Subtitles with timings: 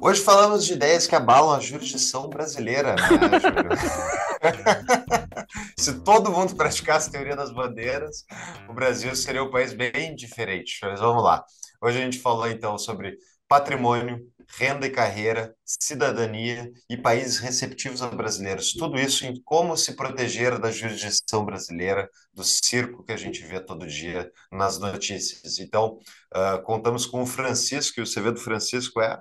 [0.00, 3.02] Hoje falamos de ideias que abalam a jurisdição brasileira, né,
[5.78, 8.24] Se todo mundo praticasse a teoria das bandeiras,
[8.68, 10.78] o Brasil seria um país bem diferente.
[10.82, 11.44] Mas vamos lá.
[11.82, 13.16] Hoje a gente falou então sobre
[13.48, 14.20] patrimônio,
[14.56, 18.72] renda e carreira, cidadania e países receptivos a brasileiros.
[18.72, 23.60] Tudo isso em como se proteger da jurisdição brasileira, do circo que a gente vê
[23.60, 25.58] todo dia nas notícias.
[25.58, 25.98] Então,
[26.34, 29.18] uh, contamos com o Francisco, e o CV do Francisco é.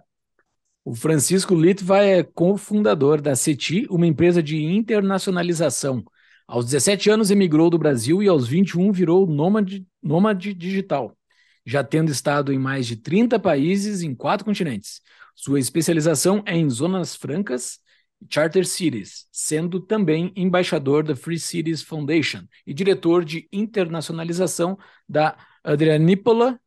[0.90, 6.02] O Francisco Litva é cofundador da CETI, uma empresa de internacionalização.
[6.48, 11.14] Aos 17 anos emigrou do Brasil e aos 21 virou nômade, nômade digital,
[11.66, 15.02] já tendo estado em mais de 30 países em quatro continentes.
[15.36, 17.80] Sua especialização é em zonas francas
[18.22, 25.36] e charter cities, sendo também embaixador da Free Cities Foundation e diretor de internacionalização da
[25.66, 26.58] Adrianipola,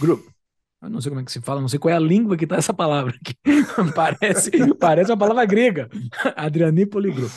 [0.00, 0.37] Group.
[0.80, 2.44] Eu não sei como é que se fala, não sei qual é a língua que
[2.44, 3.34] está essa palavra aqui.
[3.94, 5.88] parece, parece uma palavra grega.
[6.36, 7.32] Adrianipoli Group.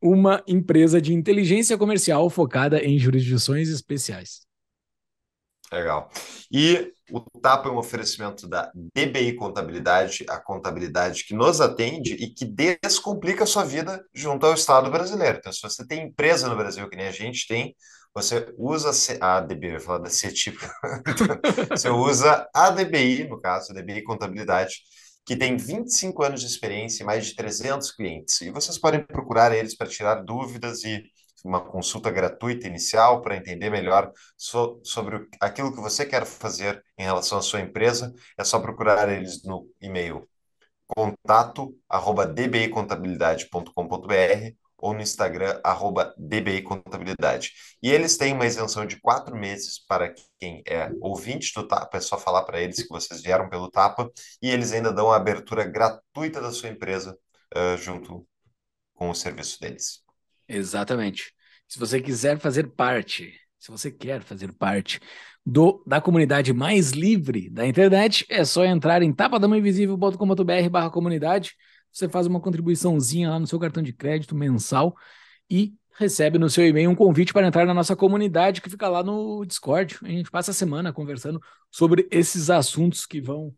[0.00, 4.46] Uma empresa de inteligência comercial focada em jurisdições especiais.
[5.72, 6.08] Legal.
[6.50, 12.28] E o TAPA é um oferecimento da DBI Contabilidade, a contabilidade que nos atende e
[12.28, 15.38] que descomplica a sua vida junto ao Estado brasileiro.
[15.38, 17.74] Então, se você tem empresa no Brasil, que nem a gente tem,
[18.16, 20.56] você usa a DBI, eu ia falar da CETIP,
[21.68, 24.78] você usa a DBI, no caso, a DBI Contabilidade,
[25.26, 28.40] que tem 25 anos de experiência e mais de 300 clientes.
[28.40, 31.04] E vocês podem procurar eles para tirar dúvidas e
[31.44, 37.02] uma consulta gratuita inicial para entender melhor so, sobre aquilo que você quer fazer em
[37.02, 40.26] relação à sua empresa, é só procurar eles no e-mail
[40.86, 47.52] contato arroba dbicontabilidade.com.br ou no Instagram, arroba dbicontabilidade.
[47.82, 52.00] E eles têm uma isenção de quatro meses para quem é ouvinte do Tapa, é
[52.00, 54.10] só falar para eles que vocês vieram pelo Tapa,
[54.42, 57.16] e eles ainda dão a abertura gratuita da sua empresa
[57.56, 58.26] uh, junto
[58.94, 60.02] com o serviço deles.
[60.48, 61.32] Exatamente.
[61.68, 65.00] Se você quiser fazer parte, se você quer fazer parte
[65.44, 71.52] do, da comunidade mais livre da internet, é só entrar em tapadamainvisível.com.br barra comunidade.
[71.96, 74.94] Você faz uma contribuiçãozinha lá no seu cartão de crédito mensal
[75.50, 79.02] e recebe no seu e-mail um convite para entrar na nossa comunidade que fica lá
[79.02, 79.96] no Discord.
[80.02, 81.40] A gente passa a semana conversando
[81.70, 83.50] sobre esses assuntos que vão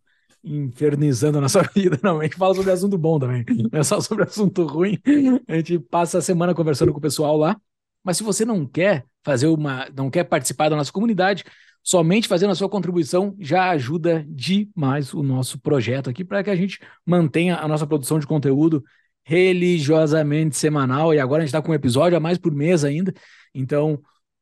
[0.45, 1.99] infernizando a nossa vida.
[2.01, 5.01] Não, a gente fala sobre assunto bom também, não é só sobre assunto ruim.
[5.49, 7.61] A gente passa a semana conversando com o pessoal lá.
[8.05, 11.45] Mas se você não quer fazer uma, não quer participar da nossa comunidade,
[11.83, 16.57] somente fazendo a sua contribuição já ajuda demais o nosso projeto aqui para que a
[16.57, 18.83] gente mantenha a nossa produção de conteúdo
[19.23, 21.13] religiosamente semanal.
[21.13, 23.13] E agora a gente está com um episódio a mais por mês ainda.
[23.55, 24.01] Então,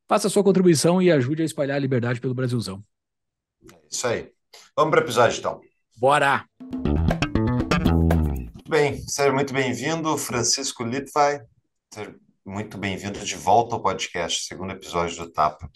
[0.08, 2.80] faça a sua contribuição e ajude a espalhar a liberdade pelo Brasilzão.
[3.90, 4.30] Isso aí.
[4.76, 5.60] Vamos para o episódio então.
[5.98, 6.44] Bora!
[8.54, 11.40] Muito bem, seja muito bem-vindo, Francisco Litvai.
[11.92, 12.14] Seja
[12.46, 15.68] muito bem-vindo de volta ao podcast, segundo episódio do Tapa.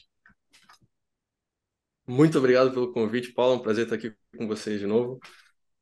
[2.07, 3.55] Muito obrigado pelo convite, Paulo.
[3.55, 5.19] É um prazer estar aqui com vocês de novo.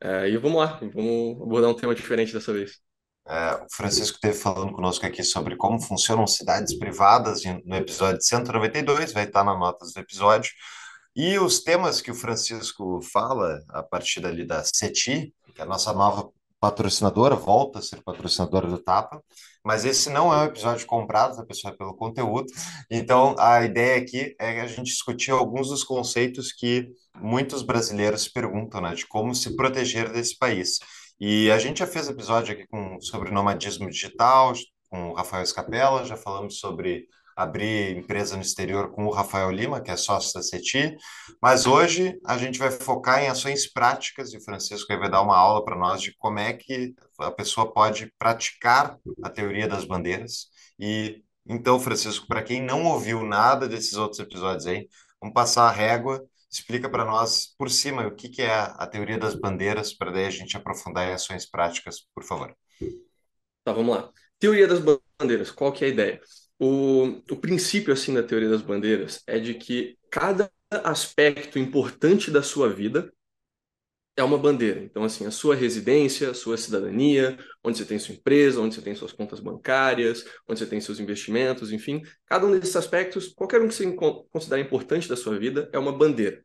[0.00, 2.80] É, e vamos lá, vamos abordar um tema diferente dessa vez.
[3.26, 9.12] É, o Francisco esteve falando conosco aqui sobre como funcionam cidades privadas no episódio 192,
[9.12, 10.50] vai estar na notas do episódio.
[11.14, 15.66] E os temas que o Francisco fala a partir dali da CETI, que é a
[15.66, 19.22] nossa nova patrocinadora, volta a ser patrocinadora do Tapa,
[19.64, 22.46] mas esse não é um episódio comprado da pessoa pelo conteúdo.
[22.90, 26.88] Então, a ideia aqui é a gente discutir alguns dos conceitos que
[27.20, 30.78] muitos brasileiros perguntam, né, de como se proteger desse país.
[31.20, 34.52] E a gente já fez episódio aqui com, sobre nomadismo digital,
[34.88, 37.06] com o Rafael Escapella, já falamos sobre
[37.38, 40.96] abrir empresa no exterior com o Rafael Lima, que é sócio da CETI,
[41.40, 45.36] mas hoje a gente vai focar em ações práticas e o Francisco vai dar uma
[45.36, 50.48] aula para nós de como é que a pessoa pode praticar a teoria das bandeiras.
[50.78, 54.86] E então, Francisco, para quem não ouviu nada desses outros episódios aí,
[55.20, 59.18] vamos passar a régua, explica para nós por cima o que, que é a teoria
[59.18, 62.54] das bandeiras, para daí a gente aprofundar em ações práticas, por favor.
[63.64, 64.10] Tá, vamos lá.
[64.38, 64.80] Teoria das
[65.18, 66.20] bandeiras, qual que é a ideia?
[66.58, 72.42] O, o princípio assim da teoria das bandeiras é de que cada aspecto importante da
[72.42, 73.12] sua vida
[74.18, 74.82] é uma bandeira.
[74.82, 78.82] Então, assim, a sua residência, a sua cidadania, onde você tem sua empresa, onde você
[78.82, 83.62] tem suas contas bancárias, onde você tem seus investimentos, enfim, cada um desses aspectos, qualquer
[83.62, 83.96] um que você
[84.30, 86.44] considerar importante da sua vida, é uma bandeira.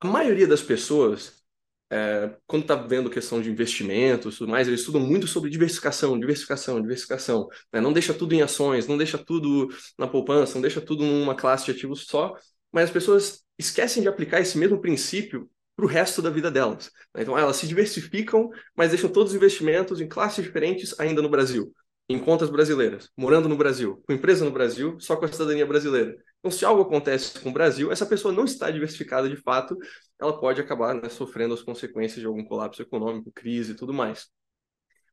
[0.00, 1.42] A maioria das pessoas,
[1.90, 6.82] é, quando está vendo questão de investimentos, tudo mais, eles estudam muito sobre diversificação, diversificação,
[6.82, 7.48] diversificação.
[7.72, 7.80] Né?
[7.80, 9.68] Não deixa tudo em ações, não deixa tudo
[9.98, 12.36] na poupança, não deixa tudo numa classe de ativos só,
[12.70, 16.90] mas as pessoas esquecem de aplicar esse mesmo princípio para o resto da vida delas.
[17.14, 17.22] Né?
[17.22, 21.72] Então, elas se diversificam, mas deixam todos os investimentos em classes diferentes ainda no Brasil,
[22.06, 26.14] em contas brasileiras, morando no Brasil, com empresa no Brasil, só com a cidadania brasileira.
[26.38, 29.74] Então, se algo acontece com o Brasil, essa pessoa não está diversificada de fato,
[30.20, 34.26] ela pode acabar né, sofrendo as consequências de algum colapso econômico, crise e tudo mais.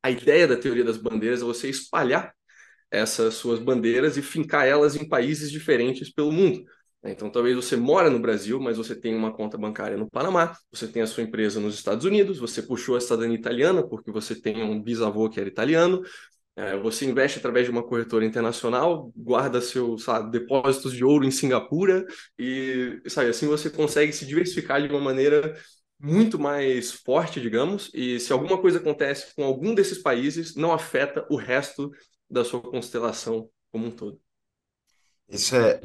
[0.03, 2.33] A ideia da teoria das bandeiras é você espalhar
[2.91, 6.63] essas suas bandeiras e fincar elas em países diferentes pelo mundo.
[7.03, 7.11] Né?
[7.11, 10.87] Então, talvez você mora no Brasil, mas você tem uma conta bancária no Panamá, você
[10.87, 14.63] tem a sua empresa nos Estados Unidos, você puxou a cidadania italiana porque você tem
[14.63, 16.01] um bisavô que era italiano,
[16.55, 22.03] é, você investe através de uma corretora internacional, guarda seus depósitos de ouro em Singapura
[22.37, 25.55] e sabe, assim você consegue se diversificar de uma maneira
[25.99, 31.25] muito mais forte, digamos, e se alguma coisa acontece com algum desses países, não afeta
[31.29, 31.91] o resto
[32.29, 34.19] da sua constelação como um todo.
[35.29, 35.79] Isso é,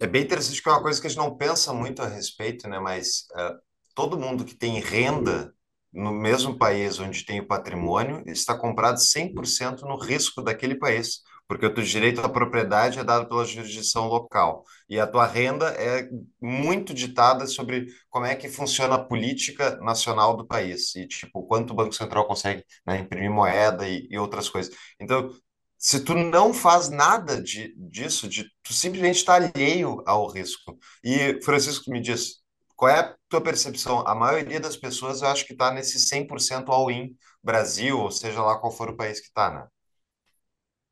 [0.00, 2.68] é bem interessante, que é uma coisa que a gente não pensa muito a respeito,
[2.68, 2.78] né?
[2.78, 3.58] Mas uh,
[3.94, 5.52] todo mundo que tem renda
[5.92, 11.64] no mesmo país onde tem o patrimônio está comprado 100% no risco daquele país, porque
[11.66, 16.08] o teu direito à propriedade é dado pela jurisdição local e a tua renda é
[16.40, 21.72] muito ditada sobre como é que funciona a política nacional do país e tipo quanto
[21.72, 24.74] o Banco Central consegue né, imprimir moeda e, e outras coisas.
[25.00, 25.30] Então
[25.78, 30.78] se tu não faz nada de, disso, de, tu simplesmente está alheio ao risco.
[31.04, 32.42] E, Francisco, me diz,
[32.74, 34.06] qual é a tua percepção?
[34.06, 38.58] A maioria das pessoas, eu acho que está nesse 100% all-in Brasil, ou seja lá
[38.58, 39.66] qual for o país que está, né?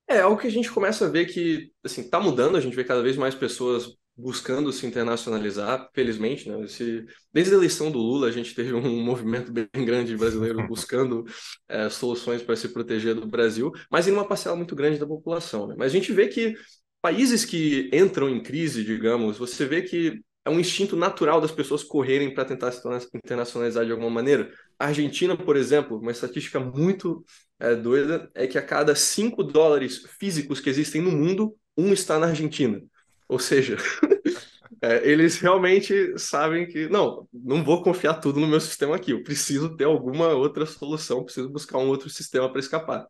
[0.07, 2.85] É, algo que a gente começa a ver que, assim, está mudando, a gente vê
[2.85, 6.65] cada vez mais pessoas buscando se internacionalizar, felizmente, né?
[6.65, 10.65] Esse, desde a eleição do Lula, a gente teve um movimento bem grande de brasileiros
[10.69, 11.25] buscando
[11.69, 15.67] é, soluções para se proteger do Brasil, mas em uma parcela muito grande da população.
[15.67, 15.75] Né?
[15.77, 16.55] Mas a gente vê que
[17.03, 21.83] países que entram em crise, digamos, você vê que é um instinto natural das pessoas
[21.83, 22.81] correrem para tentar se
[23.15, 24.51] internacionalizar de alguma maneira.
[24.79, 27.25] A Argentina, por exemplo, uma estatística muito
[27.59, 32.19] é, doida é que a cada 5 dólares físicos que existem no mundo, um está
[32.19, 32.81] na Argentina.
[33.29, 33.77] Ou seja,
[34.83, 39.23] é, eles realmente sabem que, não, não vou confiar tudo no meu sistema aqui, eu
[39.23, 43.07] preciso ter alguma outra solução, preciso buscar um outro sistema para escapar.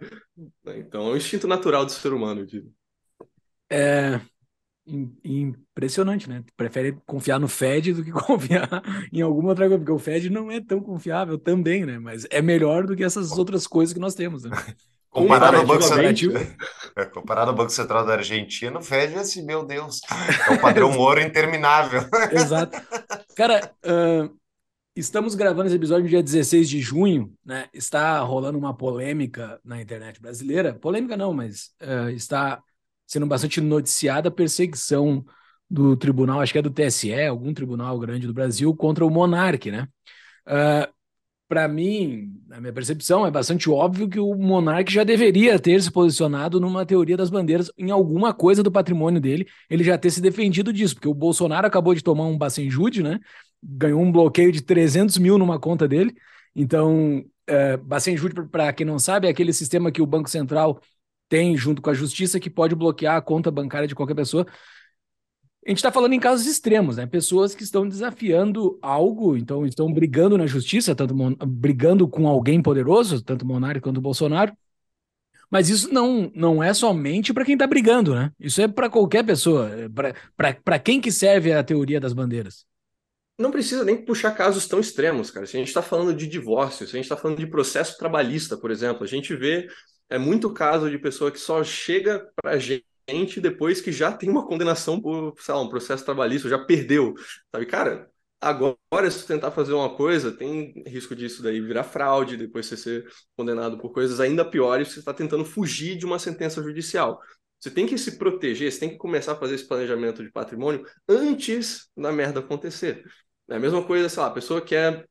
[0.67, 2.73] Então, é um instinto natural do ser humano, digo.
[3.71, 4.21] É
[4.87, 6.45] impressionante, né?
[6.57, 8.83] Prefere confiar no Fed do que confiar
[9.13, 11.99] em alguma outra coisa, porque o Fed não é tão confiável também, né?
[11.99, 14.51] Mas é melhor do que essas outras coisas que nós temos, né?
[15.15, 16.43] Comparado ao, Banco Central,
[16.99, 20.01] é, comparado ao Banco Central da Argentina, o Fed é assim, meu Deus,
[20.49, 22.03] é um padrão ouro interminável.
[22.33, 22.77] Exato.
[23.37, 24.37] Cara, uh,
[24.97, 27.69] estamos gravando esse episódio no dia 16 de junho, né?
[27.73, 30.75] Está rolando uma polêmica na internet brasileira.
[30.75, 32.61] Polêmica não, mas uh, está
[33.07, 35.25] sendo bastante noticiada a perseguição
[35.71, 39.71] do tribunal, acho que é do TSE, algum tribunal grande do Brasil, contra o Monarque,
[39.71, 39.87] né?
[40.45, 40.93] Uh,
[41.55, 45.89] para mim, na minha percepção, é bastante óbvio que o monarca já deveria ter se
[45.89, 50.21] posicionado numa teoria das bandeiras em alguma coisa do patrimônio dele, ele já ter se
[50.21, 53.21] defendido disso, porque o Bolsonaro acabou de tomar um Bacenjude, né?
[53.63, 56.13] Ganhou um bloqueio de 300 mil numa conta dele.
[56.57, 60.81] Então, é, Bacenjude, para quem não sabe, é aquele sistema que o Banco Central
[61.29, 64.45] tem junto com a Justiça que pode bloquear a conta bancária de qualquer pessoa
[65.67, 67.07] a gente está falando em casos extremos, né?
[67.07, 71.15] Pessoas que estão desafiando algo, então estão brigando na justiça, tanto
[71.47, 74.55] brigando com alguém poderoso, tanto Monarque quanto Bolsonaro.
[75.51, 78.31] Mas isso não, não é somente para quem está brigando, né?
[78.39, 79.89] Isso é para qualquer pessoa, é
[80.65, 82.67] para quem que serve a teoria das bandeiras.
[83.39, 85.47] Não precisa nem puxar casos tão extremos, cara.
[85.47, 88.57] Se a gente está falando de divórcio, se a gente está falando de processo trabalhista,
[88.57, 89.67] por exemplo, a gente vê
[90.11, 92.85] é muito caso de pessoa que só chega para a gente
[93.41, 97.15] depois que já tem uma condenação por, sei lá, um processo trabalhista, já perdeu,
[97.53, 97.67] sabe?
[97.67, 102.77] Cara, agora se tentar fazer uma coisa, tem risco disso daí virar fraude, depois você
[102.77, 103.07] ser
[103.37, 107.21] condenado por coisas ainda piores, você está tentando fugir de uma sentença judicial.
[107.61, 110.85] Você tem que se proteger, você tem que começar a fazer esse planejamento de patrimônio
[111.09, 113.05] antes da merda acontecer.
[113.49, 115.07] É a mesma coisa, sei lá, a pessoa quer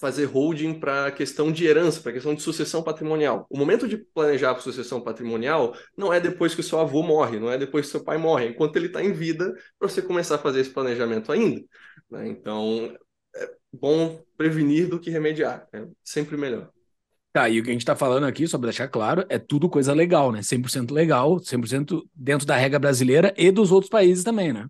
[0.00, 3.46] fazer holding para a questão de herança, para a questão de sucessão patrimonial.
[3.50, 7.38] O momento de planejar para sucessão patrimonial não é depois que o seu avô morre,
[7.38, 10.00] não é depois que seu pai morre, é enquanto ele está em vida, para você
[10.00, 11.62] começar a fazer esse planejamento ainda.
[12.10, 12.28] Né?
[12.28, 12.96] Então,
[13.36, 15.68] é, bom prevenir do que remediar.
[15.70, 16.70] É sempre melhor.
[17.32, 19.68] Tá, e o que a gente está falando aqui, só para deixar claro, é tudo
[19.68, 20.40] coisa legal, né?
[20.40, 24.66] 100% legal, 100% dentro da regra brasileira e dos outros países também, né?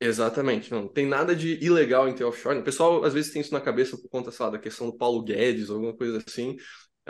[0.00, 2.58] Exatamente, não tem nada de ilegal em ter offshore.
[2.58, 4.96] O pessoal às vezes tem isso na cabeça por conta, sei lá, da questão do
[4.96, 6.56] Paulo Guedes ou alguma coisa assim.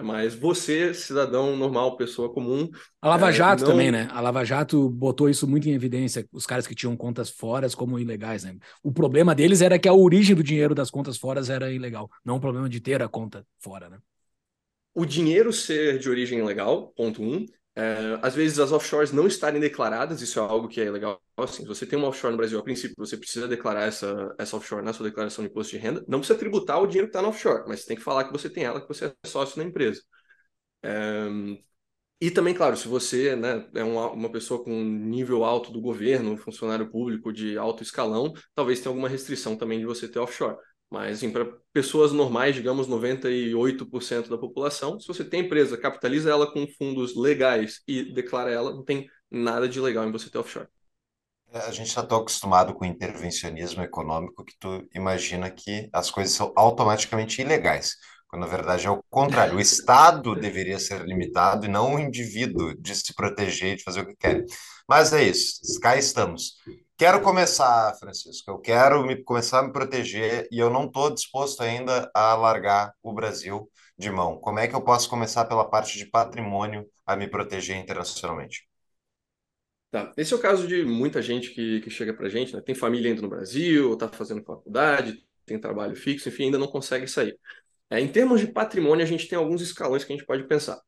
[0.03, 2.69] Mas você, cidadão normal, pessoa comum.
[3.01, 3.73] A Lava Jato é, não...
[3.73, 4.09] também, né?
[4.11, 7.99] A Lava Jato botou isso muito em evidência, os caras que tinham contas fora como
[7.99, 8.57] ilegais, né?
[8.83, 12.37] O problema deles era que a origem do dinheiro das contas fora era ilegal, não
[12.37, 13.99] o problema de ter a conta fora, né?
[14.95, 17.47] O dinheiro ser de origem ilegal, ponto um.
[17.81, 21.19] É, às vezes as offshores não estarem declaradas, isso é algo que é legal.
[21.39, 24.55] Assim, se você tem uma offshore no Brasil, a princípio, você precisa declarar essa, essa
[24.55, 26.05] offshore na sua declaração de imposto de renda.
[26.07, 28.51] Não precisa tributar o dinheiro que está na offshore, mas tem que falar que você
[28.51, 30.03] tem ela, que você é sócio na empresa.
[30.83, 31.29] É,
[32.21, 36.37] e também, claro, se você né, é uma, uma pessoa com nível alto do governo,
[36.37, 40.59] funcionário público de alto escalão, talvez tenha alguma restrição também de você ter offshore.
[40.91, 46.53] Mas, assim, para pessoas normais, digamos 98% da população, se você tem empresa, capitaliza ela
[46.53, 50.67] com fundos legais e declara ela, não tem nada de legal em você ter offshore.
[51.53, 56.35] É, a gente está tão acostumado com intervencionismo econômico que tu imagina que as coisas
[56.35, 57.97] são automaticamente ilegais,
[58.29, 59.57] quando na verdade é o contrário.
[59.57, 64.01] O Estado deveria ser limitado e não o indivíduo de se proteger e de fazer
[64.01, 64.45] o que quer.
[64.89, 66.55] Mas é isso, cá estamos.
[67.01, 68.51] Quero começar, Francisco.
[68.51, 72.93] Eu quero me, começar a me proteger e eu não estou disposto ainda a largar
[73.03, 74.39] o Brasil de mão.
[74.39, 78.69] Como é que eu posso começar pela parte de patrimônio a me proteger internacionalmente?
[79.91, 80.13] Tá.
[80.15, 82.61] Esse é o caso de muita gente que, que chega para a gente, né?
[82.61, 87.09] tem família ainda no Brasil, está fazendo faculdade, tem trabalho fixo, enfim, ainda não consegue
[87.09, 87.35] sair.
[87.89, 90.79] É, em termos de patrimônio, a gente tem alguns escalões que a gente pode pensar.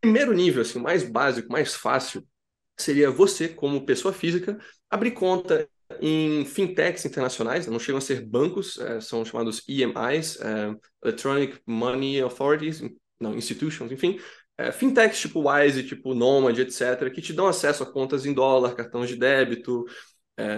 [0.00, 2.26] Primeiro nível, assim, mais básico, mais fácil,
[2.76, 4.58] seria você, como pessoa física,
[4.90, 5.68] abrir conta
[6.00, 12.20] em fintechs internacionais, não chegam a ser bancos, é, são chamados EMIs, é, Electronic Money
[12.20, 12.82] Authorities,
[13.20, 14.18] não, institutions, enfim,
[14.58, 18.74] é, fintechs tipo Wise, tipo Nomad, etc., que te dão acesso a contas em dólar,
[18.74, 19.84] cartões de débito,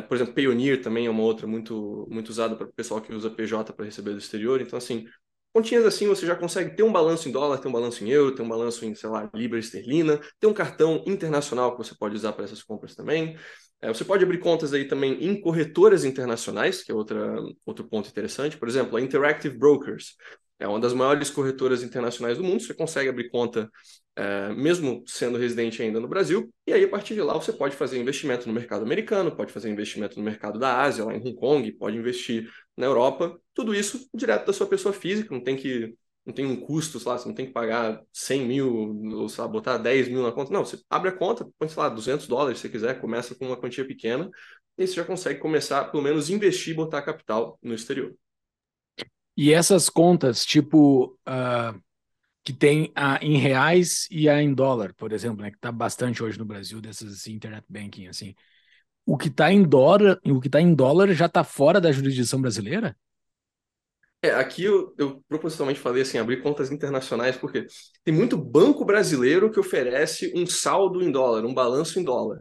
[0.08, 3.28] por exemplo, Payoneer também é uma outra muito, muito usada para o pessoal que usa
[3.28, 5.04] PJ para receber do exterior, então assim,
[5.56, 8.34] Continhas assim, você já consegue ter um balanço em dólar, ter um balanço em euro,
[8.34, 12.14] ter um balanço em, sei lá, libra esterlina, ter um cartão internacional que você pode
[12.14, 13.38] usar para essas compras também.
[13.80, 18.06] É, você pode abrir contas aí também em corretoras internacionais, que é outra, outro ponto
[18.06, 18.58] interessante.
[18.58, 20.16] Por exemplo, a Interactive Brokers
[20.58, 22.60] é uma das maiores corretoras internacionais do mundo.
[22.60, 23.70] Você consegue abrir conta
[24.16, 27.76] é, mesmo sendo residente ainda no Brasil, e aí a partir de lá você pode
[27.76, 31.34] fazer investimento no mercado americano, pode fazer investimento no mercado da Ásia, lá em Hong
[31.36, 35.94] Kong, pode investir na Europa, tudo isso direto da sua pessoa física, não tem que
[36.26, 39.48] não tem um custo, lá, você não tem que pagar 100 mil, ou sei lá,
[39.48, 40.52] botar 10 mil na conta.
[40.52, 43.46] Não, você abre a conta, põe, sei lá, 200 dólares se você quiser, começa com
[43.46, 44.28] uma quantia pequena,
[44.76, 48.12] e você já consegue começar, pelo menos, investir e botar capital no exterior.
[49.36, 51.80] E essas contas, tipo, uh,
[52.46, 56.22] que tem a em reais e a em dólar, por exemplo, né, que está bastante
[56.22, 58.36] hoje no Brasil, dessas assim, internet banking, assim,
[59.04, 62.40] o que está em dólar, o que tá em dólar já está fora da jurisdição
[62.40, 62.96] brasileira?
[64.22, 67.66] É, aqui eu, eu propositalmente falei assim, abrir contas internacionais, porque
[68.04, 72.38] tem muito banco brasileiro que oferece um saldo em dólar, um balanço em dólar.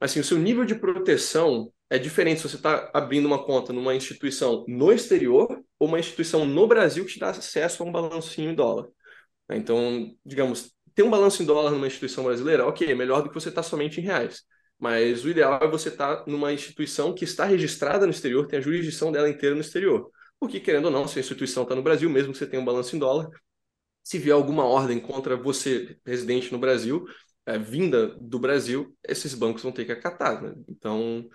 [0.00, 3.94] Assim, o seu nível de proteção é diferente se você está abrindo uma conta numa
[3.94, 8.50] instituição no exterior ou uma instituição no Brasil que te dá acesso a um balancinho
[8.50, 8.88] em dólar.
[9.50, 13.34] Então, digamos, ter um balanço em dólar numa instituição brasileira, ok, é melhor do que
[13.34, 14.42] você estar tá somente em reais.
[14.78, 18.58] Mas o ideal é você estar tá numa instituição que está registrada no exterior, tem
[18.58, 20.10] a jurisdição dela inteira no exterior.
[20.38, 22.64] Porque, querendo ou não, se a instituição está no Brasil, mesmo que você tenha um
[22.64, 23.28] balanço em dólar,
[24.02, 27.06] se vier alguma ordem contra você, residente no Brasil,
[27.46, 30.42] é, vinda do Brasil, esses bancos vão ter que acatar.
[30.42, 30.54] Né?
[30.68, 31.28] Então,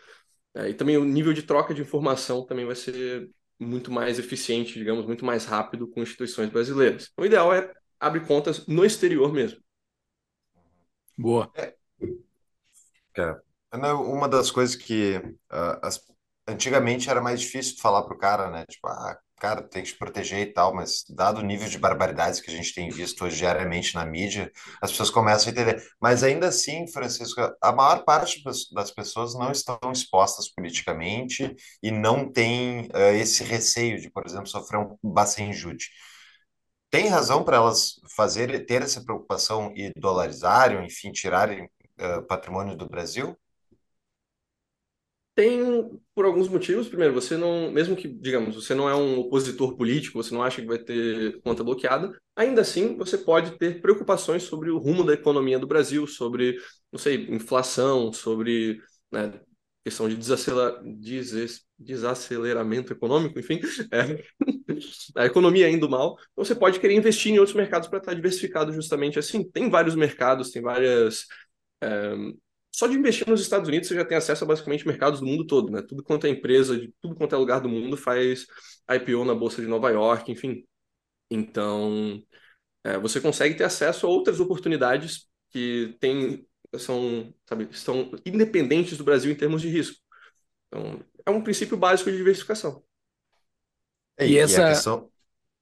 [0.55, 4.73] é, e também o nível de troca de informação também vai ser muito mais eficiente,
[4.73, 7.11] digamos, muito mais rápido com instituições brasileiras.
[7.17, 9.59] O ideal é abrir contas no exterior mesmo.
[11.17, 11.51] Boa.
[11.55, 11.75] É,
[13.17, 16.01] é uma das coisas que uh, as,
[16.47, 18.65] antigamente era mais difícil falar para o cara, né?
[18.67, 22.41] Tipo, ah, cara, tem que te proteger e tal, mas dado o nível de barbaridades
[22.41, 24.51] que a gente tem visto hoje diariamente na mídia,
[24.81, 25.83] as pessoas começam a entender.
[25.99, 32.31] Mas ainda assim, Francisco, a maior parte das pessoas não estão expostas politicamente e não
[32.31, 35.89] tem uh, esse receio de, por exemplo, sofrer um bacenjude.
[36.89, 41.65] Tem razão para elas fazer ter essa preocupação e dolarizarem, enfim, tirarem
[41.99, 43.37] uh, patrimônio do Brasil?
[45.35, 46.89] Tem por alguns motivos.
[46.89, 50.61] Primeiro, você não, mesmo que, digamos, você não é um opositor político, você não acha
[50.61, 55.13] que vai ter conta bloqueada, ainda assim você pode ter preocupações sobre o rumo da
[55.13, 56.57] economia do Brasil, sobre,
[56.91, 58.81] não sei, inflação, sobre
[59.11, 59.39] né,
[59.83, 60.83] questão de desacelerar,
[61.79, 63.59] desaceleramento econômico, enfim,
[63.91, 64.23] é,
[65.15, 69.17] a economia indo mal, você pode querer investir em outros mercados para estar diversificado justamente
[69.17, 69.49] assim.
[69.49, 71.25] Tem vários mercados, tem várias.
[71.81, 72.13] É,
[72.71, 75.45] só de investir nos Estados Unidos você já tem acesso a basicamente mercados do mundo
[75.47, 75.81] todo, né?
[75.81, 78.45] Tudo quanto é empresa, de tudo quanto é lugar do mundo faz
[78.89, 80.63] IPO na Bolsa de Nova York, enfim.
[81.29, 82.21] Então,
[82.83, 86.45] é, você consegue ter acesso a outras oportunidades que tem,
[86.77, 89.97] são, sabe, estão independentes do Brasil em termos de risco.
[90.67, 92.83] Então, é um princípio básico de diversificação.
[94.19, 95.09] E, e essa, questão...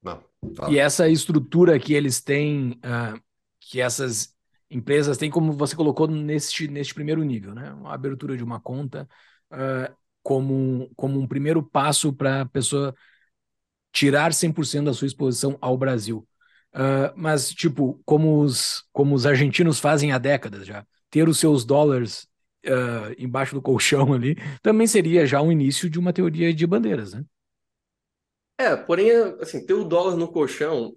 [0.01, 0.23] Não,
[0.69, 3.21] e essa estrutura que eles têm, uh,
[3.59, 4.35] que essas
[4.69, 7.71] empresas têm, como você colocou neste, neste primeiro nível, né?
[7.73, 9.07] Uma abertura de uma conta
[9.51, 12.93] uh, como, como um primeiro passo para a pessoa
[13.91, 16.27] tirar 100% da sua exposição ao Brasil.
[16.73, 21.65] Uh, mas, tipo, como os, como os argentinos fazem há décadas já, ter os seus
[21.65, 22.27] dólares
[22.67, 27.13] uh, embaixo do colchão ali também seria já um início de uma teoria de bandeiras,
[27.13, 27.23] né?
[28.59, 30.95] É, porém, assim, ter o dólar no colchão,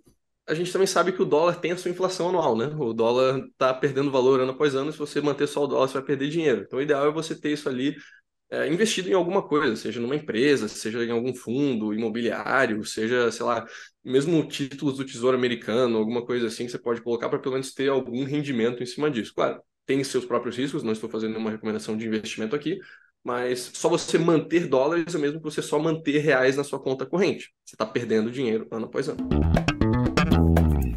[0.49, 2.67] a gente também sabe que o dólar tem a sua inflação anual, né?
[2.67, 5.95] O dólar tá perdendo valor ano após ano, se você manter só o dólar, você
[5.95, 6.63] vai perder dinheiro.
[6.63, 7.95] Então, o ideal é você ter isso ali
[8.51, 13.47] é, investido em alguma coisa, seja numa empresa, seja em algum fundo imobiliário, seja, sei
[13.47, 13.67] lá,
[14.05, 17.73] mesmo títulos do Tesouro Americano, alguma coisa assim que você pode colocar para pelo menos
[17.75, 19.35] ter algum rendimento em cima disso.
[19.35, 22.79] Claro, tem seus próprios riscos, não estou fazendo nenhuma recomendação de investimento aqui,
[23.25, 27.05] mas só você manter dólares é mesmo que você só manter reais na sua conta
[27.05, 27.53] corrente.
[27.65, 29.29] Você está perdendo dinheiro ano após ano.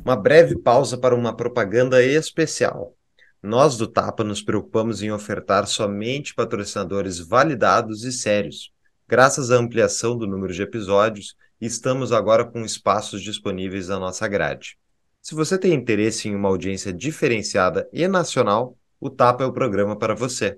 [0.05, 2.95] Uma breve pausa para uma propaganda especial.
[3.41, 8.71] Nós do Tapa nos preocupamos em ofertar somente patrocinadores validados e sérios.
[9.07, 14.77] Graças à ampliação do número de episódios, estamos agora com espaços disponíveis na nossa grade.
[15.19, 19.97] Se você tem interesse em uma audiência diferenciada e nacional, o Tapa é o programa
[19.97, 20.57] para você.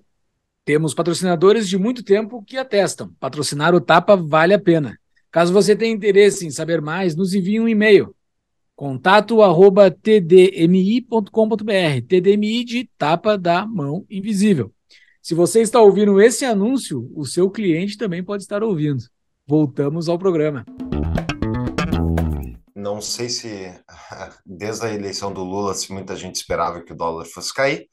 [0.64, 3.12] Temos patrocinadores de muito tempo que atestam.
[3.20, 4.98] Patrocinar o Tapa vale a pena.
[5.32, 8.16] Caso você tenha interesse em saber mais, nos envie um e-mail
[8.76, 11.22] Contato arroba tdmi.com.br.
[12.10, 14.70] TDMI de tapa da mão invisível.
[15.22, 19.02] Se você está ouvindo esse anúncio, o seu cliente também pode estar ouvindo.
[19.48, 20.66] Voltamos ao programa.
[22.76, 23.74] Não sei se
[24.46, 27.88] desde a eleição do Lula se muita gente esperava que o dólar fosse cair.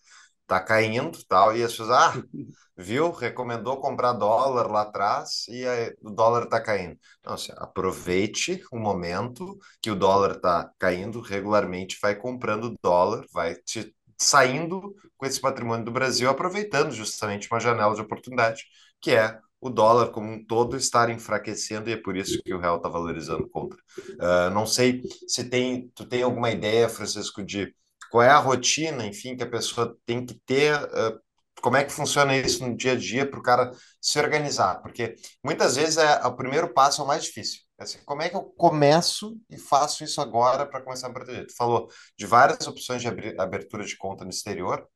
[0.52, 2.12] Está caindo, tal, e as pessoas, ah,
[2.76, 3.10] viu?
[3.10, 6.98] Recomendou comprar dólar lá atrás e aí, o dólar está caindo.
[7.24, 13.54] Não, assim, aproveite o momento que o dólar está caindo regularmente, vai comprando dólar, vai
[13.54, 18.64] te saindo com esse patrimônio do Brasil, aproveitando justamente uma janela de oportunidade,
[19.00, 22.58] que é o dólar como um todo estar enfraquecendo e é por isso que o
[22.58, 23.78] real está valorizando contra.
[24.20, 27.74] Uh, não sei se tem, tu tem alguma ideia, Francisco, de
[28.12, 31.18] qual é a rotina, enfim, que a pessoa tem que ter uh,
[31.62, 33.70] como é que funciona isso no dia a dia para o cara
[34.00, 34.82] se organizar?
[34.82, 37.60] Porque muitas vezes é, o primeiro passo é o mais difícil.
[37.78, 41.46] É assim, como é que eu começo e faço isso agora para começar a proteger?
[41.46, 44.86] Tu falou de várias opções de abertura de conta no exterior,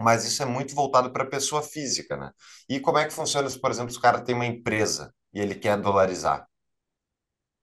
[0.00, 2.32] mas isso é muito voltado para a pessoa física, né?
[2.68, 5.40] E como é que funciona, se, por exemplo, se o cara tem uma empresa e
[5.40, 6.46] ele quer dolarizar?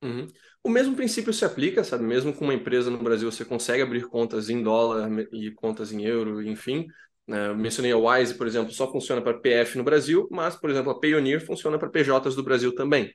[0.02, 0.28] Uhum.
[0.64, 2.04] O mesmo princípio se aplica, sabe?
[2.04, 6.04] Mesmo com uma empresa no Brasil, você consegue abrir contas em dólar e contas em
[6.04, 6.88] euro, enfim.
[7.26, 7.48] Né?
[7.48, 10.92] Eu mencionei a Wise, por exemplo, só funciona para PF no Brasil, mas, por exemplo,
[10.92, 13.14] a Payoneer funciona para PJs do Brasil também.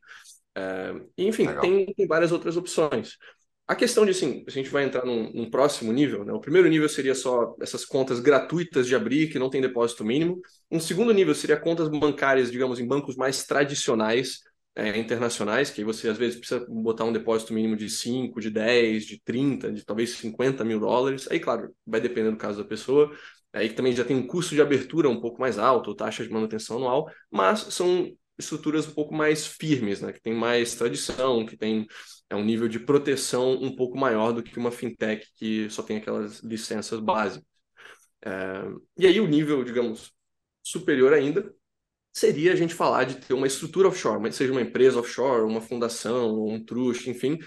[0.54, 3.18] É, enfim, tem, tem, várias outras opções.
[3.66, 6.32] A questão de, assim, a gente vai entrar num, num, próximo nível, né?
[6.32, 10.40] O primeiro nível seria só essas contas gratuitas de abrir, que não tem depósito mínimo.
[10.70, 14.40] Um segundo nível seria contas bancárias, digamos, em bancos mais tradicionais,
[14.76, 18.50] é, internacionais, que aí você às vezes precisa botar um depósito mínimo de 5, de
[18.50, 21.28] 10, de 30, de talvez 50 mil dólares.
[21.30, 23.12] Aí, claro, vai depender do caso da pessoa
[23.54, 26.76] aí também já tem um custo de abertura um pouco mais alto, taxa de manutenção
[26.76, 31.86] anual, mas são estruturas um pouco mais firmes, né, que tem mais tradição, que tem
[32.28, 35.98] é um nível de proteção um pouco maior do que uma fintech que só tem
[35.98, 37.46] aquelas licenças básicas.
[38.24, 38.64] É,
[38.98, 40.12] e aí o nível, digamos,
[40.62, 41.54] superior ainda
[42.14, 46.46] seria a gente falar de ter uma estrutura offshore, seja uma empresa offshore, uma fundação,
[46.46, 47.38] um trust, enfim,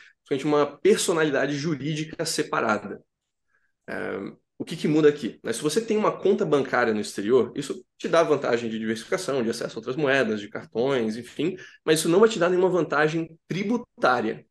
[0.43, 3.01] uma personalidade jurídica separada.
[3.89, 4.19] É,
[4.59, 5.39] o que, que muda aqui?
[5.41, 5.53] Né?
[5.53, 9.49] Se você tem uma conta bancária no exterior, isso te dá vantagem de diversificação, de
[9.49, 13.39] acesso a outras moedas, de cartões, enfim, mas isso não vai te dar nenhuma vantagem
[13.47, 14.45] tributária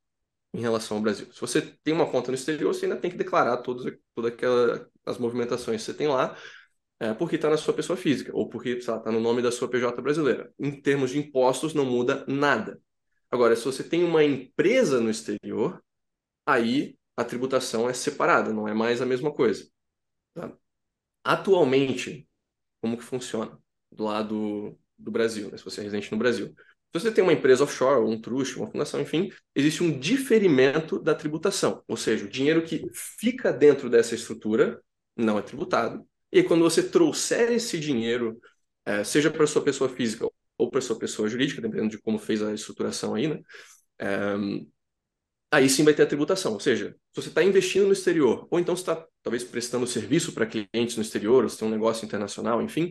[0.55, 1.31] em relação ao Brasil.
[1.33, 3.93] Se você tem uma conta no exterior, você ainda tem que declarar todas,
[4.27, 6.37] aquelas as movimentações que você tem lá,
[6.99, 10.01] é, porque está na sua pessoa física, ou porque está no nome da sua PJ
[10.01, 10.53] brasileira.
[10.59, 12.81] Em termos de impostos, não muda nada.
[13.31, 15.83] Agora, se você tem uma empresa no exterior,
[16.47, 19.69] aí a tributação é separada, não é mais a mesma coisa.
[20.35, 20.53] Tá?
[21.25, 22.29] Atualmente,
[22.81, 23.59] como que funciona
[23.91, 25.59] do lado do Brasil, né?
[25.59, 26.55] se você é residente no Brasil?
[26.95, 31.15] Se você tem uma empresa offshore, um trust, uma fundação, enfim, existe um diferimento da
[31.15, 31.83] tributação.
[31.87, 34.81] Ou seja, o dinheiro que fica dentro dessa estrutura
[35.17, 36.07] não é tributado.
[36.37, 38.39] E quando você trouxer esse dinheiro,
[38.85, 42.43] é, seja para sua pessoa física ou para sua pessoa jurídica, dependendo de como fez
[42.43, 43.41] a estruturação aí, né?
[43.99, 44.35] É,
[45.51, 46.53] aí sim vai ter a tributação.
[46.53, 50.47] Ou seja, se você está investindo no exterior, ou então está talvez prestando serviço para
[50.47, 52.91] clientes no exterior, ou você tem um negócio internacional, enfim,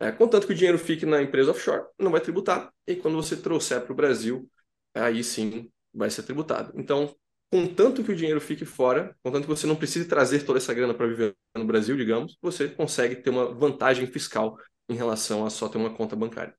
[0.00, 2.72] é, contanto que o dinheiro fique na empresa offshore, não vai tributar.
[2.86, 4.48] E quando você trouxer para o Brasil,
[4.94, 6.72] aí sim vai ser tributado.
[6.76, 7.14] Então,
[7.50, 10.94] contanto que o dinheiro fique fora, contanto que você não precise trazer toda essa grana
[10.94, 14.56] para viver no Brasil, digamos, você consegue ter uma vantagem fiscal
[14.88, 16.54] em relação a só ter uma conta bancária.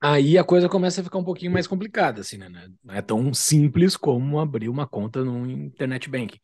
[0.00, 2.48] Aí a coisa começa a ficar um pouquinho mais complicada, assim, né?
[2.84, 6.38] Não é tão simples como abrir uma conta no internet banking.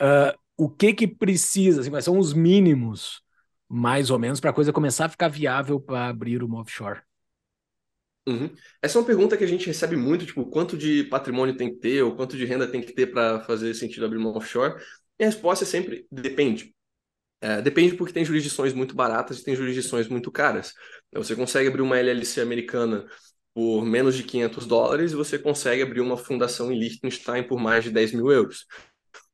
[0.00, 3.20] Uh, o que que precisa, assim, quais são os mínimos,
[3.68, 7.00] mais ou menos, para a coisa começar a ficar viável para abrir uma offshore?
[8.26, 8.50] Uhum.
[8.80, 11.80] Essa é uma pergunta que a gente recebe muito, tipo, quanto de patrimônio tem que
[11.80, 14.80] ter, ou quanto de renda tem que ter para fazer sentido abrir uma offshore?
[15.18, 16.74] E a resposta é sempre depende.
[17.40, 20.74] É, depende porque tem jurisdições muito baratas e tem jurisdições muito caras.
[21.12, 23.06] Você consegue abrir uma LLC americana
[23.54, 27.84] por menos de 500 dólares e você consegue abrir uma fundação em Liechtenstein por mais
[27.84, 28.66] de 10 mil euros.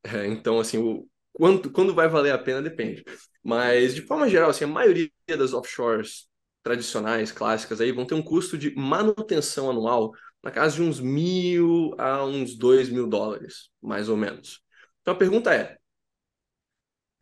[0.03, 3.05] É, então, assim, o, quanto, quando vai valer a pena depende.
[3.43, 6.28] Mas, de forma geral, assim, a maioria das offshores
[6.69, 11.95] tradicionais, clássicas, aí vão ter um custo de manutenção anual na casa de uns mil
[11.99, 14.63] a uns dois mil dólares, mais ou menos.
[15.01, 15.79] Então, a pergunta é,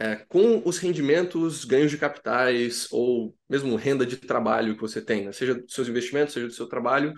[0.00, 5.24] é, com os rendimentos, ganhos de capitais ou mesmo renda de trabalho que você tem,
[5.24, 5.32] né?
[5.32, 7.14] seja dos seus investimentos, seja do seu trabalho,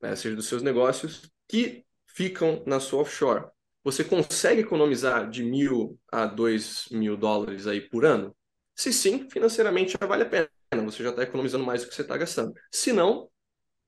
[0.00, 0.16] né?
[0.16, 3.44] seja dos seus negócios, que ficam na sua offshore.
[3.84, 8.34] Você consegue economizar de mil a dois mil dólares aí por ano?
[8.76, 10.48] Se sim, financeiramente já vale a pena.
[10.84, 12.52] Você já está economizando mais do que você está gastando.
[12.70, 13.28] Se não,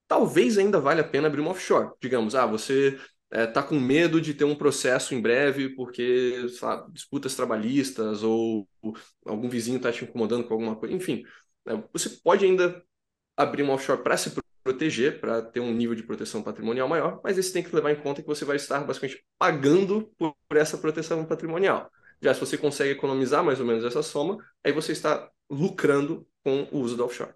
[0.08, 1.92] talvez ainda valha a pena abrir uma offshore.
[2.00, 2.98] Digamos, ah, você
[3.30, 8.22] está é, tá com medo de ter um processo em breve porque sabe, disputas trabalhistas
[8.22, 8.66] ou
[9.26, 11.22] algum vizinho está te incomodando com alguma coisa, enfim,
[11.66, 12.82] é, você pode ainda
[13.36, 14.32] abrir uma offshore para se
[14.64, 18.00] proteger, para ter um nível de proteção patrimonial maior, mas esse tem que levar em
[18.00, 21.90] conta que você vai estar basicamente pagando por essa proteção patrimonial.
[22.20, 26.68] Já se você consegue economizar mais ou menos essa soma, aí você está lucrando com
[26.72, 27.34] o uso da offshore.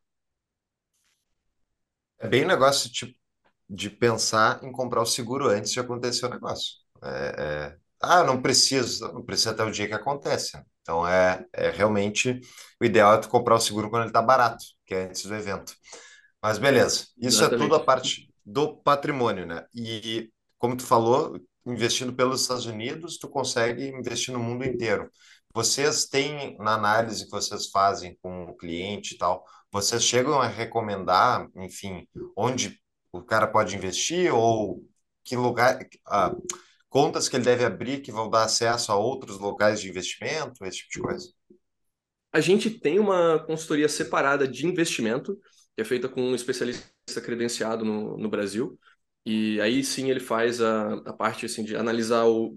[2.19, 3.19] É bem negócio tipo
[3.69, 6.75] de pensar em comprar o seguro antes de acontecer o negócio.
[7.03, 10.63] É, é, ah, não preciso, não precisa até o dia que acontece.
[10.83, 12.41] Então é, é realmente
[12.81, 15.35] o ideal é tu comprar o seguro quando ele está barato, que é antes do
[15.35, 15.75] evento.
[16.43, 17.55] Mas beleza, isso Exatamente.
[17.55, 19.65] é tudo a parte do patrimônio, né?
[19.75, 25.11] E como tu falou, investindo pelos Estados Unidos, tu consegue investir no mundo inteiro.
[25.55, 30.47] Vocês têm, na análise que vocês fazem com o cliente e tal, vocês chegam a
[30.47, 32.81] recomendar, enfim, onde
[33.13, 34.83] o cara pode investir ou
[35.25, 36.35] que lugar, ah,
[36.89, 40.79] contas que ele deve abrir que vão dar acesso a outros locais de investimento, esse
[40.79, 41.33] tipo de coisa?
[42.33, 45.39] A gente tem uma consultoria separada de investimento,
[45.75, 48.79] que é feita com um especialista credenciado no, no Brasil,
[49.25, 52.57] e aí sim ele faz a, a parte assim, de analisar o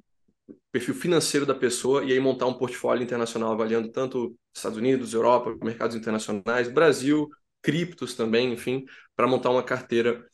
[0.72, 5.56] perfil financeiro da pessoa e aí montar um portfólio internacional avaliando tanto Estados Unidos, Europa,
[5.64, 7.30] mercados internacionais, Brasil,
[7.62, 10.26] criptos também, enfim, para montar uma carteira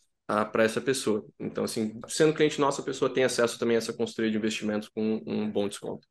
[0.52, 1.26] para essa pessoa.
[1.39, 4.89] Então, assim, sendo cliente nosso, a pessoa tem acesso também a essa consultoria de investimentos
[4.89, 6.08] com um bom desconto.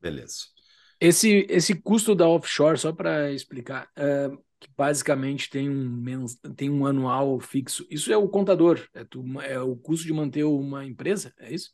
[0.00, 0.46] Beleza.
[1.00, 6.84] Esse, esse custo da offshore, só para explicar, é, que basicamente tem um, tem um
[6.86, 7.86] anual fixo.
[7.88, 11.70] Isso é o contador, é, tu, é o custo de manter uma empresa, é isso?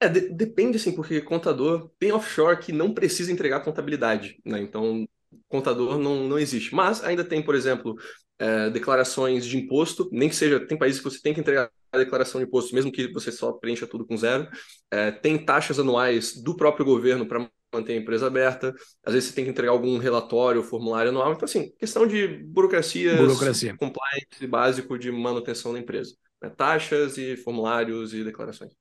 [0.00, 4.60] É, de, depende, assim, porque contador tem offshore que não precisa entregar contabilidade, né?
[4.60, 5.08] Então,
[5.48, 6.74] contador não, não existe.
[6.74, 7.96] Mas ainda tem, por exemplo,
[8.38, 11.98] é, declarações de imposto, nem que seja, tem países que você tem que entregar a
[11.98, 14.46] declaração de imposto, mesmo que você só preencha tudo com zero.
[14.90, 18.74] É, tem taxas anuais do próprio governo para manter a empresa aberta.
[19.04, 21.32] Às vezes você tem que entregar algum relatório, formulário anual.
[21.32, 23.76] Então, assim, questão de burocracia, burocracia.
[23.76, 26.14] compliance básico de manutenção da empresa.
[26.42, 26.50] Né?
[26.50, 28.72] Taxas e formulários e declarações.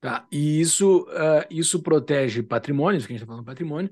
[0.00, 3.90] Tá, e isso, uh, isso protege patrimônios, que a gente está falando patrimônio,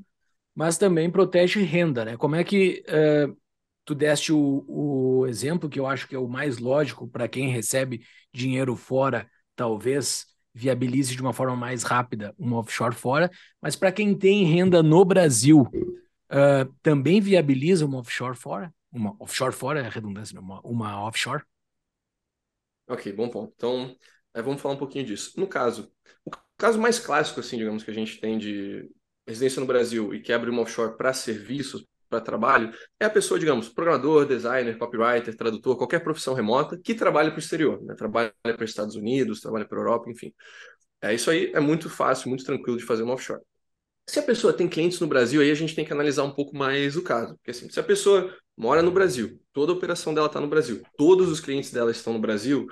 [0.54, 2.16] mas também protege renda, né?
[2.18, 3.34] Como é que uh,
[3.82, 7.48] tu deste o, o exemplo que eu acho que é o mais lógico para quem
[7.48, 9.26] recebe dinheiro fora,
[9.56, 14.82] talvez viabilize de uma forma mais rápida uma offshore fora, mas para quem tem renda
[14.82, 18.72] no Brasil, uh, também viabiliza uma offshore fora?
[18.92, 21.42] Uma offshore fora é redundância, uma, uma offshore?
[22.88, 23.52] Ok, bom ponto.
[23.56, 23.96] Então,
[24.34, 25.32] é, vamos falar um pouquinho disso.
[25.38, 25.90] No caso,
[26.24, 28.90] o caso mais clássico, assim, digamos, que a gente tem de
[29.26, 32.70] residência no Brasil e que abre uma offshore para serviços, para trabalho
[33.00, 37.40] é a pessoa, digamos, programador, designer, copywriter, tradutor, qualquer profissão remota que trabalha para o
[37.40, 37.94] exterior, né?
[37.94, 40.34] trabalha para os Estados Unidos, trabalha para a Europa, enfim.
[41.00, 43.40] É, isso aí é muito fácil, muito tranquilo de fazer uma offshore.
[44.06, 46.54] Se a pessoa tem clientes no Brasil, aí a gente tem que analisar um pouco
[46.54, 47.34] mais o caso.
[47.36, 50.82] Porque assim, se a pessoa mora no Brasil, toda a operação dela está no Brasil,
[50.98, 52.66] todos os clientes dela estão no Brasil,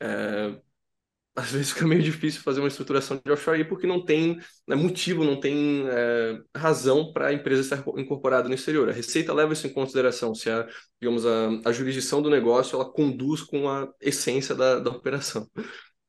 [0.00, 0.58] é,
[1.36, 5.22] às vezes fica meio difícil fazer uma estruturação de offshore porque não tem né, motivo,
[5.22, 8.88] não tem é, razão para a empresa estar incorporada no exterior.
[8.88, 10.66] A Receita leva isso em consideração, se a,
[11.00, 15.46] digamos, a, a jurisdição do negócio ela conduz com a essência da, da operação.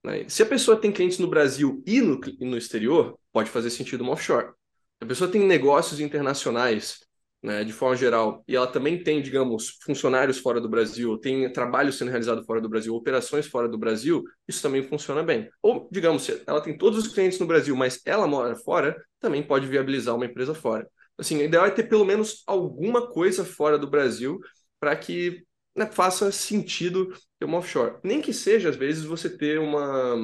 [0.04, 0.28] Né?
[0.30, 4.02] Se a pessoa tem clientes no Brasil e no, e no exterior, pode fazer sentido
[4.02, 4.48] uma offshore.
[4.48, 7.07] Se a pessoa tem negócios internacionais
[7.42, 11.94] né, de forma geral, e ela também tem, digamos, funcionários fora do Brasil, tem trabalho
[11.94, 15.50] sendo realizado fora do Brasil, operações fora do Brasil, isso também funciona bem.
[15.62, 19.68] Ou, digamos, ela tem todos os clientes no Brasil, mas ela mora fora, também pode
[19.68, 20.88] viabilizar uma empresa fora.
[21.18, 24.40] Assim, o ideal é ter pelo menos alguma coisa fora do Brasil
[24.80, 25.44] para que
[25.76, 27.98] né, faça sentido ter uma offshore.
[28.04, 30.16] Nem que seja, às vezes, você ter uma.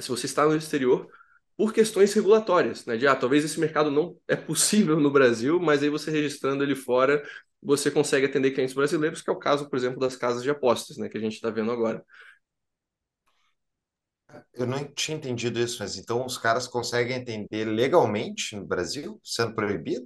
[0.00, 1.06] Se você está no exterior,
[1.56, 2.96] por questões regulatórias, né?
[2.96, 6.74] De ah, talvez esse mercado não é possível no Brasil, mas aí você registrando ele
[6.74, 7.22] fora,
[7.62, 10.96] você consegue atender clientes brasileiros, que é o caso, por exemplo, das casas de apostas,
[10.96, 11.08] né?
[11.08, 12.04] Que a gente está vendo agora.
[14.54, 19.54] Eu não tinha entendido isso, mas então os caras conseguem atender legalmente no Brasil, sendo
[19.54, 20.04] proibido?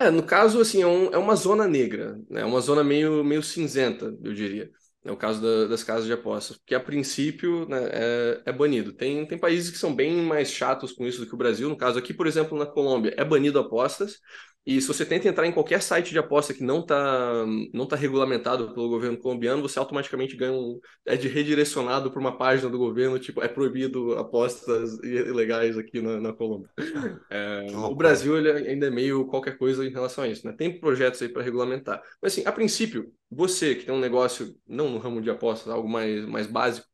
[0.00, 2.42] É, no caso, assim, é, um, é uma zona negra, né?
[2.42, 4.70] É uma zona meio, meio cinzenta, eu diria.
[5.04, 8.92] É o caso da, das casas de apostas, que a princípio né, é, é, banido.
[8.92, 11.68] Tem, tem países que são bem mais chatos com isso do que o Brasil.
[11.68, 14.18] No caso aqui, por exemplo, na Colômbia, é banido apostas.
[14.66, 17.96] E se você tenta entrar em qualquer site de aposta que não está não tá
[17.96, 20.78] regulamentado pelo governo colombiano, você automaticamente ganha um.
[21.06, 26.20] é de redirecionado para uma página do governo, tipo, é proibido apostas ilegais aqui na,
[26.20, 26.70] na Colômbia.
[27.30, 30.52] É, o Brasil ele ainda é meio qualquer coisa em relação a isso, né?
[30.52, 32.02] Tem projetos aí para regulamentar.
[32.22, 35.88] Mas assim, a princípio, você que tem um negócio, não no ramo de apostas, algo
[35.88, 36.86] mais, mais básico,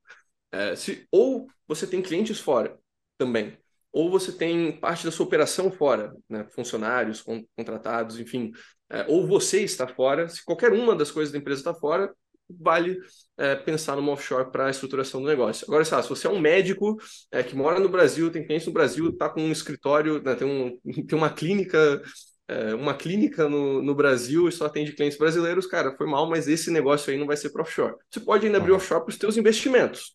[0.53, 2.79] é, se, ou você tem clientes fora
[3.17, 3.57] também
[3.95, 6.45] ou você tem parte da sua operação fora, né?
[6.53, 8.51] funcionários, con contratados, enfim,
[8.91, 12.13] é, ou você está fora, se qualquer uma das coisas da empresa está fora,
[12.51, 12.99] vale
[13.39, 15.65] é, pensar numa offshore para a estruturação do negócio.
[15.69, 16.97] Agora, se você é um médico
[17.31, 20.35] é, que mora no Brasil, tem clientes no Brasil, está com um escritório, né?
[20.35, 20.77] tem, um,
[21.07, 22.03] tem uma clínica
[22.49, 26.47] é, uma clínica no, no Brasil e só atende clientes brasileiros, cara, foi mal, mas
[26.47, 27.95] esse negócio aí não vai ser para offshore.
[28.11, 30.15] Você pode ainda abrir offshore para os seus investimentos,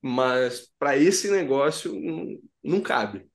[0.00, 1.92] mas para esse negócio
[2.66, 3.26] não, não cabe.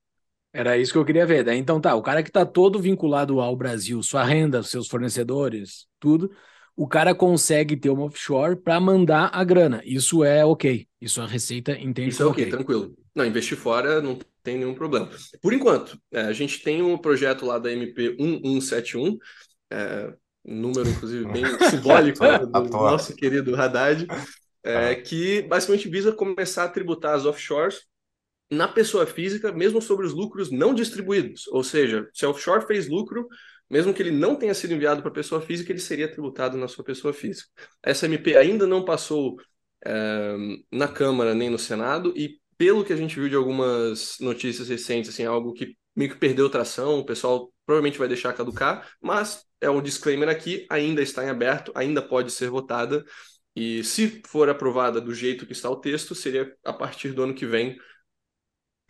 [0.54, 1.46] Era isso que eu queria ver.
[1.46, 1.56] Né?
[1.56, 6.32] Então tá, o cara que está todo vinculado ao Brasil, sua renda, seus fornecedores, tudo,
[6.76, 9.82] o cara consegue ter uma offshore para mandar a grana.
[9.86, 10.88] Isso é ok.
[11.00, 12.10] Isso a Receita entende.
[12.10, 12.96] Isso é ok, okay, tranquilo.
[13.16, 15.10] Não, investir fora não tem nenhum problema.
[15.42, 19.18] Por enquanto, é, a gente tem um projeto lá da MP 1171,
[19.72, 20.14] é,
[20.46, 22.20] um número, inclusive, bem simbólico
[22.52, 24.08] do nosso querido Haddad,
[24.64, 27.82] é, que basicamente visa começar a tributar as offshores
[28.52, 31.48] na pessoa física, mesmo sobre os lucros não distribuídos.
[31.48, 33.28] Ou seja, se a offshore fez lucro,
[33.70, 36.68] mesmo que ele não tenha sido enviado para a pessoa física, ele seria tributado na
[36.68, 37.48] sua pessoa física.
[37.82, 39.38] Essa MP ainda não passou
[39.86, 40.36] é,
[40.70, 45.10] na Câmara nem no Senado, e pelo que a gente viu de algumas notícias recentes,
[45.10, 49.46] assim, é algo que meio que perdeu tração, o pessoal provavelmente vai deixar caducar, mas
[49.62, 53.04] é um disclaimer aqui, ainda está em aberto, ainda pode ser votada,
[53.56, 57.34] e se for aprovada do jeito que está o texto, seria a partir do ano
[57.34, 57.78] que vem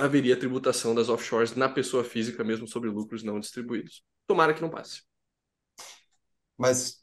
[0.04, 4.04] haveria tributação das offshores na pessoa física, mesmo sobre lucros não distribuídos.
[4.28, 5.04] Tomara que não passe.
[6.58, 7.02] Mas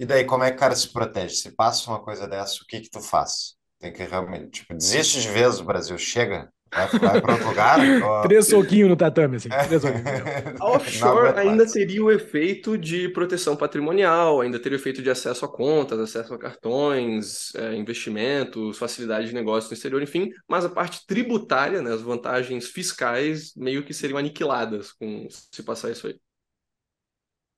[0.00, 1.34] e daí, como é que o cara se protege?
[1.34, 3.54] Se passa uma coisa dessa, o que que tu faz?
[3.78, 7.78] Tem que realmente, tipo, desiste de vez, o Brasil chega, Vai, vai para outro lugar?
[8.22, 9.48] Três soquinhos no tatame, assim.
[9.48, 9.82] Três
[10.60, 15.44] A offshore ainda teria o efeito de proteção patrimonial, ainda teria o efeito de acesso
[15.44, 20.68] a contas, acesso a cartões, é, investimentos, facilidade de negócio no exterior, enfim, mas a
[20.68, 26.16] parte tributária, né, as vantagens fiscais, meio que seriam aniquiladas com se passar isso aí.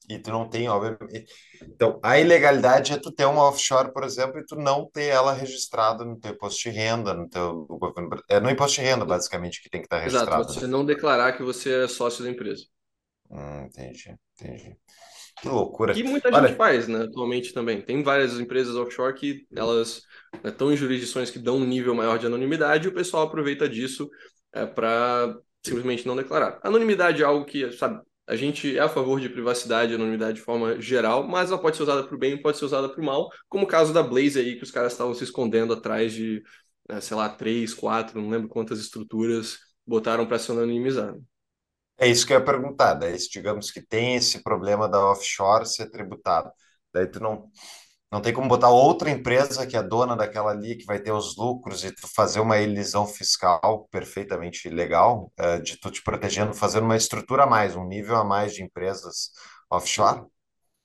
[0.09, 1.33] E tu não tem, obviamente.
[1.63, 5.33] Então, a ilegalidade é tu ter uma offshore, por exemplo, e tu não ter ela
[5.33, 8.11] registrada no teu imposto de renda, no teu no governo.
[8.29, 10.43] É no imposto de renda, basicamente, que tem que estar registrado.
[10.43, 12.65] Exato, você não declarar que você é sócio da empresa.
[13.31, 14.77] Hum, entendi, entendi.
[15.41, 15.95] Que loucura.
[15.95, 16.49] Que muita Olha...
[16.49, 17.81] gente faz, né, atualmente também.
[17.81, 20.03] Tem várias empresas offshore que elas
[20.43, 23.69] né, estão em jurisdições que dão um nível maior de anonimidade e o pessoal aproveita
[23.69, 24.11] disso
[24.53, 25.35] é, para
[25.65, 26.61] simplesmente não declarar.
[26.63, 30.45] Anonimidade é algo que, sabe, a gente é a favor de privacidade e anonimidade de
[30.45, 33.05] forma geral, mas ela pode ser usada para o bem pode ser usada para o
[33.05, 36.43] mal, como o caso da Blaze aí, que os caras estavam se escondendo atrás de,
[36.89, 41.25] né, sei lá, três, quatro, não lembro quantas estruturas botaram para ser anonimizado.
[41.99, 42.95] É isso que eu ia perguntar.
[42.95, 46.51] Daí, digamos que tem esse problema da offshore ser tributado.
[46.93, 47.51] Daí tu não,
[48.13, 51.37] não tem como botar outra empresa que é dona daquela ali, que vai ter os
[51.37, 56.85] lucros, e tu fazer uma elisão fiscal perfeitamente legal, eh, de tu te protegendo, fazendo
[56.85, 59.31] uma estrutura a mais, um nível a mais de empresas
[59.71, 60.23] offshore.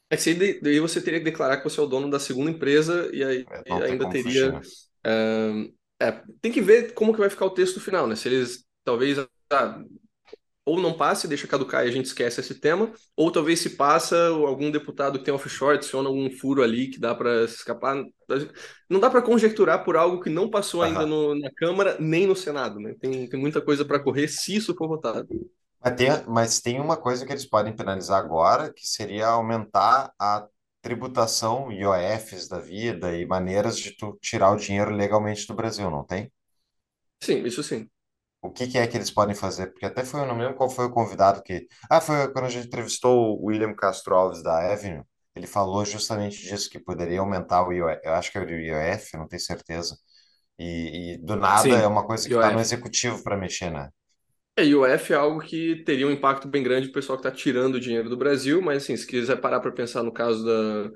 [0.10, 2.50] É que você, daí você teria que declarar que você é o dono da segunda
[2.50, 4.60] empresa e aí É, e ainda teria.
[5.04, 6.12] ahn, é,
[6.42, 8.16] tem que ver como que vai ficar o texto final, né?
[8.16, 9.18] Se eles talvez
[9.52, 9.84] ah,
[10.68, 14.28] ou não passe, deixa caducar e a gente esquece esse tema, ou talvez se passa,
[14.30, 18.04] algum deputado que tem offshore adiciona algum furo ali que dá para se escapar.
[18.90, 22.36] Não dá para conjecturar por algo que não passou ainda no- na Câmara nem no
[22.36, 22.94] Senado, né?
[23.00, 25.28] Tem, tem muita coisa para correr se isso for votado.
[25.84, 30.48] Mas tem, mas tem uma coisa que eles podem penalizar agora, que seria aumentar a
[30.82, 36.04] tributação, IOFs da vida e maneiras de tu tirar o dinheiro legalmente do Brasil, não
[36.04, 36.32] tem?
[37.22, 37.90] Sim, isso sim.
[38.42, 39.68] O que que é que eles podem fazer?
[39.68, 41.68] Porque até foi, eu não lembro qual foi o convidado que...
[41.90, 45.04] Ah, foi quando a gente entrevistou o William Castro Alves da Avenue,
[45.36, 49.18] ele falou justamente disso, que poderia aumentar o IOF, eu acho que era o IOF,
[49.18, 49.98] não tenho certeza.
[50.60, 52.62] E, e do nada é Sim, uma coisa que está no IOF.
[52.62, 53.90] executivo para mexer, né?
[54.56, 57.28] É, e o F é algo que teria um impacto bem grande pro pessoal que
[57.28, 60.44] está tirando o dinheiro do Brasil, mas assim, se quiser parar para pensar no caso
[60.44, 60.90] da,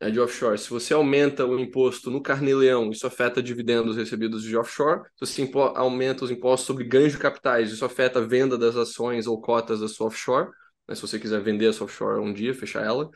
[0.00, 4.56] é, de offshore, se você aumenta o imposto no carnê-leão, isso afeta dividendos recebidos de
[4.56, 8.76] offshore, se você aumenta os impostos sobre ganhos de capitais, isso afeta a venda das
[8.76, 10.50] ações ou cotas da sua offshore,
[10.88, 13.08] né, se você quiser vender a sua offshore um dia, fechar ela.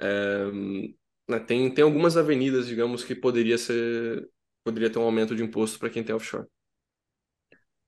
[0.00, 0.50] É,
[1.28, 4.28] né, tem, tem algumas avenidas, digamos, que poderia ser,
[4.64, 6.46] poderia ter um aumento de imposto para quem tem offshore.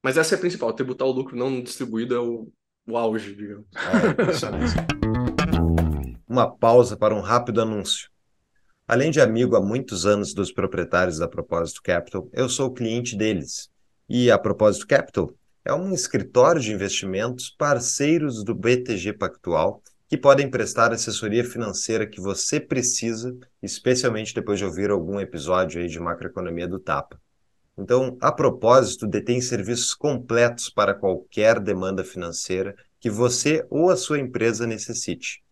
[0.02, 2.52] Mas essa é a principal, tributar o lucro não distribuído é o,
[2.86, 3.66] o auge, digamos.
[3.74, 4.94] É.
[6.28, 8.13] Uma pausa para um rápido anúncio.
[8.86, 13.70] Além de amigo há muitos anos dos proprietários da Propósito Capital, eu sou cliente deles.
[14.06, 15.32] E a Propósito Capital
[15.64, 22.06] é um escritório de investimentos parceiros do BTG Pactual que podem prestar a assessoria financeira
[22.06, 27.18] que você precisa, especialmente depois de ouvir algum episódio aí de macroeconomia do Tapa.
[27.78, 34.18] Então, a propósito, detém serviços completos para qualquer demanda financeira que você ou a sua
[34.18, 35.42] empresa necessite.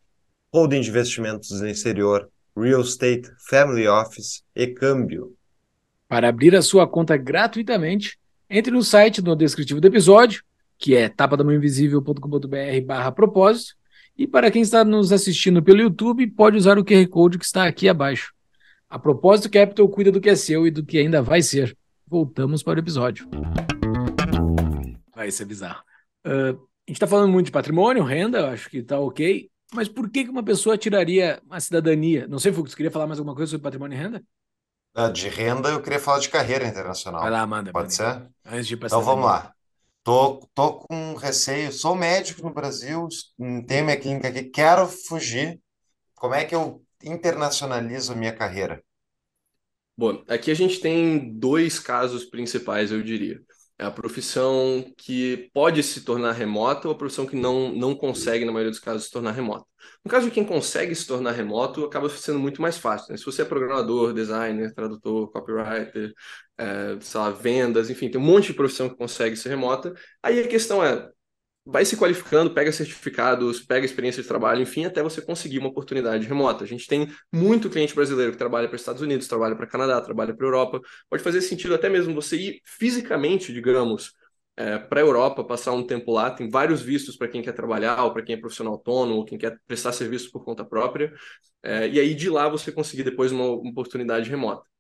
[0.53, 5.35] Holding de investimentos no exterior, real estate, family office e câmbio.
[6.09, 10.43] Para abrir a sua conta gratuitamente, entre no site no descritivo do episódio,
[10.79, 13.75] que é tapadamãoinvisível.com.br barra propósito,
[14.17, 17.67] e para quem está nos assistindo pelo YouTube, pode usar o QR Code que está
[17.67, 18.35] aqui abaixo.
[18.89, 21.75] A Propósito Capital cuida do que é seu e do que ainda vai ser.
[22.07, 23.27] Voltamos para o episódio.
[25.17, 25.83] Vai ser bizarro.
[26.27, 29.49] Uh, a gente está falando muito de patrimônio, renda, acho que está ok.
[29.75, 32.27] Mas por que que uma pessoa tiraria a cidadania?
[32.29, 34.23] Não sei, Fux, você queria falar mais alguma coisa sobre patrimônio e renda?
[34.95, 37.23] Ah, De renda, eu queria falar de carreira internacional.
[37.23, 37.73] Vai lá, manda.
[37.73, 38.29] Pode ser?
[38.45, 39.55] Antes de Então vamos lá.
[40.05, 43.09] Tô, tô com receio, sou médico no Brasil,
[43.67, 45.61] tenho minha clínica aqui, quero fugir.
[46.17, 48.83] Como é que eu internacionalizo a minha carreira?
[49.97, 53.41] Bom, aqui a gente tem dois casos principais, eu diria.
[53.83, 58.45] É a profissão que pode se tornar remota ou a profissão que não, não consegue,
[58.45, 59.67] na maioria dos casos, se tornar remota.
[60.05, 63.11] No caso de quem consegue se tornar remoto, acaba sendo muito mais fácil.
[63.11, 63.17] né?
[63.17, 66.13] Se você é programador, designer, tradutor, copywriter,
[66.57, 69.93] é, sei lá, vendas, enfim, tem um monte de profissão que consegue ser remota.
[70.23, 71.11] Aí a questão é,
[71.65, 76.27] vai se qualificando, pega certificados, pega experiência de trabalho, enfim, até você conseguir uma oportunidade
[76.27, 76.65] remota.
[76.65, 80.35] A gente tem muito cliente brasileiro que trabalha para Estados Unidos, trabalha para Canadá, trabalha
[80.35, 80.81] para Europa.
[81.09, 84.13] Pode fazer sentido até mesmo você ir fisicamente, digamos,
[84.57, 86.31] é, para a Europa, passar um tempo lá.
[86.31, 89.39] Tem vários vistos para quem quer trabalhar, ou para quem é profissional autônomo, ou quem
[89.39, 91.13] quer prestar serviço por conta própria.
[91.63, 94.72] É, e aí de lá você conseguir depois uma, uma oportunidade remota.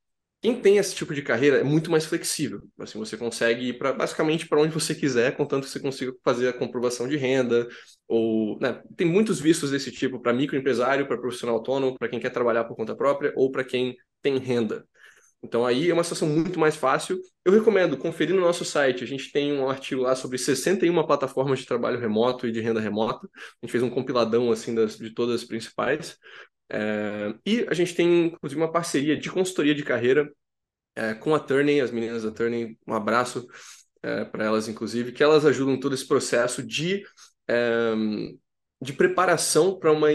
[0.42, 2.62] Quem tem esse tipo de carreira é muito mais flexível.
[2.78, 6.48] Assim, você consegue ir para basicamente para onde você quiser, contanto que você consiga fazer
[6.48, 7.68] a comprovação de renda
[8.08, 12.30] ou, né, tem muitos vistos desse tipo para microempresário, para profissional autônomo, para quem quer
[12.30, 14.84] trabalhar por conta própria ou para quem tem renda.
[15.42, 17.20] Então aí é uma situação muito mais fácil.
[17.44, 19.02] Eu recomendo conferir no nosso site.
[19.02, 22.80] A gente tem um artigo lá sobre 61 plataformas de trabalho remoto e de renda
[22.80, 23.28] remota.
[23.34, 26.16] A gente fez um compiladão assim das, de todas as principais.
[26.70, 30.30] É, e a gente tem, inclusive, uma parceria de consultoria de carreira
[30.94, 33.46] é, com a Turning, as meninas da Turning, um abraço
[34.02, 37.04] é, para elas, inclusive, que elas ajudam todo esse processo de,
[37.48, 37.94] é,
[38.82, 40.08] de preparação para uma,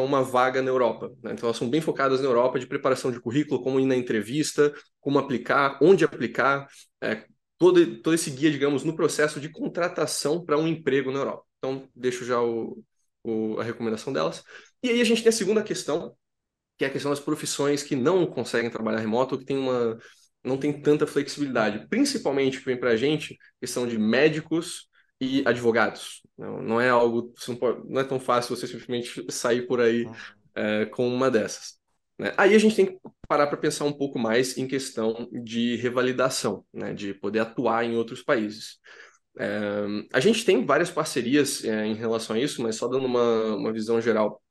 [0.00, 1.08] uma vaga na Europa.
[1.20, 1.32] Né?
[1.32, 4.72] Então, elas são bem focadas na Europa, de preparação de currículo, como ir na entrevista,
[5.00, 6.68] como aplicar, onde aplicar,
[7.02, 7.24] é,
[7.58, 11.42] todo, todo esse guia, digamos, no processo de contratação para um emprego na Europa.
[11.58, 12.80] Então, deixo já o,
[13.24, 14.44] o, a recomendação delas.
[14.80, 16.14] E aí a gente tem a segunda questão,
[16.76, 19.98] que é a questão das profissões que não conseguem trabalhar remoto que tem uma,
[20.44, 21.88] não tem tanta flexibilidade.
[21.88, 24.87] Principalmente que vem para a gente, questão de médicos,
[25.20, 26.22] e advogados.
[26.36, 30.04] Não, não é algo, não, pode, não, é tão fácil você simplesmente sair por aí
[30.04, 30.14] uhum.
[30.54, 31.78] é, com uma dessas.
[32.18, 32.32] Né?
[32.36, 36.64] Aí a gente tem que parar para pensar um pouco mais em questão de revalidação,
[36.72, 36.94] né?
[36.94, 38.78] de poder atuar em outros países.
[39.38, 43.56] É, a gente tem várias parcerias é, em relação a isso, mas só dando uma,
[43.56, 44.42] uma visão geral.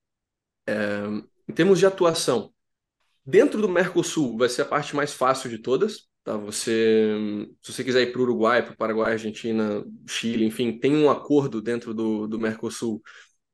[0.68, 1.04] É,
[1.48, 2.54] em termos de atuação,
[3.26, 6.07] dentro do Mercosul vai ser a parte mais fácil de todas.
[6.28, 6.36] Tá?
[6.36, 7.16] Você,
[7.62, 11.10] se você quiser ir para o Uruguai, para o Paraguai, Argentina, Chile, enfim, tem um
[11.10, 13.02] acordo dentro do, do Mercosul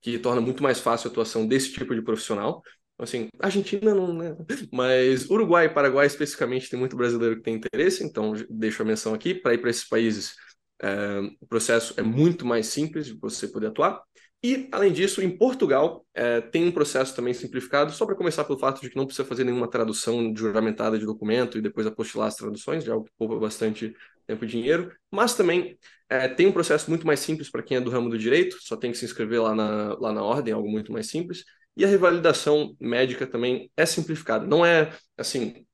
[0.01, 2.63] que torna muito mais fácil a atuação desse tipo de profissional.
[2.97, 4.35] Assim, Argentina não, né?
[4.73, 9.13] Mas Uruguai e Paraguai especificamente tem muito brasileiro que tem interesse, então deixo a menção
[9.13, 9.35] aqui.
[9.35, 10.33] Para ir para esses países,
[10.81, 14.01] é, o processo é muito mais simples de você poder atuar.
[14.43, 18.59] E, além disso, em Portugal é, tem um processo também simplificado, só para começar pelo
[18.59, 22.35] fato de que não precisa fazer nenhuma tradução juramentada de documento e depois apostilar as
[22.35, 23.95] traduções, já é algo que poupa bastante
[24.27, 24.91] tempo e dinheiro.
[25.09, 25.77] Mas também
[26.09, 28.75] é, tem um processo muito mais simples para quem é do ramo do direito, só
[28.75, 31.45] tem que se inscrever lá na, lá na ordem, algo muito mais simples.
[31.77, 34.45] E a revalidação médica também é simplificada.
[34.45, 35.65] Não é, assim,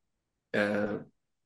[0.54, 1.00] é,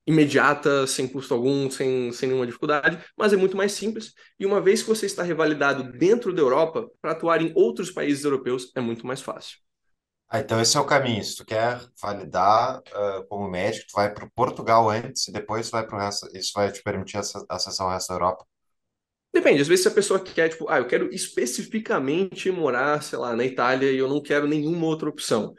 [0.05, 4.13] imediata, sem custo algum, sem, sem nenhuma dificuldade, mas é muito mais simples.
[4.39, 8.23] E uma vez que você está revalidado dentro da Europa, para atuar em outros países
[8.23, 9.57] europeus é muito mais fácil.
[10.29, 11.23] Ah, então esse é o caminho.
[11.23, 15.85] Se tu quer validar uh, como médico, tu vai para Portugal antes e depois vai
[15.85, 16.27] para o resto.
[16.35, 18.45] Isso vai te permitir acessar o resto da Europa.
[19.31, 23.35] Depende, às vezes se a pessoa quer, tipo, ah, eu quero especificamente morar, sei lá,
[23.35, 25.53] na Itália e eu não quero nenhuma outra opção.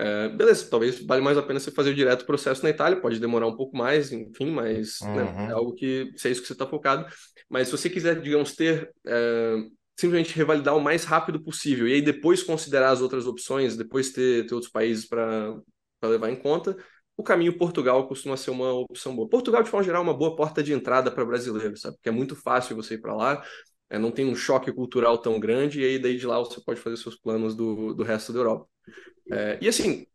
[0.00, 3.20] É, beleza, talvez vale mais a pena você fazer direto o processo na Itália, pode
[3.20, 5.14] demorar um pouco mais, enfim, mas né, uhum.
[5.14, 7.04] né, é algo que, se é isso que você está focado.
[7.50, 9.56] Mas se você quiser, digamos, ter, é,
[9.98, 14.46] simplesmente revalidar o mais rápido possível e aí depois considerar as outras opções, depois ter,
[14.46, 15.60] ter outros países para
[16.02, 16.74] levar em conta,
[17.14, 19.28] o caminho Portugal costuma ser uma opção boa.
[19.28, 21.96] Portugal, de forma geral, é uma boa porta de entrada para brasileiros, sabe?
[21.96, 23.44] Porque é muito fácil você ir para lá,
[23.90, 26.80] é, não tem um choque cultural tão grande, e aí daí de lá você pode
[26.80, 28.66] fazer seus planos do, do resto da Europa.
[29.30, 30.06] É, e assim,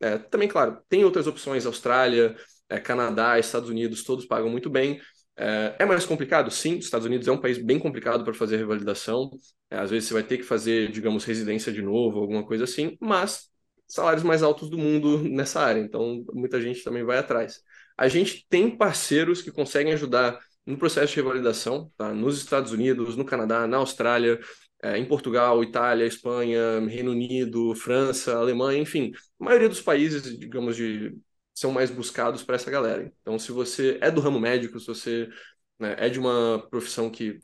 [0.00, 2.36] é, também, claro, tem outras opções, Austrália,
[2.68, 5.00] é, Canadá, Estados Unidos, todos pagam muito bem.
[5.36, 6.50] É, é mais complicado?
[6.50, 9.30] Sim, os Estados Unidos é um país bem complicado para fazer revalidação.
[9.70, 12.96] É, às vezes você vai ter que fazer, digamos, residência de novo, alguma coisa assim,
[13.00, 13.48] mas
[13.86, 17.60] salários mais altos do mundo nessa área, então muita gente também vai atrás.
[17.96, 22.12] A gente tem parceiros que conseguem ajudar no processo de revalidação, tá?
[22.12, 24.40] nos Estados Unidos, no Canadá, na Austrália,
[24.82, 30.76] é, em Portugal, Itália, Espanha, Reino Unido, França, Alemanha, enfim, a maioria dos países, digamos,
[30.76, 31.16] de,
[31.54, 33.12] são mais buscados para essa galera.
[33.20, 35.28] Então, se você é do ramo médico, se você
[35.78, 37.40] né, é de uma profissão que,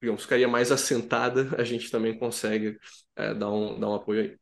[0.00, 2.78] digamos, ficaria mais assentada, a gente também consegue
[3.16, 4.36] é, dar, um, dar um apoio aí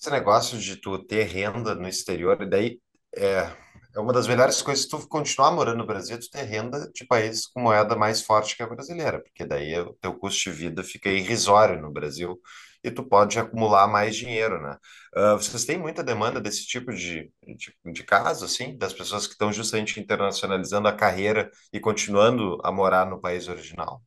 [0.00, 2.80] esse negócio de tu ter renda no exterior, e daí
[3.14, 3.54] é,
[3.94, 7.46] é uma das melhores coisas, tu continuar morando no Brasil, tu ter renda de país
[7.46, 11.08] com moeda mais forte que a brasileira, porque daí o teu custo de vida fica
[11.08, 12.40] irrisório no Brasil
[12.82, 14.76] e tu pode acumular mais dinheiro, né?
[15.14, 19.32] Uh, vocês têm muita demanda desse tipo de, de, de caso, assim, das pessoas que
[19.32, 24.02] estão justamente internacionalizando a carreira e continuando a morar no país original?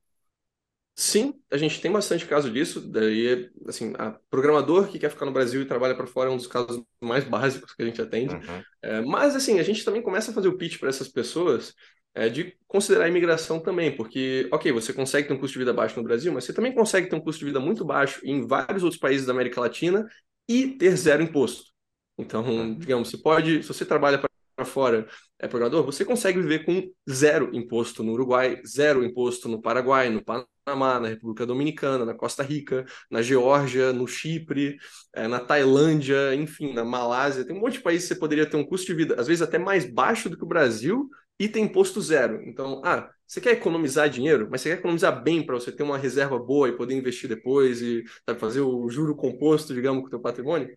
[0.96, 2.80] Sim, a gente tem bastante caso disso.
[2.80, 6.38] Daí, assim, a programador que quer ficar no Brasil e trabalha para fora é um
[6.38, 8.36] dos casos mais básicos que a gente atende.
[8.36, 8.64] Uhum.
[8.82, 11.74] É, mas, assim, a gente também começa a fazer o pitch para essas pessoas
[12.14, 15.74] é, de considerar a imigração também, porque, ok, você consegue ter um custo de vida
[15.74, 18.46] baixo no Brasil, mas você também consegue ter um custo de vida muito baixo em
[18.46, 20.08] vários outros países da América Latina
[20.48, 21.72] e ter zero imposto.
[22.18, 22.78] Então, uhum.
[22.78, 24.30] digamos, você pode, se você trabalha para
[24.64, 25.08] fora
[25.40, 30.24] é programador, você consegue viver com zero imposto no Uruguai, zero imposto no Paraguai, no
[30.24, 34.78] Panamá, na República Dominicana, na Costa Rica, na Geórgia, no Chipre,
[35.14, 37.46] é, na Tailândia, enfim, na Malásia.
[37.46, 39.42] Tem um monte de países que você poderia ter um custo de vida, às vezes
[39.42, 42.42] até mais baixo do que o Brasil, e tem imposto zero.
[42.48, 45.98] Então, ah, você quer economizar dinheiro, mas você quer economizar bem para você ter uma
[45.98, 50.10] reserva boa e poder investir depois e sabe, fazer o juro composto, digamos, com o
[50.10, 50.74] teu patrimônio?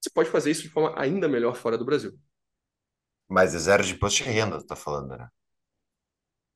[0.00, 2.12] Você pode fazer isso de forma ainda melhor fora do Brasil.
[3.28, 5.28] Mas é zero de imposto de renda, tu tá falando, né?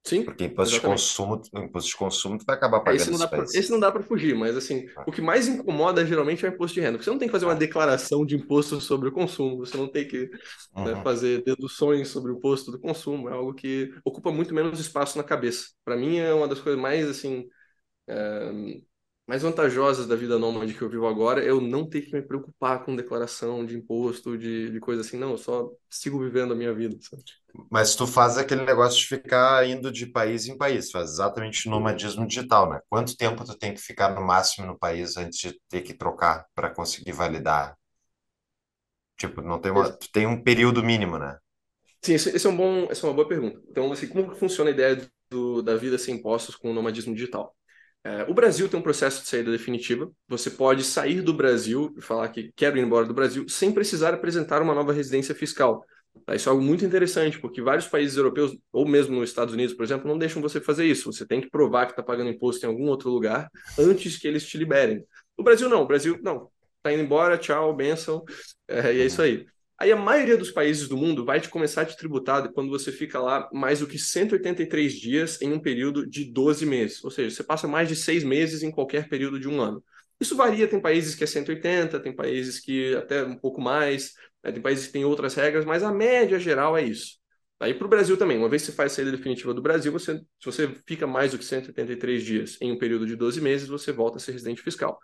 [0.08, 3.28] Sim, Porque imposto de consumo, imposto de consumo, tu vai acabar pagando esse não, dá
[3.28, 5.04] pra, esse não dá para fugir, mas assim, ah.
[5.06, 6.92] o que mais incomoda geralmente é o imposto de renda.
[6.92, 7.56] Porque você não tem que fazer uma ah.
[7.56, 10.30] declaração de imposto sobre o consumo, você não tem que
[10.74, 11.02] né, uhum.
[11.02, 15.24] fazer deduções sobre o imposto do consumo, é algo que ocupa muito menos espaço na
[15.24, 15.66] cabeça.
[15.84, 17.46] Para mim é uma das coisas mais assim
[18.08, 18.50] é,
[19.28, 22.22] mais vantajosas da vida nômade que eu vivo agora é eu não ter que me
[22.22, 25.18] preocupar com declaração de imposto, de, de coisa assim.
[25.18, 26.96] Não, eu só sigo vivendo a minha vida.
[27.02, 27.22] Sabe?
[27.70, 32.26] Mas tu faz aquele negócio de ficar indo de país em país, faz exatamente nomadismo
[32.26, 32.80] digital, né?
[32.88, 36.46] Quanto tempo tu tem que ficar no máximo no país antes de ter que trocar
[36.54, 37.76] para conseguir validar?
[39.18, 41.36] Tipo, não tem uma, tu tem um período mínimo, né?
[42.02, 43.60] Sim, esse, esse é um bom, essa é uma boa pergunta.
[43.68, 47.54] Então, assim, como funciona a ideia do, da vida sem impostos com o nomadismo digital?
[48.04, 50.10] É, o Brasil tem um processo de saída definitiva.
[50.28, 54.14] Você pode sair do Brasil e falar que quero ir embora do Brasil sem precisar
[54.14, 55.84] apresentar uma nova residência fiscal.
[56.24, 56.34] Tá?
[56.34, 59.84] Isso é algo muito interessante, porque vários países europeus, ou mesmo nos Estados Unidos, por
[59.84, 61.12] exemplo, não deixam você fazer isso.
[61.12, 64.46] Você tem que provar que está pagando imposto em algum outro lugar antes que eles
[64.46, 65.04] te liberem.
[65.36, 65.82] O Brasil não.
[65.82, 66.50] O Brasil, não.
[66.76, 68.24] Está indo embora, tchau, benção.
[68.66, 69.46] É, e é isso aí.
[69.78, 72.90] Aí a maioria dos países do mundo vai te começar a te tributar quando você
[72.90, 77.02] fica lá mais do que 183 dias em um período de 12 meses.
[77.04, 79.82] Ou seja, você passa mais de seis meses em qualquer período de um ano.
[80.20, 84.50] Isso varia, tem países que é 180, tem países que até um pouco mais, né?
[84.50, 87.18] tem países que têm outras regras, mas a média geral é isso.
[87.60, 89.92] Aí para o Brasil também, uma vez que você faz a saída definitiva do Brasil,
[89.92, 93.68] você, se você fica mais do que 183 dias em um período de 12 meses,
[93.68, 94.98] você volta a ser residente fiscal.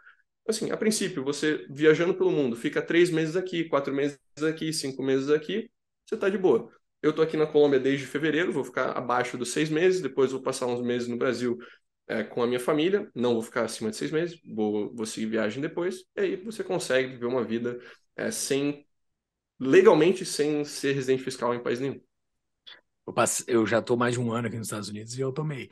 [0.47, 5.03] Assim, a princípio, você viajando pelo mundo, fica três meses aqui, quatro meses aqui, cinco
[5.03, 5.71] meses aqui,
[6.07, 6.71] você está de boa.
[7.03, 10.43] Eu estou aqui na Colômbia desde fevereiro, vou ficar abaixo dos seis meses, depois vou
[10.43, 11.59] passar uns meses no Brasil
[12.07, 15.27] é, com a minha família, não vou ficar acima de seis meses, vou, vou seguir
[15.27, 17.79] viagem depois, e aí você consegue viver uma vida
[18.17, 18.87] é, sem,
[19.61, 22.01] legalmente, sem ser residente fiscal em país nenhum.
[23.07, 23.15] Eu,
[23.47, 25.69] eu já estou mais de um ano aqui nos Estados Unidos e eu tomei.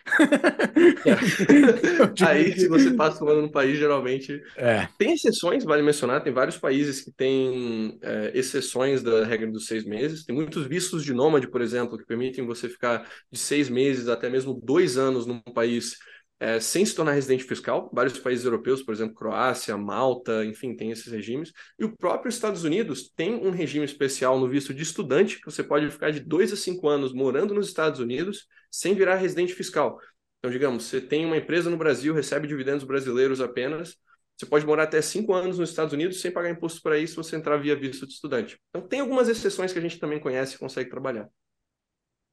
[1.06, 2.26] É.
[2.28, 4.42] Aí, se você passa um ano no país, geralmente.
[4.56, 4.86] É.
[4.98, 9.84] Tem exceções, vale mencionar, tem vários países que têm é, exceções da regra dos seis
[9.84, 10.24] meses.
[10.24, 14.28] Tem muitos vistos de nômade, por exemplo, que permitem você ficar de seis meses até
[14.28, 15.96] mesmo dois anos num país
[16.42, 17.88] é, sem se tornar residente fiscal.
[17.94, 21.52] Vários países europeus, por exemplo, Croácia, Malta, enfim, tem esses regimes.
[21.78, 25.62] E o próprio Estados Unidos tem um regime especial no visto de estudante, que você
[25.62, 30.00] pode ficar de dois a cinco anos morando nos Estados Unidos sem virar residente fiscal.
[30.40, 33.96] Então, digamos, você tem uma empresa no Brasil, recebe dividendos brasileiros apenas,
[34.36, 37.16] você pode morar até cinco anos nos Estados Unidos sem pagar imposto para isso se
[37.28, 38.58] você entrar via visto de estudante.
[38.70, 41.28] Então, tem algumas exceções que a gente também conhece e consegue trabalhar.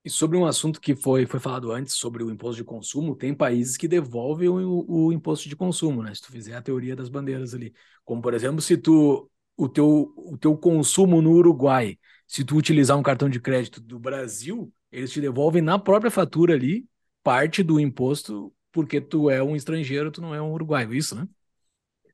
[0.04, 3.34] E sobre um assunto que foi, foi falado antes, sobre o imposto de consumo, tem
[3.34, 6.16] países que devolvem o, o imposto de consumo, né?
[6.16, 7.74] Se tu fizer a teoria das bandeiras ali.
[8.06, 12.98] Como, por exemplo, se tu o teu, o teu consumo no Uruguai, se tu utilizar
[12.98, 16.88] um cartão de crédito do Brasil, eles te devolvem na própria fatura ali
[17.22, 21.28] parte do imposto, porque tu é um estrangeiro, tu não é um uruguaio, isso, né?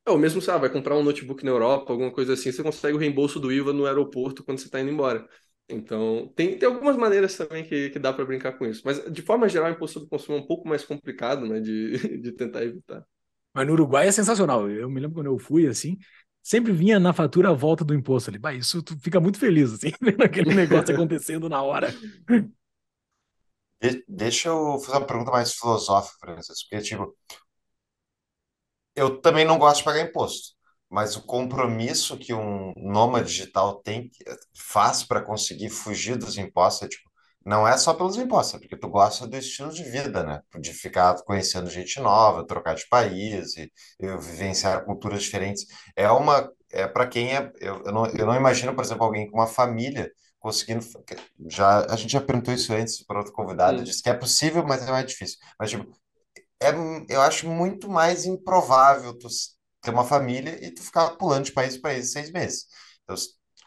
[0.05, 2.95] É, ou mesmo, sabe, vai comprar um notebook na Europa, alguma coisa assim, você consegue
[2.95, 5.27] o reembolso do IVA no aeroporto quando você está indo embora.
[5.67, 8.83] Então, tem, tem algumas maneiras também que, que dá para brincar com isso.
[8.85, 11.97] Mas, de forma geral, o imposto do consumo é um pouco mais complicado, né, de,
[12.21, 13.03] de tentar evitar.
[13.53, 14.69] Mas no Uruguai é sensacional.
[14.69, 15.97] Eu me lembro quando eu fui, assim,
[16.43, 18.37] sempre vinha na fatura a volta do imposto ali.
[18.39, 21.95] Bah, isso tu fica muito feliz, assim, vendo aquele negócio acontecendo na hora.
[23.81, 27.15] De- deixa eu fazer uma pergunta mais filosófica, Francisco, porque, tipo,
[28.95, 30.54] eu também não gosto de pagar imposto.
[30.89, 34.09] Mas o compromisso que um nômade digital tem,
[34.55, 37.09] faz para conseguir fugir dos impostos, é, tipo,
[37.45, 40.41] não é só pelos impostos, é porque tu gosta do estilo de vida, né?
[40.59, 45.65] De ficar conhecendo gente nova, trocar de país e, e vivenciar culturas diferentes.
[45.95, 49.29] É uma, é para quem é, eu, eu não, eu não imagino, por exemplo, alguém
[49.29, 50.85] com uma família conseguindo,
[51.49, 54.87] já, a gente já perguntou isso antes para outro convidado, disse que é possível, mas
[54.87, 55.37] é mais difícil.
[55.59, 55.91] Mas, tipo,
[56.61, 56.71] é,
[57.09, 59.27] eu acho muito mais improvável tu
[59.85, 62.65] ter uma família e tu ficar pulando de país para país seis meses.
[63.03, 63.15] Então,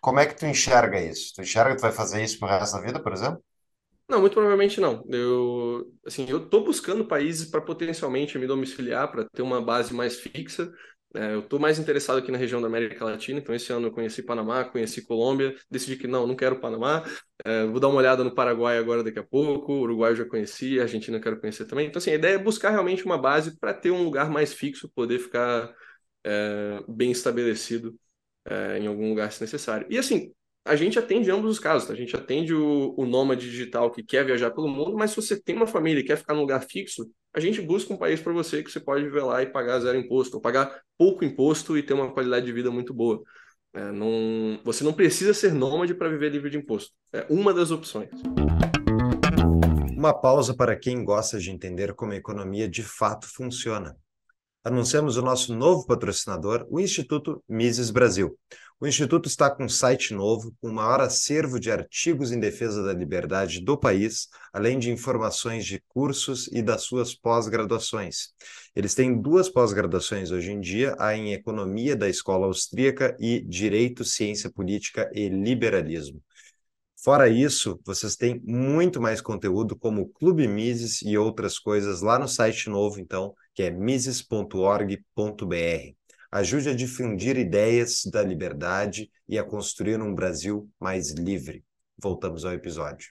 [0.01, 1.33] como é que tu enxerga isso?
[1.35, 3.43] Tu enxerga que tu vai fazer isso pro resto da vida, por exemplo?
[4.09, 5.05] Não, muito provavelmente não.
[5.09, 10.19] Eu, assim, eu estou buscando países para potencialmente me domiciliar, para ter uma base mais
[10.19, 10.73] fixa.
[11.14, 13.93] É, eu estou mais interessado aqui na região da América Latina, então esse ano eu
[13.93, 17.03] conheci Panamá, conheci Colômbia, decidi que não, não quero Panamá.
[17.45, 20.81] É, vou dar uma olhada no Paraguai agora daqui a pouco, Uruguai eu já conheci,
[20.81, 21.87] Argentina eu quero conhecer também.
[21.87, 24.91] Então, assim, a ideia é buscar realmente uma base para ter um lugar mais fixo,
[24.95, 25.71] poder ficar
[26.25, 27.99] é, bem estabelecido
[28.45, 29.87] é, em algum lugar se necessário.
[29.91, 30.33] E assim,
[30.64, 31.95] a gente atende ambos os casos, tá?
[31.95, 35.41] a gente atende o, o nômade digital que quer viajar pelo mundo, mas se você
[35.41, 38.33] tem uma família e quer ficar num lugar fixo, a gente busca um país para
[38.33, 41.83] você que você pode viver lá e pagar zero imposto, ou pagar pouco imposto e
[41.83, 43.23] ter uma qualidade de vida muito boa.
[43.73, 46.93] É, não, você não precisa ser nômade para viver livre de imposto.
[47.12, 48.11] É uma das opções.
[49.97, 53.97] Uma pausa para quem gosta de entender como a economia de fato funciona
[54.69, 58.39] anunciamos o nosso novo patrocinador, o Instituto Mises Brasil.
[58.79, 62.83] O Instituto está com um site novo, com o maior acervo de artigos em defesa
[62.83, 68.29] da liberdade do país, além de informações de cursos e das suas pós-graduações.
[68.77, 74.05] Eles têm duas pós-graduações hoje em dia, a em Economia da Escola Austríaca e Direito,
[74.05, 76.23] Ciência Política e Liberalismo.
[77.03, 82.29] Fora isso, vocês têm muito mais conteúdo como Clube Mises e outras coisas lá no
[82.29, 84.94] site novo, então, que é mises.org.br.
[86.30, 91.64] Ajude a difundir ideias da liberdade e a construir um Brasil mais livre.
[92.00, 93.09] Voltamos ao episódio.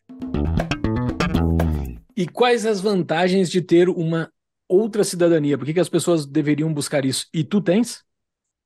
[2.15, 4.31] E quais as vantagens de ter uma
[4.69, 5.57] outra cidadania?
[5.57, 7.27] Por que, que as pessoas deveriam buscar isso?
[7.33, 8.01] E tu tens?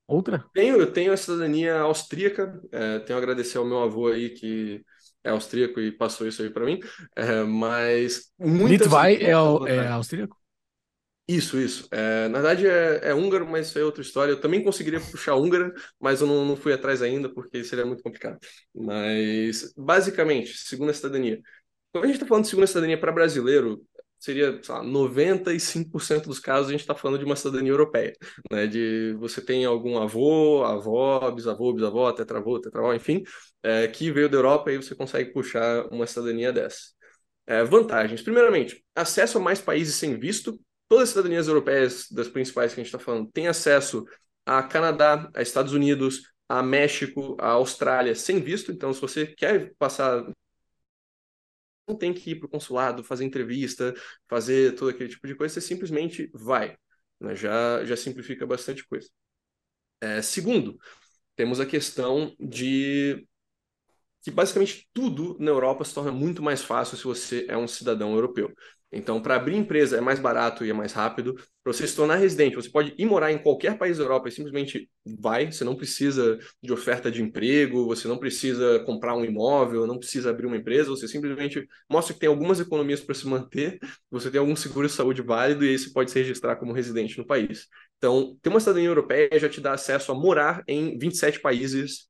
[0.07, 0.45] Outra?
[0.53, 2.61] Tenho, eu tenho a cidadania austríaca.
[2.71, 4.83] É, tenho a agradecer ao meu avô aí que
[5.23, 6.79] é austríaco e passou isso aí para mim.
[7.15, 10.40] É, mas muitas Litvai é, é austríaco?
[11.33, 11.87] Isso, isso.
[11.91, 14.31] É, na verdade é, é, húngaro, mas isso é outra história.
[14.33, 18.03] Eu também conseguiria puxar húngara, mas eu não, não fui atrás ainda porque seria muito
[18.03, 18.37] complicado.
[18.75, 21.39] Mas, basicamente, segunda cidadania.
[21.91, 23.81] Quando a gente está falando de segunda cidadania para brasileiro,
[24.19, 28.13] seria, sei lá, 95% dos casos a gente está falando de uma cidadania europeia,
[28.51, 28.67] né?
[28.67, 33.23] De você tem algum avô, avó, bisavô, bisavó, tetravô, tetravó, enfim,
[33.63, 36.79] é, que veio da Europa e você consegue puxar uma cidadania dessa.
[37.47, 38.21] É, vantagens.
[38.21, 40.59] Primeiramente, acesso a mais países sem visto.
[40.91, 44.05] Todas as cidadanias europeias, das principais que a gente está falando, têm acesso
[44.45, 48.73] a Canadá, a Estados Unidos, a México, a Austrália sem visto.
[48.73, 50.21] Então, se você quer passar
[51.87, 53.93] não tem que ir para o consulado, fazer entrevista,
[54.27, 56.75] fazer todo aquele tipo de coisa, você simplesmente vai.
[57.21, 57.37] Né?
[57.37, 59.09] Já, já simplifica bastante coisa.
[60.01, 60.77] É, segundo,
[61.37, 63.25] temos a questão de
[64.21, 68.13] que basicamente tudo na Europa se torna muito mais fácil se você é um cidadão
[68.13, 68.53] europeu.
[68.93, 71.33] Então, para abrir empresa é mais barato e é mais rápido.
[71.63, 74.31] Para você se tornar residente, você pode ir morar em qualquer país da Europa e
[74.31, 75.49] simplesmente vai.
[75.51, 80.29] Você não precisa de oferta de emprego, você não precisa comprar um imóvel, não precisa
[80.29, 80.89] abrir uma empresa.
[80.89, 83.79] Você simplesmente mostra que tem algumas economias para se manter,
[84.09, 87.17] você tem algum seguro de saúde válido e aí você pode se registrar como residente
[87.17, 87.67] no país.
[87.97, 92.07] Então, ter uma cidadania europeia já te dá acesso a morar em 27 países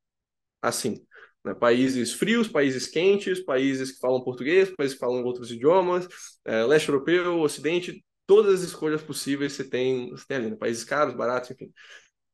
[0.62, 1.06] assim.
[1.44, 1.54] Né?
[1.54, 6.08] Países frios, países quentes, países que falam português, países que falam outros idiomas,
[6.46, 10.56] é, leste europeu, ocidente, todas as escolhas possíveis você tem, você tem ali, né?
[10.56, 11.72] países caros, baratos, enfim.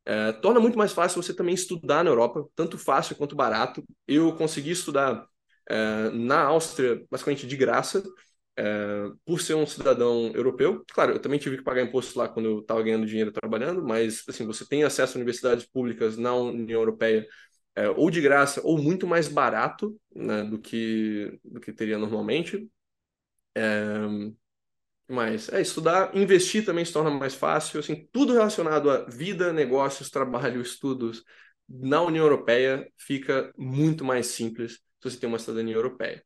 [0.05, 3.83] É, torna muito mais fácil você também estudar na Europa, tanto fácil quanto barato.
[4.07, 5.27] Eu consegui estudar
[5.69, 8.03] é, na Áustria, basicamente de graça,
[8.57, 10.83] é, por ser um cidadão europeu.
[10.93, 14.23] Claro, eu também tive que pagar imposto lá quando eu estava ganhando dinheiro trabalhando, mas
[14.27, 17.27] assim, você tem acesso a universidades públicas na União Europeia
[17.77, 22.67] é, ou de graça ou muito mais barato né, do, que, do que teria normalmente.
[23.55, 23.99] É,
[25.07, 30.09] mas é estudar, investir também se torna mais fácil, assim, tudo relacionado a vida, negócios,
[30.09, 31.23] trabalho, estudos
[31.69, 36.23] na União Europeia fica muito mais simples se você tem uma cidadania europeia.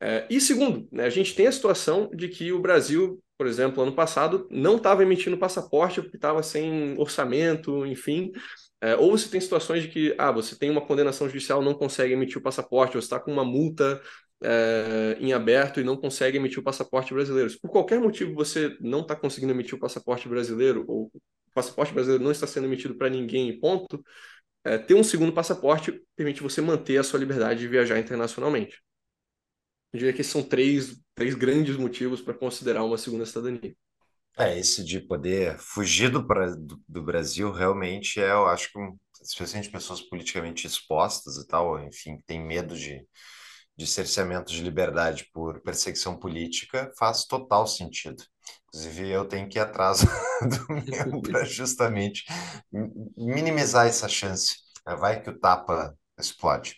[0.00, 3.82] É, e segundo, né, a gente tem a situação de que o Brasil, por exemplo,
[3.82, 8.32] ano passado, não estava emitindo passaporte porque estava sem orçamento, enfim,
[8.80, 12.12] é, ou você tem situações de que ah, você tem uma condenação judicial, não consegue
[12.12, 14.00] emitir o passaporte, ou está com uma multa
[14.42, 17.50] é, em aberto e não consegue emitir o passaporte brasileiro.
[17.50, 21.20] Se por qualquer motivo você não está conseguindo emitir o passaporte brasileiro, ou o
[21.54, 24.02] passaporte brasileiro não está sendo emitido para ninguém, ponto,
[24.64, 28.80] é, ter um segundo passaporte permite você manter a sua liberdade de viajar internacionalmente.
[29.92, 33.74] Eu diria que são três, três grandes motivos para considerar uma segunda cidadania.
[34.38, 38.78] É, esse de poder fugir do, do, do Brasil realmente é, eu acho que,
[39.20, 43.04] especialmente pessoas politicamente expostas e tal, enfim, que têm medo de,
[43.76, 48.22] de cerceamento de liberdade por perseguição política, faz total sentido.
[48.68, 50.02] Inclusive, eu tenho que ir atrás
[50.40, 52.24] do meu para justamente
[53.16, 54.54] minimizar essa chance.
[54.86, 56.76] Vai que o tapa explode.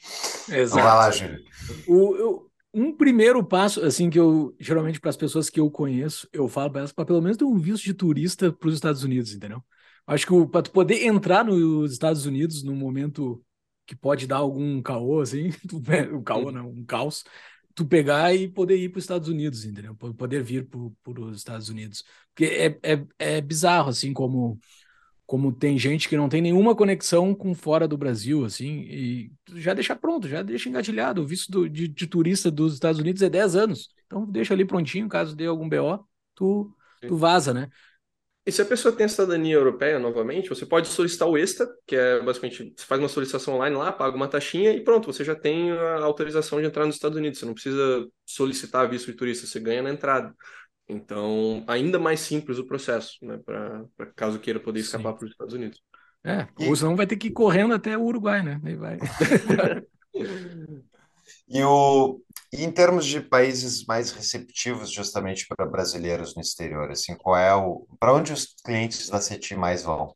[0.48, 0.78] Exato.
[0.78, 1.44] Então, vai lá, Júlio.
[1.86, 6.48] O, um primeiro passo, assim, que eu geralmente para as pessoas que eu conheço, eu
[6.48, 9.34] falo para elas para pelo menos ter um visto de turista para os Estados Unidos,
[9.34, 9.62] entendeu?
[10.06, 13.44] Acho que para tu poder entrar nos Estados Unidos num momento
[13.86, 15.50] que pode dar algum caô, assim,
[16.12, 17.24] um caô não, um caos,
[17.74, 19.94] tu pegar e poder ir para os Estados Unidos, entendeu?
[19.94, 22.04] Poder vir para os Estados Unidos.
[22.34, 24.58] Porque é, é, é bizarro, assim, como
[25.30, 29.72] como tem gente que não tem nenhuma conexão com fora do Brasil, assim, e já
[29.72, 31.22] deixa pronto, já deixa engatilhado.
[31.22, 33.90] O visto do, de, de, turista dos Estados Unidos é 10 anos.
[34.06, 36.04] Então deixa ali prontinho, caso dê algum BO,
[36.34, 36.74] tu,
[37.06, 37.68] tu vaza, né?
[38.44, 41.94] E se a pessoa tem a cidadania europeia novamente, você pode solicitar o ESTA, que
[41.94, 45.36] é basicamente, você faz uma solicitação online lá, paga uma taxinha e pronto, você já
[45.36, 47.38] tem a autorização de entrar nos Estados Unidos.
[47.38, 50.34] Você não precisa solicitar visto de turista, você ganha na entrada.
[50.90, 55.54] Então, ainda mais simples o processo, né, para caso queira poder escapar para os Estados
[55.54, 55.80] Unidos.
[56.24, 58.60] É, ou senão vai ter que ir correndo até o Uruguai, né?
[58.64, 58.98] Aí vai.
[61.48, 62.20] e, o,
[62.52, 67.54] e em termos de países mais receptivos justamente para brasileiros no exterior, assim, qual é
[67.54, 67.86] o.
[67.98, 70.14] Para onde os clientes da CETI mais vão?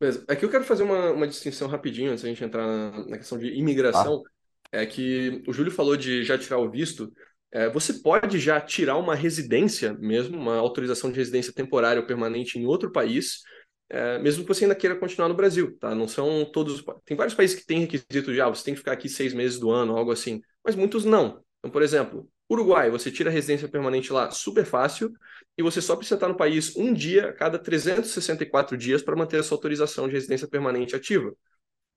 [0.00, 0.24] Beleza.
[0.26, 3.38] Aqui eu quero fazer uma, uma distinção rapidinho antes da gente entrar na, na questão
[3.38, 4.22] de imigração.
[4.26, 4.30] Ah.
[4.70, 7.10] É que o Júlio falou de já tirar o visto.
[7.50, 12.58] É, você pode já tirar uma residência mesmo, uma autorização de residência temporária ou permanente
[12.58, 13.42] em outro país,
[13.90, 15.94] é, mesmo que você ainda queira continuar no Brasil, tá?
[15.94, 16.84] Não são todos.
[17.06, 19.58] Tem vários países que têm requisito de, ah, você tem que ficar aqui seis meses
[19.58, 21.42] do ano, algo assim, mas muitos não.
[21.58, 25.12] Então, por exemplo, Uruguai, você tira a residência permanente lá super fácil
[25.56, 29.38] e você só precisa estar no país um dia a cada 364 dias para manter
[29.38, 31.32] a sua autorização de residência permanente ativa.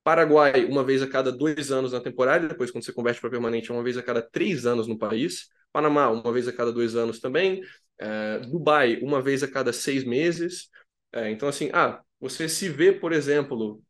[0.04, 3.72] Paraguai, uma vez a cada dois anos na temporada, depois, quando você converte para permanente,
[3.72, 5.49] uma vez a cada três anos no país.
[5.72, 7.62] Panamá, uma vez a cada dois anos também.
[7.99, 10.70] É, Dubai, uma vez a cada seis meses.
[11.14, 13.82] É, então, assim, ah, você se vê, por exemplo,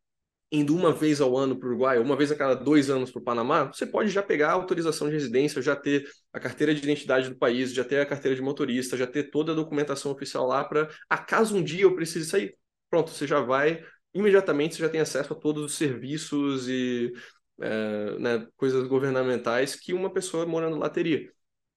[0.50, 3.20] indo uma vez ao ano para o Uruguai, uma vez a cada dois anos para
[3.20, 6.82] o Panamá, você pode já pegar a autorização de residência, já ter a carteira de
[6.82, 10.46] identidade do país, já ter a carteira de motorista, já ter toda a documentação oficial
[10.46, 12.54] lá para, acaso um dia eu precise sair,
[12.90, 13.82] pronto, você já vai,
[14.14, 17.12] imediatamente você já tem acesso a todos os serviços e
[17.60, 21.30] é, né, coisas governamentais que uma pessoa morando lá teria.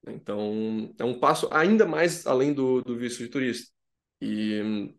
[0.07, 3.71] Então, é um passo ainda mais além do, do visto de turista.
[4.21, 4.93] E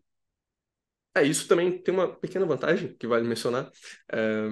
[1.15, 3.71] é, isso também tem uma pequena vantagem que vale mencionar.
[4.11, 4.47] É,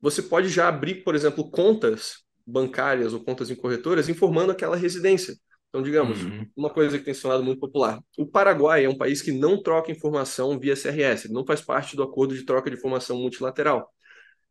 [0.00, 5.34] você pode já abrir, por exemplo, contas bancárias ou contas em corretoras informando aquela residência.
[5.76, 6.46] Então, digamos, uhum.
[6.56, 8.00] uma coisa que tem se tornado muito popular.
[8.16, 11.94] O Paraguai é um país que não troca informação via CRS, ele não faz parte
[11.94, 13.86] do acordo de troca de informação multilateral.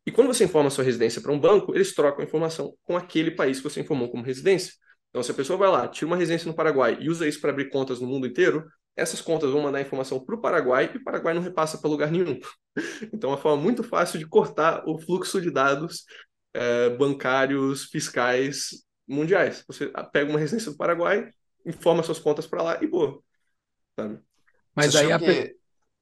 [0.06, 3.32] E quando você informa sua residência para um banco, eles trocam a informação com aquele
[3.32, 4.72] país que você informou como residência.
[5.10, 7.50] Então, se a pessoa vai lá, tira uma residência no Paraguai e usa isso para
[7.50, 8.64] abrir contas no mundo inteiro,
[8.94, 12.12] essas contas vão mandar informação para o Paraguai e o Paraguai não repassa para lugar
[12.12, 12.38] nenhum.
[13.12, 16.04] Então, é uma forma muito fácil de cortar o fluxo de dados
[16.54, 19.64] é, bancários, fiscais mundiais.
[19.66, 21.30] Você pega uma residência do Paraguai,
[21.64, 23.20] informa suas contas para lá e boa.
[23.98, 24.18] Sabe?
[24.74, 25.24] Mas Você aí a, que...
[25.26, 25.56] pe...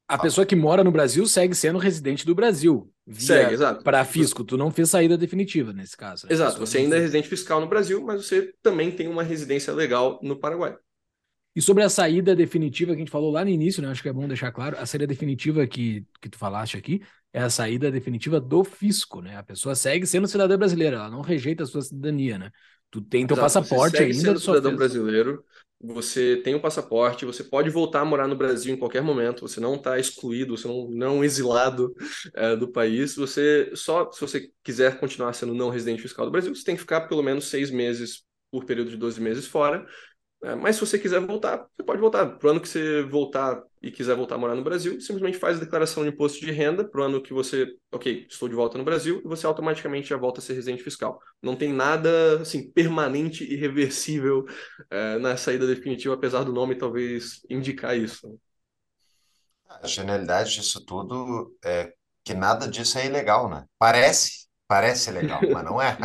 [0.09, 0.19] a ah.
[0.19, 2.93] pessoa que mora no Brasil segue sendo residente do Brasil.
[3.13, 3.85] Segue, exato.
[3.85, 6.27] Para fisco, tu não fez saída definitiva nesse caso.
[6.27, 6.33] Né?
[6.33, 10.19] Exato, você ainda é residente fiscal no Brasil, mas você também tem uma residência legal
[10.23, 10.77] no Paraguai.
[11.57, 13.89] E sobre a saída definitiva que a gente falou lá no início, né?
[13.89, 17.01] Acho que é bom deixar claro, a saída definitiva que, que tu falaste aqui
[17.33, 19.37] é a saída definitiva do fisco, né?
[19.37, 22.51] A pessoa segue sendo cidadã brasileira, ela não rejeita a sua cidadania, né?
[22.95, 24.14] Tu tem teu Exato, passaporte ainda.
[24.14, 24.76] Sendo cidadão fez...
[24.76, 25.45] brasileiro,
[25.82, 29.49] você tem o um passaporte, você pode voltar a morar no Brasil em qualquer momento,
[29.49, 31.92] você não está excluído, você não, não é exilado
[32.36, 33.16] é, do país.
[33.16, 36.82] Você só, se você quiser continuar sendo não residente fiscal do Brasil, você tem que
[36.82, 39.84] ficar pelo menos seis meses por período de 12 meses fora.
[40.45, 42.26] É, mas se você quiser voltar, você pode voltar.
[42.26, 45.57] Para o ano que você voltar e quiser voltar a morar no Brasil, simplesmente faz
[45.57, 48.76] a declaração de imposto de renda para o ano que você, ok, estou de volta
[48.76, 51.18] no Brasil, e você automaticamente já volta a ser residente fiscal.
[51.42, 54.45] Não tem nada assim permanente e reversível
[54.90, 58.38] é, na saída definitiva, apesar do nome talvez indicar isso.
[59.66, 63.64] A genialidade disso tudo é que nada disso é ilegal, né?
[63.78, 64.43] Parece,
[64.75, 65.97] Parece legal, mas não é.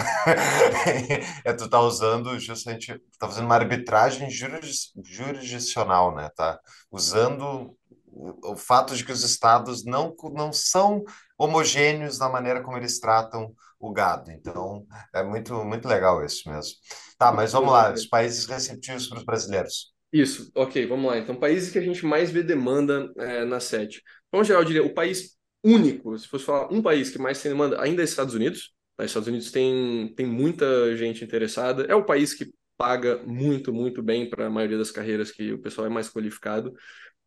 [1.43, 6.29] é tu tá usando justamente, tá fazendo uma arbitragem jurisdicional, né?
[6.35, 6.59] Tá
[6.91, 11.03] usando o, o fato de que os estados não, não são
[11.35, 14.29] homogêneos na maneira como eles tratam o gado.
[14.29, 16.75] Então, é muito, muito legal isso mesmo.
[17.17, 19.95] Tá, mas vamos lá, os países receptivos para os brasileiros.
[20.13, 21.17] Isso, ok, vamos lá.
[21.17, 24.03] Então, países que a gente mais vê demanda é, na sede.
[24.27, 27.51] Então, geral, eu diria, o país único, se fosse falar um país que mais tem
[27.51, 28.73] demanda, ainda é Estados Unidos.
[28.97, 31.83] Os Estados Unidos tem, tem muita gente interessada.
[31.83, 35.59] É o país que paga muito, muito bem para a maioria das carreiras que o
[35.59, 36.73] pessoal é mais qualificado.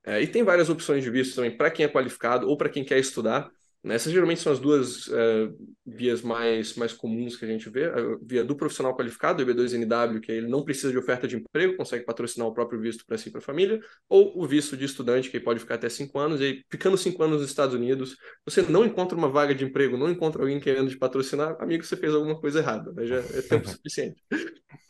[0.04, 2.84] É, e tem várias opções de visto também para quem é qualificado ou para quem
[2.84, 3.50] quer estudar.
[3.82, 3.96] Né?
[3.96, 7.86] Essas geralmente são as duas uh, vias mais, mais comuns que a gente vê.
[7.86, 11.76] A via do profissional qualificado, o EB2NW, que ele não precisa de oferta de emprego,
[11.76, 14.84] consegue patrocinar o próprio visto para si e para a família, ou o visto de
[14.84, 18.16] estudante, que pode ficar até cinco anos, e aí, ficando cinco anos nos Estados Unidos,
[18.44, 21.96] você não encontra uma vaga de emprego, não encontra alguém querendo te patrocinar, amigo, você
[21.96, 23.04] fez alguma coisa errada, né?
[23.06, 24.22] já é tempo suficiente.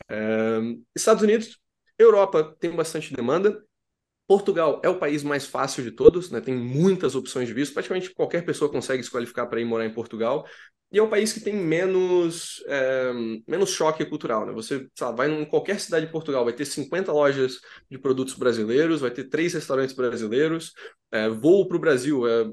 [0.09, 0.59] É,
[0.95, 1.57] Estados Unidos,
[1.97, 3.63] Europa tem bastante demanda,
[4.27, 6.39] Portugal é o país mais fácil de todos, né?
[6.39, 9.93] tem muitas opções de visto, praticamente qualquer pessoa consegue se qualificar para ir morar em
[9.93, 10.45] Portugal,
[10.93, 13.11] e é o país que tem menos, é,
[13.47, 14.45] menos choque cultural.
[14.45, 14.53] Né?
[14.53, 17.59] Você vai em qualquer cidade de Portugal, vai ter 50 lojas
[17.89, 20.71] de produtos brasileiros, vai ter três restaurantes brasileiros,
[21.11, 22.45] é, voo para o Brasil, é,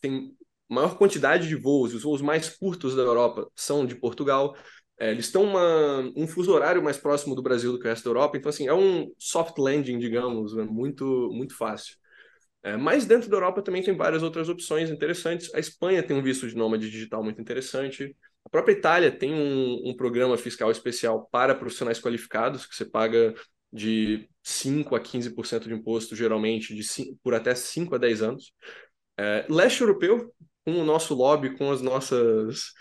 [0.00, 0.32] tem
[0.68, 4.56] maior quantidade de voos, os voos mais curtos da Europa são de Portugal.
[5.00, 5.50] É, eles estão
[6.14, 8.68] um fuso horário mais próximo do Brasil do que o resto da Europa, então assim,
[8.68, 11.96] é um soft landing, digamos, é muito, muito fácil.
[12.62, 15.52] É, mas dentro da Europa também tem várias outras opções interessantes.
[15.54, 18.14] A Espanha tem um visto de nômade digital muito interessante.
[18.44, 23.34] A própria Itália tem um, um programa fiscal especial para profissionais qualificados, que você paga
[23.72, 28.52] de 5 a 15% de imposto, geralmente, de 5, por até 5 a 10 anos.
[29.18, 30.34] É, leste europeu,
[30.64, 32.72] com o nosso lobby, com as nossas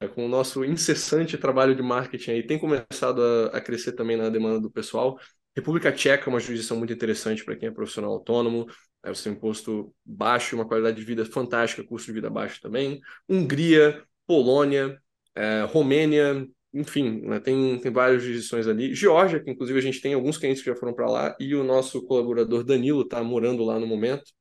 [0.00, 4.16] é, com o nosso incessante trabalho de marketing aí, tem começado a, a, crescer também
[4.16, 5.18] na demanda do pessoal.
[5.54, 8.66] República Tcheca é uma jurisdição muito interessante para quem é profissional autônomo.
[9.04, 12.60] É, você tem um imposto baixo, uma qualidade de vida fantástica, custo de vida baixo
[12.60, 13.00] também.
[13.28, 14.98] Hungria, Polônia,
[15.34, 18.94] é, Romênia, enfim, né, tem, tem várias jurisdições ali.
[18.94, 21.64] Geórgia, que inclusive a gente tem alguns clientes que já foram para lá, e o
[21.64, 24.32] nosso colaborador Danilo está morando lá no momento,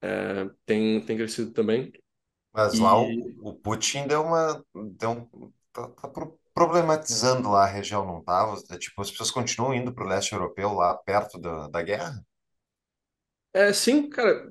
[0.00, 1.92] é, tem, tem crescido também.
[2.52, 4.64] Mas E lá o, o Putin deu uma,
[4.98, 8.56] deu um, tá, tá pro- problematizando lá a região, não tava?
[8.70, 12.22] É, tipo, as pessoas continuam indo para o leste europeu lá perto da, da guerra?
[13.52, 14.48] é, sim, cara,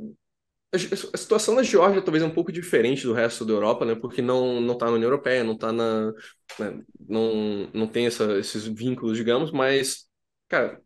[0.73, 3.95] a situação da Geórgia talvez é um pouco diferente do resto da Europa, né?
[3.95, 6.11] Porque não não está na União Europeia, não tá na,
[6.59, 10.07] né, não, não tem essa, esses vínculos, digamos, mas,
[10.49, 10.81] cara,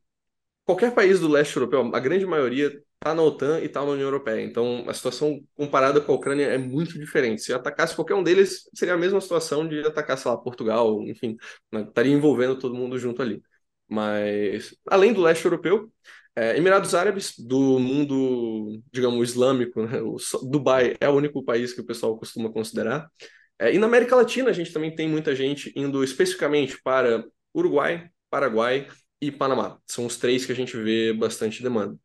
[0.66, 4.07] qualquer país do leste europeu, a grande maioria está na OTAN e está na União
[4.07, 4.41] Europeia.
[4.43, 7.41] Então, a situação comparada com a Ucrânia é muito diferente.
[7.41, 11.37] Se atacasse qualquer um deles, seria a mesma situação de atacar, sei lá, Portugal, enfim,
[11.71, 11.81] né?
[11.83, 13.41] estaria envolvendo todo mundo junto ali.
[13.87, 15.91] Mas, além do leste europeu,
[16.35, 20.01] é, Emirados Árabes, do mundo, digamos, islâmico, né?
[20.01, 20.17] O
[20.49, 23.07] Dubai é o único país que o pessoal costuma considerar.
[23.59, 27.23] É, e na América Latina, a gente também tem muita gente indo especificamente para
[27.55, 28.87] Uruguai, Paraguai
[29.21, 29.79] e Panamá.
[29.87, 31.97] São os três que a gente vê bastante demanda.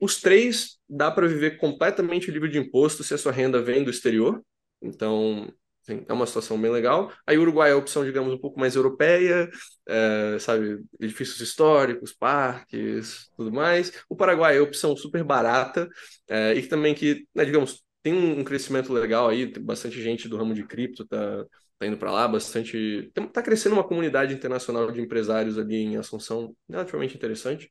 [0.00, 3.90] Os três dá para viver completamente livre de imposto se a sua renda vem do
[3.90, 4.42] exterior.
[4.80, 5.52] Então,
[5.82, 7.12] assim, é uma situação bem legal.
[7.26, 9.48] Aí, o Uruguai é a opção, digamos, um pouco mais europeia,
[9.88, 13.92] é, sabe, edifícios históricos, parques, tudo mais.
[14.08, 15.88] O Paraguai é a opção super barata
[16.28, 20.36] é, e também que, né, digamos, tem um, crescimento legal aí, tem bastante gente do
[20.36, 21.44] ramo de cripto tá,
[21.76, 23.10] tá indo para lá, bastante.
[23.32, 27.68] Tá crescendo uma comunidade internacional de empresários ali em Assunção relativamente interessante.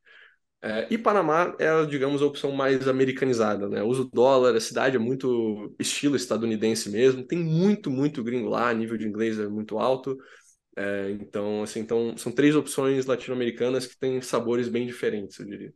[0.66, 3.84] É, e Panamá é, digamos, a opção mais americanizada, né?
[3.84, 8.74] Usa o dólar, a cidade é muito estilo estadunidense mesmo, tem muito, muito gringo lá,
[8.74, 10.18] nível de inglês é muito alto.
[10.76, 15.74] É, então, assim, então, são três opções latino-americanas que têm sabores bem diferentes, eu diria.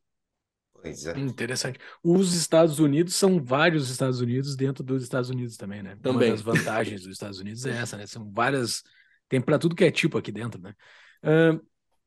[0.82, 1.20] Pois é.
[1.20, 1.80] Interessante.
[2.04, 5.94] Os Estados Unidos são vários Estados Unidos dentro dos Estados Unidos também, né?
[5.94, 6.32] Uma Também.
[6.32, 8.08] das vantagens dos Estados Unidos é essa, né?
[8.08, 8.82] São várias.
[9.28, 10.74] Tem para tudo que é tipo aqui dentro, né?
[11.22, 11.60] Ahn,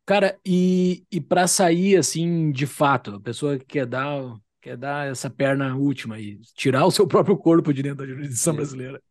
[0.07, 5.09] cara, e, e para sair assim, de fato, a pessoa que quer dar, quer dar
[5.11, 8.55] essa perna última e tirar o seu próprio corpo de dentro da jurisdição Hum.
[8.55, 9.03] brasileira.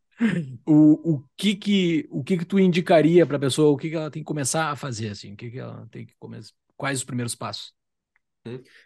[0.66, 3.70] O, o que que o que que tu indicaria para a pessoa?
[3.72, 5.32] O que que ela tem que começar a fazer assim?
[5.34, 6.52] O que que ela tem que começar?
[6.76, 7.74] Quais os primeiros passos?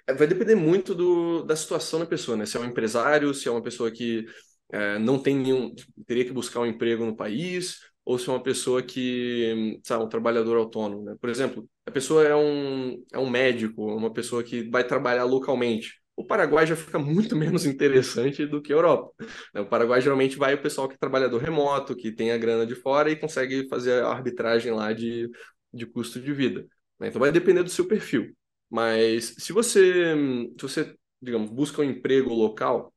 [0.07, 2.46] É, vai depender muito do, da situação da pessoa, né?
[2.46, 4.26] Se é um empresário, se é uma pessoa que
[4.72, 5.74] é, não tem nenhum,
[6.07, 10.09] teria que buscar um emprego no país, ou se é uma pessoa que, sabe, um
[10.11, 11.16] trabalhador autônomo, né?
[11.20, 16.00] Por exemplo, a pessoa é um, é um médico, uma pessoa que vai trabalhar localmente.
[16.16, 19.12] O Paraguai já fica muito menos interessante do que a Europa.
[19.54, 19.61] né?
[19.62, 22.76] O Paraguai geralmente vai o pessoal que é trabalhador remoto, que tem a grana de
[22.76, 25.30] fora e consegue fazer a arbitragem lá de,
[25.72, 26.66] de custo de vida.
[27.00, 27.09] né?
[27.09, 28.34] Então vai depender do seu perfil.
[28.70, 30.14] Mas se você,
[30.59, 32.94] se você, digamos, busca um emprego local,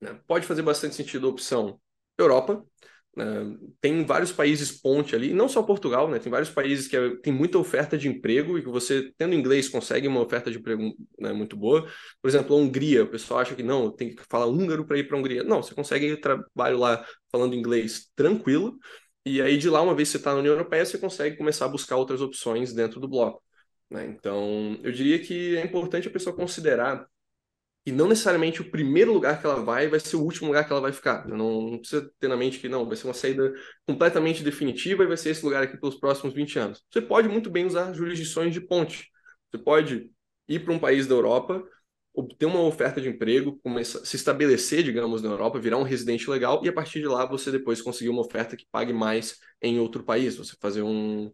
[0.00, 1.80] né, pode fazer bastante sentido a opção
[2.18, 2.64] Europa.
[3.16, 3.26] Né,
[3.80, 6.18] tem vários países ponte ali, não só Portugal, né?
[6.18, 9.68] Tem vários países que é- tem muita oferta de emprego e que você, tendo inglês,
[9.68, 11.86] consegue uma oferta de emprego né, muito boa.
[12.22, 15.08] Por exemplo, a Hungria, o pessoal acha que não, tem que falar húngaro para ir
[15.08, 15.42] para a Hungria.
[15.44, 18.78] Não, você consegue trabalho lá falando inglês tranquilo.
[19.24, 21.66] E aí de lá, uma vez que você está na União Europeia, você consegue começar
[21.66, 23.42] a buscar outras opções dentro do bloco
[23.90, 24.06] né?
[24.06, 27.06] Então, eu diria que é importante a pessoa considerar
[27.90, 30.72] que não necessariamente o primeiro lugar que ela vai vai ser o último lugar que
[30.72, 31.26] ela vai ficar.
[31.26, 33.52] Não, não precisa ter na mente que não, vai ser uma saída
[33.84, 36.84] completamente definitiva e vai ser esse lugar aqui pelos próximos 20 anos.
[36.88, 39.10] Você pode muito bem usar jurisdições de ponte.
[39.50, 40.08] Você pode
[40.48, 41.64] ir para um país da Europa,
[42.14, 46.60] obter uma oferta de emprego, começar, se estabelecer, digamos, na Europa, virar um residente legal
[46.64, 50.04] e a partir de lá você depois conseguir uma oferta que pague mais em outro
[50.04, 51.32] país, você fazer um,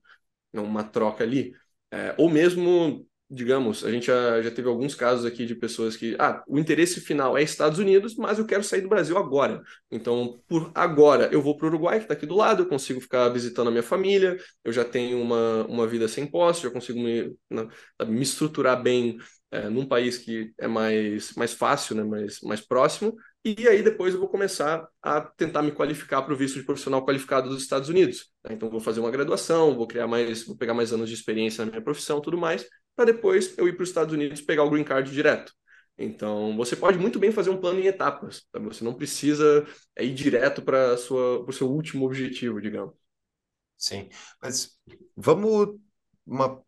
[0.54, 1.52] uma troca ali.
[1.90, 6.16] É, ou mesmo, digamos, a gente já, já teve alguns casos aqui de pessoas que,
[6.18, 9.62] ah, o interesse final é Estados Unidos, mas eu quero sair do Brasil agora.
[9.90, 13.00] Então, por agora, eu vou para o Uruguai, que está aqui do lado, eu consigo
[13.00, 17.00] ficar visitando a minha família, eu já tenho uma, uma vida sem posse, já consigo
[17.00, 17.66] me, né,
[18.06, 19.18] me estruturar bem
[19.50, 24.12] é, num país que é mais, mais fácil, né, mais, mais próximo, e aí depois
[24.12, 27.88] eu vou começar a tentar me qualificar para o visto de profissional qualificado dos Estados
[27.88, 28.32] Unidos.
[28.44, 28.54] né?
[28.54, 31.70] Então vou fazer uma graduação, vou criar mais, vou pegar mais anos de experiência na
[31.70, 32.66] minha profissão, tudo mais,
[32.96, 35.52] para depois eu ir para os Estados Unidos pegar o green card direto.
[35.98, 38.44] Então você pode muito bem fazer um plano em etapas.
[38.50, 38.58] Tá?
[38.60, 42.94] Você não precisa é, ir direto para o seu último objetivo, digamos.
[43.78, 44.08] Sim,
[44.40, 44.78] mas
[45.14, 45.76] vamos
[46.26, 46.60] uma,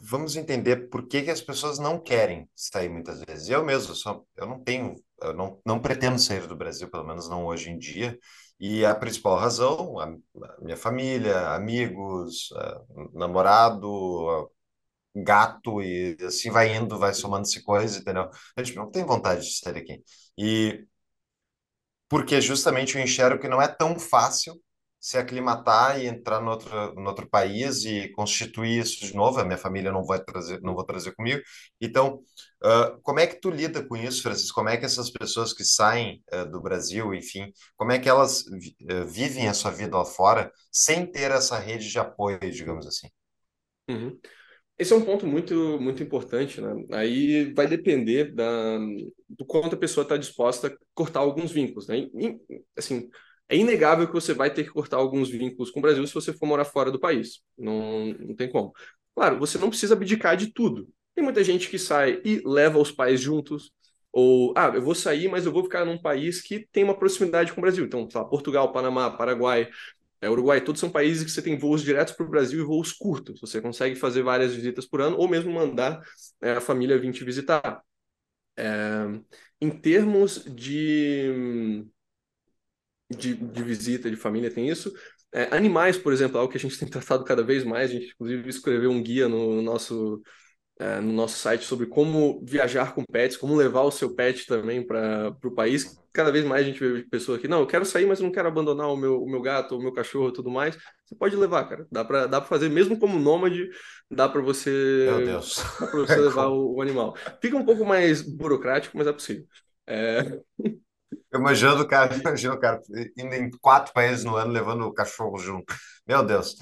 [0.00, 3.48] vamos entender por que que as pessoas não querem sair muitas vezes.
[3.48, 7.28] Eu mesmo só, eu não tenho, eu não, não pretendo sair do Brasil, pelo menos
[7.28, 8.18] não hoje em dia.
[8.58, 12.80] E a principal razão, a, a minha família, amigos, a,
[13.14, 14.50] namorado,
[15.22, 18.30] gato e assim vai indo, vai somando-se coisa, entendeu?
[18.56, 20.02] A gente não tem vontade de sair aqui.
[20.38, 20.86] E
[22.08, 24.54] porque justamente eu enxergo que não é tão fácil
[25.00, 29.38] se aclimatar e entrar no outro, no outro país e constituir isso de novo.
[29.38, 31.40] A minha família não vai trazer, não vou trazer comigo.
[31.80, 32.20] Então,
[32.64, 34.54] uh, como é que tu lida com isso, Francisco?
[34.54, 38.42] Como é que essas pessoas que saem uh, do Brasil, enfim, como é que elas
[38.42, 43.08] uh, vivem a sua vida lá fora sem ter essa rede de apoio, digamos assim?
[43.88, 44.18] Uhum.
[44.78, 46.68] Esse é um ponto muito, muito importante, né?
[46.92, 48.78] Aí vai depender da,
[49.28, 51.98] do quanto a pessoa está disposta a cortar alguns vínculos, né?
[52.00, 52.38] E,
[52.76, 53.08] assim,
[53.48, 56.32] é inegável que você vai ter que cortar alguns vínculos com o Brasil se você
[56.32, 57.40] for morar fora do país.
[57.56, 58.72] Não, não tem como.
[59.14, 60.86] Claro, você não precisa abdicar de tudo.
[61.14, 63.72] Tem muita gente que sai e leva os pais juntos,
[64.12, 67.52] ou, ah, eu vou sair, mas eu vou ficar num país que tem uma proximidade
[67.52, 67.84] com o Brasil.
[67.84, 69.68] Então, lá, Portugal, Panamá, Paraguai,
[70.20, 72.92] é, Uruguai, todos são países que você tem voos diretos para o Brasil e voos
[72.92, 73.40] curtos.
[73.40, 76.02] Você consegue fazer várias visitas por ano ou mesmo mandar
[76.40, 77.82] é, a família vir te visitar.
[78.56, 79.04] É,
[79.60, 81.84] em termos de,
[83.10, 84.92] de, de, visita de família, tem isso.
[85.32, 87.90] É, animais, por exemplo, é algo que a gente tem tratado cada vez mais.
[87.90, 90.22] A gente, inclusive, escreveu um guia no, no nosso
[90.78, 94.86] é, no nosso site sobre como viajar com pets, como levar o seu pet também
[94.86, 95.98] para o país.
[96.12, 98.32] Cada vez mais a gente vê pessoas que, não, eu quero sair, mas eu não
[98.32, 100.76] quero abandonar o meu, o meu gato, o meu cachorro e tudo mais.
[101.04, 101.86] Você pode levar, cara.
[101.90, 103.68] Dá para dá fazer, mesmo como nômade,
[104.10, 105.62] dá para você, Meu Deus.
[105.80, 107.16] Dá pra você levar o, o, animal.
[107.40, 109.46] Fica um pouco mais burocrático, mas é possível.
[109.86, 110.40] É...
[111.36, 112.80] Eu imagino o cara, imagino o cara
[113.16, 115.74] indo em quatro países no ano levando o cachorro junto.
[116.06, 116.56] Meu Deus.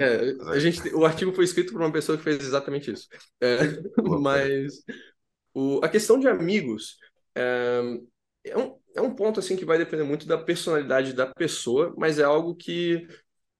[0.00, 3.06] É, a gente, o artigo foi escrito por uma pessoa que fez exatamente isso.
[3.40, 3.58] É,
[4.20, 4.82] mas
[5.52, 6.96] o, a questão de amigos
[7.34, 7.82] é,
[8.44, 12.18] é, um, é um ponto assim que vai depender muito da personalidade da pessoa, mas
[12.18, 13.06] é algo que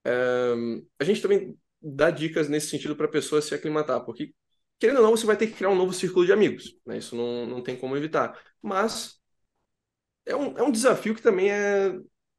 [0.06, 0.54] é,
[0.98, 4.32] a gente também dá dicas nesse sentido para a pessoa se aclimatar, porque
[4.78, 6.76] querendo ou não, você vai ter que criar um novo círculo de amigos.
[6.86, 6.98] Né?
[6.98, 8.38] Isso não, não tem como evitar.
[8.62, 9.18] Mas
[10.26, 11.94] é um, é um desafio que também é,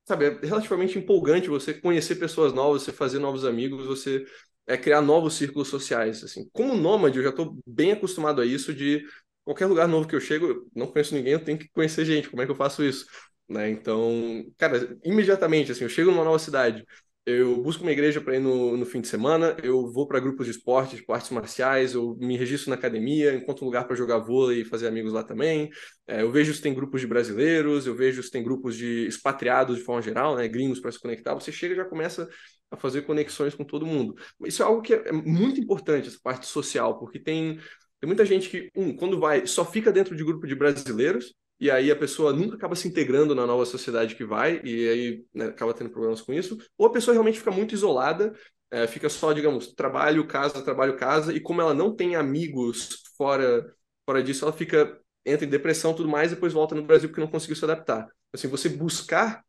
[0.06, 4.26] sabe, é relativamente empolgante você conhecer pessoas novas, você fazer novos amigos, você
[4.68, 6.24] é, criar novos círculos sociais.
[6.24, 6.50] Assim.
[6.54, 9.06] Como nômade, eu já estou bem acostumado a isso de
[9.44, 12.30] qualquer lugar novo que eu chego, eu não conheço ninguém, eu tenho que conhecer gente.
[12.30, 13.06] Como é que eu faço isso?
[13.48, 13.70] Né?
[13.70, 16.84] Então, cara, imediatamente, assim, eu chego numa nova cidade,
[17.26, 20.46] eu busco uma igreja para ir no, no fim de semana, eu vou para grupos
[20.46, 24.20] de esporte, de artes marciais, eu me registro na academia, encontro um lugar para jogar
[24.20, 25.70] vôlei e fazer amigos lá também.
[26.06, 29.78] É, eu vejo se tem grupos de brasileiros, eu vejo se tem grupos de expatriados
[29.78, 31.34] de forma geral, né, gringos para se conectar.
[31.34, 32.30] Você chega e já começa
[32.70, 34.16] a fazer conexões com todo mundo.
[34.46, 37.58] Isso é algo que é, é muito importante, essa parte social, porque tem,
[38.00, 41.72] tem muita gente que, um, quando vai, só fica dentro de grupo de brasileiros, e
[41.72, 45.46] aí a pessoa nunca acaba se integrando na nova sociedade que vai, e aí né,
[45.46, 48.34] acaba tendo problemas com isso, ou a pessoa realmente fica muito isolada,
[48.72, 53.74] é, fica só, digamos, trabalho, casa, trabalho, casa, e como ela não tem amigos fora,
[54.06, 57.22] fora disso, ela fica, entra em depressão tudo mais, e depois volta no Brasil porque
[57.22, 58.08] não conseguiu se adaptar.
[58.34, 59.44] Assim, você buscar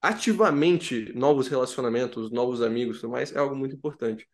[0.00, 4.28] ativamente novos relacionamentos, novos amigos tudo mais, é algo muito importante.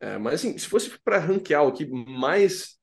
[0.00, 2.78] É, mas assim, se fosse para ranquear o que mais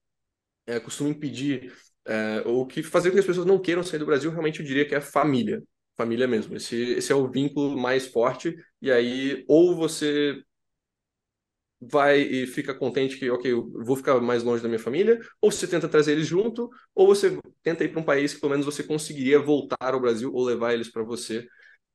[0.67, 1.73] é, costuma impedir
[2.07, 4.65] é, o que fazer com que as pessoas não queiram sair do Brasil, realmente eu
[4.65, 5.61] diria que é família.
[5.97, 6.55] Família mesmo.
[6.55, 8.55] Esse, esse é o vínculo mais forte.
[8.81, 10.41] E aí, ou você
[11.79, 15.51] vai e fica contente que, ok, eu vou ficar mais longe da minha família, ou
[15.51, 18.65] você tenta trazer eles junto, ou você tenta ir para um país que pelo menos
[18.65, 21.47] você conseguiria voltar ao Brasil ou levar eles para você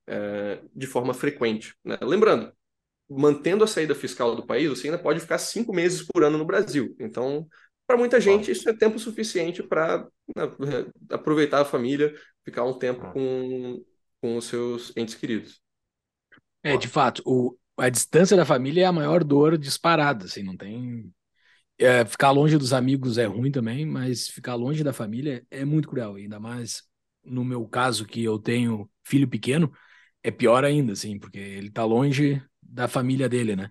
[0.07, 1.75] é, de forma frequente.
[1.85, 1.99] Né?
[2.03, 2.53] Lembrando,
[3.09, 6.45] mantendo a saída fiscal do país, você ainda pode ficar cinco meses por ano no
[6.45, 6.95] Brasil.
[6.99, 7.47] Então,
[7.93, 13.13] para muita gente, isso é tempo suficiente para né, aproveitar a família, ficar um tempo
[13.13, 13.85] com,
[14.19, 15.61] com os seus entes queridos.
[16.63, 20.57] É, de fato, o, a distância da família é a maior dor disparada, assim, não
[20.57, 21.13] tem...
[21.79, 25.87] É, ficar longe dos amigos é ruim também, mas ficar longe da família é muito
[25.87, 26.85] cruel, ainda mais
[27.23, 29.71] no meu caso que eu tenho filho pequeno,
[30.23, 33.69] é pior ainda, assim, porque ele tá longe da família dele, né?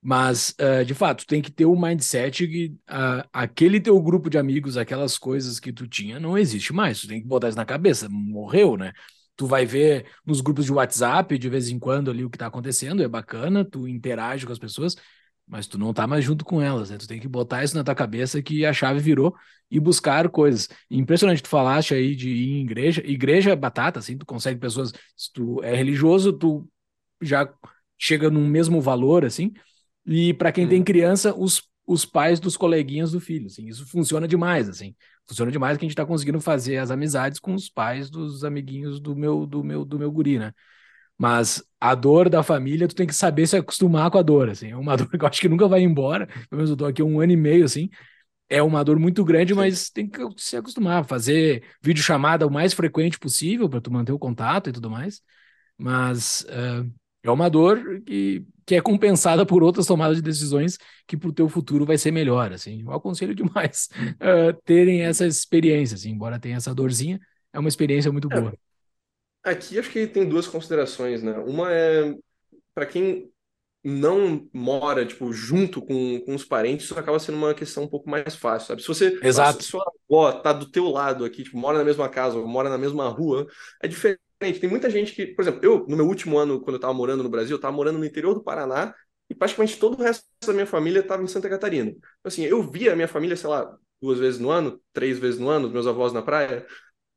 [0.00, 4.30] Mas, uh, de fato, tem que ter o um mindset que uh, aquele teu grupo
[4.30, 7.00] de amigos, aquelas coisas que tu tinha, não existe mais.
[7.00, 8.08] Tu tem que botar isso na cabeça.
[8.08, 8.92] Morreu, né?
[9.36, 12.46] Tu vai ver nos grupos de WhatsApp, de vez em quando, ali o que tá
[12.46, 14.96] acontecendo, é bacana, tu interage com as pessoas,
[15.46, 16.98] mas tu não tá mais junto com elas, né?
[16.98, 19.34] Tu tem que botar isso na tua cabeça que a chave virou
[19.70, 20.68] e buscar coisas.
[20.90, 23.02] Impressionante, tu falaste aí de ir em igreja.
[23.04, 24.92] Igreja é batata, assim, tu consegue pessoas...
[25.16, 26.68] Se tu é religioso, tu
[27.20, 27.48] já
[27.98, 29.52] chega num mesmo valor, assim,
[30.08, 30.68] e para quem hum.
[30.70, 33.46] tem criança, os, os pais dos coleguinhas do filho.
[33.46, 34.94] Assim, isso funciona demais, assim.
[35.26, 38.98] Funciona demais que a gente está conseguindo fazer as amizades com os pais dos amiguinhos
[39.00, 40.52] do meu, do meu, do meu guri, né?
[41.18, 44.70] Mas a dor da família, tu tem que saber se acostumar com a dor, assim.
[44.70, 46.26] É uma dor que eu acho que nunca vai embora.
[46.26, 47.90] Pelo menos eu tô aqui um ano e meio, assim.
[48.48, 49.58] É uma dor muito grande, Sim.
[49.60, 51.04] mas tem que se acostumar.
[51.04, 55.20] Fazer videochamada o mais frequente possível para tu manter o contato e tudo mais.
[55.76, 56.90] Mas uh,
[57.22, 61.32] É uma dor que, que é compensada por outras tomadas de decisões que para o
[61.32, 62.82] teu futuro vai ser melhor, assim.
[62.82, 67.18] Eu aconselho demais uh, terem essa experiência, assim, embora tenha essa dorzinha,
[67.50, 68.52] é uma experiência muito boa.
[69.42, 71.32] É, aqui acho que tem duas considerações, né?
[71.38, 72.14] Uma é
[72.74, 73.30] para quem
[73.82, 78.10] não mora, tipo, junto com, com os parentes, isso acaba sendo uma questão um pouco
[78.10, 78.82] mais fácil, sabe?
[78.82, 79.62] Se você, Exato.
[79.62, 82.68] Se sua avó tá do teu lado aqui, tipo, mora na mesma casa, ou mora
[82.68, 83.46] na mesma rua,
[83.82, 84.20] é diferente.
[84.38, 87.22] Tem muita gente que, por exemplo, eu, no meu último ano, quando eu tava morando
[87.22, 88.94] no Brasil, eu tava morando no interior do Paraná,
[89.28, 91.92] e praticamente todo o resto da minha família estava em Santa Catarina.
[92.24, 95.48] Assim, eu via a minha família, sei lá, duas vezes no ano, três vezes no
[95.48, 96.66] ano, meus avós na praia,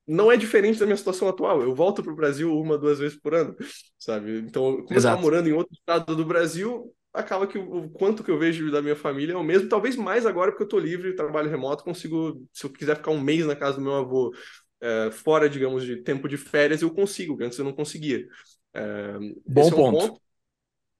[0.08, 1.62] não é diferente da minha situação atual.
[1.62, 3.56] Eu volto para o Brasil uma, duas vezes por ano,
[3.98, 4.40] sabe?
[4.40, 4.94] Então, como Exato.
[4.94, 8.72] eu estava morando em outro estado do Brasil, acaba que o, quanto que eu vejo
[8.72, 11.84] da minha família é o mesmo, talvez mais agora porque eu estou livre, trabalho remoto,
[11.84, 14.34] consigo, se eu quiser ficar um mês na casa do meu avô,
[14.82, 18.28] é, fora, digamos, de tempo de férias, eu consigo, antes eu não conseguia.
[18.74, 19.18] É,
[19.48, 19.98] Bom é um ponto.
[19.98, 20.22] ponto.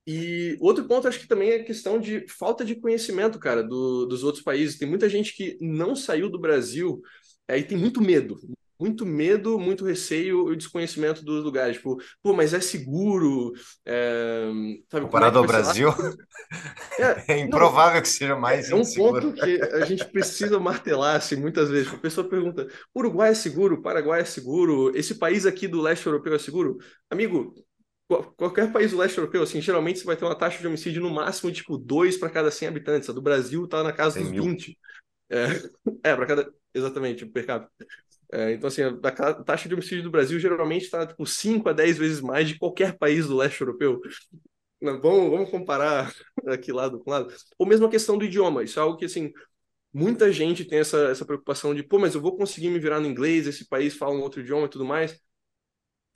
[0.06, 4.06] E outro ponto, acho que também é a questão de falta de conhecimento, cara, do,
[4.06, 4.78] dos outros países.
[4.78, 7.02] Tem muita gente que não saiu do Brasil
[7.48, 8.40] é, e tem muito medo,
[8.82, 11.78] muito medo, muito receio e desconhecimento dos lugares.
[11.78, 13.54] Tipo, pô, mas é seguro?
[13.86, 14.50] É,
[14.90, 15.90] sabe, Comparado é ao Brasil,
[17.00, 21.18] é, é improvável não, que seja mais É um ponto que a gente precisa martelar
[21.18, 21.94] assim, muitas vezes.
[21.94, 23.84] A pessoa pergunta, Uruguai é seguro?
[23.84, 24.92] Paraguai é seguro?
[24.98, 26.80] Esse país aqui do leste europeu é seguro?
[27.08, 27.54] Amigo,
[28.36, 31.12] qualquer país do leste europeu, assim, geralmente você vai ter uma taxa de homicídio no
[31.12, 33.10] máximo, tipo, dois para cada 100 habitantes.
[33.10, 34.44] A do Brasil tá na casa dos mil.
[34.44, 34.76] 20.
[35.30, 35.46] É,
[36.12, 36.54] é para cada...
[36.74, 37.86] Exatamente, per capita.
[38.34, 41.98] É, então, assim, a taxa de homicídio do Brasil geralmente está tipo, 5 a 10
[41.98, 44.00] vezes mais de qualquer país do leste europeu.
[44.82, 46.14] Vamos, vamos comparar
[46.48, 47.34] aqui lado com lado.
[47.58, 48.64] Ou mesmo a questão do idioma.
[48.64, 49.32] Isso é algo que, assim,
[49.94, 53.08] muita gente tem essa, essa preocupação de, pô, mas eu vou conseguir me virar no
[53.08, 55.20] inglês, esse país fala um outro idioma e tudo mais.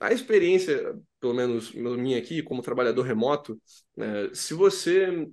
[0.00, 3.60] A experiência, pelo menos minha aqui, como trabalhador remoto,
[3.96, 5.26] né, se você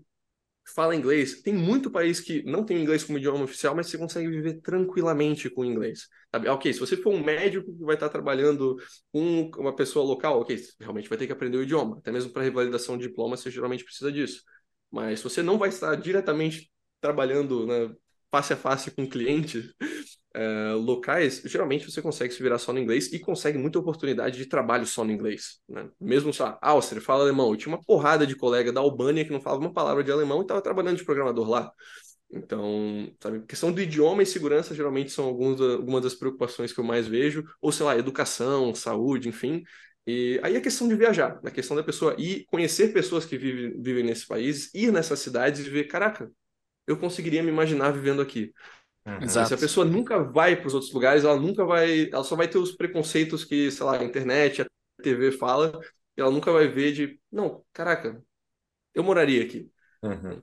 [0.66, 1.42] fala inglês.
[1.42, 5.50] Tem muito país que não tem inglês como idioma oficial, mas você consegue viver tranquilamente
[5.50, 6.08] com inglês.
[6.32, 6.48] Sabe?
[6.50, 8.78] Ok, se você for um médico que vai estar trabalhando
[9.12, 11.98] com uma pessoa local, ok, realmente vai ter que aprender o idioma.
[11.98, 14.42] Até mesmo para revalidação de diploma, você geralmente precisa disso.
[14.92, 17.94] Mas se você não vai estar diretamente trabalhando né,
[18.32, 19.74] face a face com o cliente,
[20.36, 24.46] uh, locais, geralmente você consegue se virar só no inglês e consegue muita oportunidade de
[24.46, 25.60] trabalho só no inglês.
[25.68, 25.90] Né?
[26.00, 27.50] Mesmo, só Áustria fala alemão.
[27.52, 30.40] Eu tinha uma porrada de colega da Albânia que não falava uma palavra de alemão
[30.40, 31.72] e estava trabalhando de programador lá.
[32.32, 36.84] Então, sabe, questão do idioma e segurança geralmente são alguns, algumas das preocupações que eu
[36.84, 39.64] mais vejo, ou sei lá, educação, saúde, enfim.
[40.06, 43.82] E aí a questão de viajar, a questão da pessoa ir conhecer pessoas que vivem,
[43.82, 46.30] vivem nesse país, ir nessas cidades e ver, caraca,
[46.88, 48.52] eu conseguiria me imaginar vivendo aqui.
[49.06, 49.28] Uhum.
[49.28, 52.48] Se a pessoa nunca vai para os outros lugares, ela nunca vai, ela só vai
[52.48, 54.66] ter os preconceitos que, sei lá, a internet, a
[55.02, 55.80] TV fala,
[56.18, 58.24] e ela nunca vai ver de, não, caraca,
[58.94, 59.72] eu moraria aqui.
[60.04, 60.42] Uhum.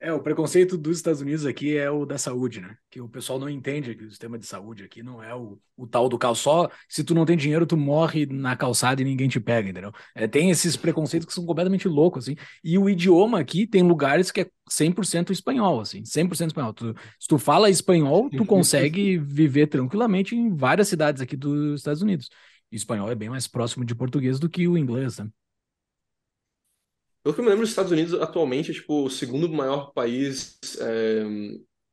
[0.00, 2.76] É, o preconceito dos Estados Unidos aqui é o da saúde, né?
[2.88, 5.88] Que o pessoal não entende que o sistema de saúde aqui não é o, o
[5.88, 6.36] tal do carro.
[6.36, 9.92] Só se tu não tem dinheiro, tu morre na calçada e ninguém te pega, entendeu?
[10.14, 12.36] É, tem esses preconceitos que são completamente loucos, assim.
[12.62, 16.04] E o idioma aqui tem lugares que é 100% espanhol, assim.
[16.04, 16.72] 100% espanhol.
[16.72, 22.02] Tu, se tu fala espanhol, tu consegue viver tranquilamente em várias cidades aqui dos Estados
[22.02, 22.28] Unidos.
[22.70, 25.28] E espanhol é bem mais próximo de português do que o inglês, né?
[27.28, 30.58] Pelo que eu me lembro, os Estados Unidos atualmente é tipo o segundo maior país
[30.80, 31.26] é,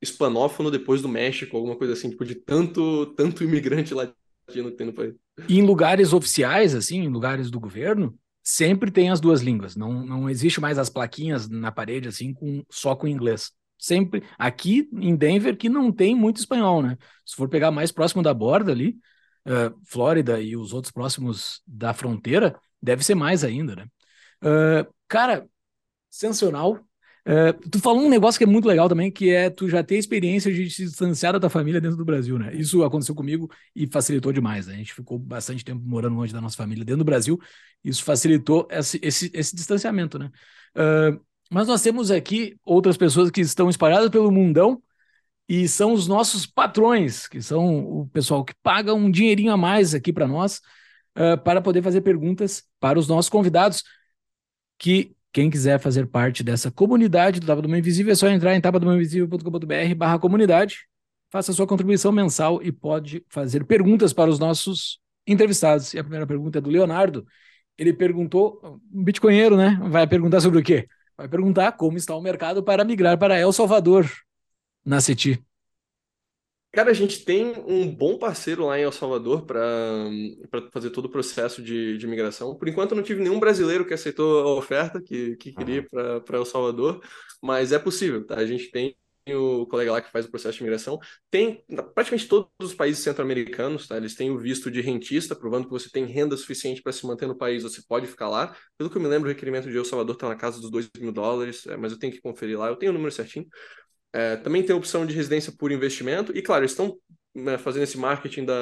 [0.02, 4.88] hispanófono depois do México, alguma coisa assim, tipo, de tanto, tanto imigrante latino que tem
[4.88, 5.14] no país.
[5.50, 9.76] E em lugares oficiais, assim, em lugares do governo, sempre tem as duas línguas.
[9.76, 13.52] Não, não existe mais as plaquinhas na parede, assim, com, só com inglês.
[13.78, 14.24] Sempre.
[14.38, 16.98] Aqui em Denver, que não tem muito espanhol, né?
[17.26, 18.96] Se for pegar mais próximo da borda ali,
[19.46, 23.86] uh, Flórida e os outros próximos da fronteira, deve ser mais ainda, né?
[24.46, 25.48] Uh, cara,
[26.10, 26.80] sensacional.
[27.28, 29.98] Uh, tu falou um negócio que é muito legal também, que é tu já ter
[29.98, 32.54] experiência de se distanciar da tua família dentro do Brasil, né?
[32.54, 34.68] Isso aconteceu comigo e facilitou demais.
[34.68, 34.76] Né?
[34.76, 37.40] A gente ficou bastante tempo morando longe da nossa família dentro do Brasil.
[37.84, 40.30] Isso facilitou esse, esse, esse distanciamento, né?
[40.78, 41.20] Uh,
[41.52, 44.82] mas nós temos aqui outras pessoas que estão espalhadas pelo mundão
[45.50, 49.96] e são os nossos patrões, que são o pessoal que paga um dinheirinho a mais
[49.96, 50.62] aqui para nós,
[51.18, 53.84] uh, para poder fazer perguntas para os nossos convidados
[54.78, 58.56] que quem quiser fazer parte dessa comunidade do Tapa do Mãe Invisível é só entrar
[58.56, 60.88] em tapadomainvisível.com.br barra comunidade,
[61.32, 65.94] faça sua contribuição mensal e pode fazer perguntas para os nossos entrevistados.
[65.94, 67.26] E a primeira pergunta é do Leonardo.
[67.78, 69.78] Ele perguntou, um bitcoinheiro, né?
[69.90, 70.88] Vai perguntar sobre o quê?
[71.18, 74.10] Vai perguntar como está o mercado para migrar para El Salvador,
[74.86, 75.44] na CETI.
[76.76, 79.64] Cara, a gente tem um bom parceiro lá em El Salvador para
[80.74, 82.54] fazer todo o processo de, de migração.
[82.54, 86.20] Por enquanto, eu não tive nenhum brasileiro que aceitou a oferta que, que queria uhum.
[86.20, 87.02] para El Salvador,
[87.42, 88.36] mas é possível, tá?
[88.36, 88.94] A gente tem
[89.30, 91.00] o colega lá que faz o processo de migração.
[91.32, 91.64] Tem
[91.96, 93.96] praticamente todos os países centro-americanos, tá?
[93.96, 97.26] Eles têm o visto de rentista, provando que você tem renda suficiente para se manter
[97.26, 98.54] no país, você pode ficar lá.
[98.78, 100.90] Pelo que eu me lembro, o requerimento de El Salvador está na casa dos 2
[101.00, 102.68] mil dólares, é, mas eu tenho que conferir lá.
[102.68, 103.48] Eu tenho o número certinho.
[104.16, 106.98] É, também tem a opção de residência por investimento, e claro, estão
[107.34, 108.54] né, fazendo esse marketing da,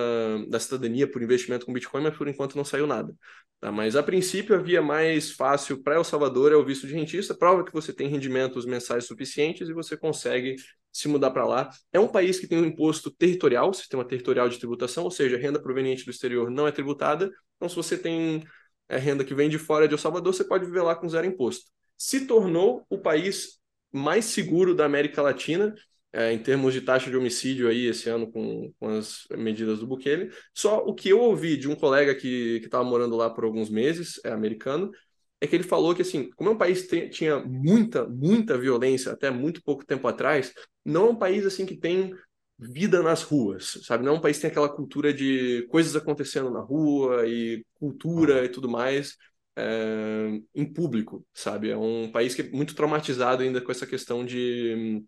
[0.50, 3.16] da cidadania por investimento com Bitcoin, mas por enquanto não saiu nada.
[3.60, 3.72] Tá?
[3.72, 7.36] Mas a princípio a via mais fácil para El Salvador é o visto de rentista,
[7.36, 10.56] prova que você tem rendimentos mensais suficientes e você consegue
[10.92, 11.70] se mudar para lá.
[11.92, 15.62] É um país que tem um imposto territorial, sistema territorial de tributação, ou seja, renda
[15.62, 17.32] proveniente do exterior não é tributada.
[17.58, 18.44] Então, se você tem
[18.90, 21.28] é, renda que vem de fora de El Salvador, você pode viver lá com zero
[21.28, 21.70] imposto.
[21.96, 23.62] Se tornou o país
[23.94, 25.74] mais seguro da América Latina,
[26.12, 29.88] é, em termos de taxa de homicídio aí esse ano com, com as medidas do
[29.88, 30.32] Bukele.
[30.54, 34.20] Só o que eu ouvi de um colega que estava morando lá por alguns meses,
[34.24, 34.92] é americano,
[35.40, 39.12] é que ele falou que, assim, como é um país que tinha muita, muita violência
[39.12, 40.54] até muito pouco tempo atrás,
[40.86, 42.14] não é um país, assim, que tem
[42.58, 44.06] vida nas ruas, sabe?
[44.06, 48.46] Não é um país que tem aquela cultura de coisas acontecendo na rua e cultura
[48.46, 49.18] e tudo mais
[49.56, 51.70] é, em público, sabe?
[51.70, 55.04] É um país que é muito traumatizado ainda com essa questão de,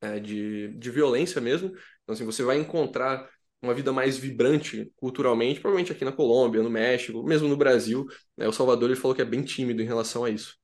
[0.00, 1.68] é, de, de violência mesmo.
[2.02, 3.28] Então, assim, você vai encontrar
[3.62, 8.06] uma vida mais vibrante culturalmente, provavelmente aqui na Colômbia, no México, mesmo no Brasil.
[8.36, 8.48] Né?
[8.48, 10.56] O Salvador ele falou que é bem tímido em relação a isso.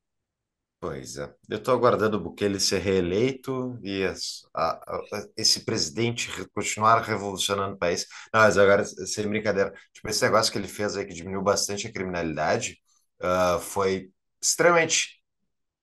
[0.81, 1.35] Pois é.
[1.51, 5.01] Eu estou aguardando o Bukele ser reeleito e as, a, a,
[5.37, 8.07] esse presidente continuar revolucionando o país.
[8.33, 11.89] Não, mas agora, sem brincadeira, tipo, esse negócio que ele fez aí que diminuiu bastante
[11.89, 12.79] a criminalidade,
[13.23, 15.19] uh, foi extremamente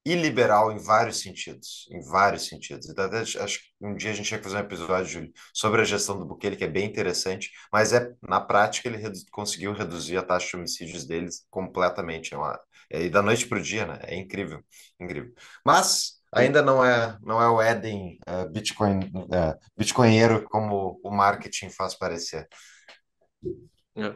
[0.06, 2.88] iliberal em vários sentidos, em vários sentidos.
[2.88, 6.18] Então, até, acho que um dia a gente que fazer um episódio, sobre a gestão
[6.20, 10.24] do Bukele, que é bem interessante, mas é na prática ele redu conseguiu reduzir a
[10.24, 12.36] taxa de homicídios deles completamente.
[12.36, 12.60] É uma,
[12.90, 14.00] é, da noite para o dia, né?
[14.04, 14.64] É incrível,
[15.00, 15.34] incrível.
[15.66, 21.70] Mas ainda não é, não é o Éden uh, Bitcoin, uh, bitcoinheiro como o marketing
[21.70, 22.48] faz parecer.
[23.96, 24.16] É.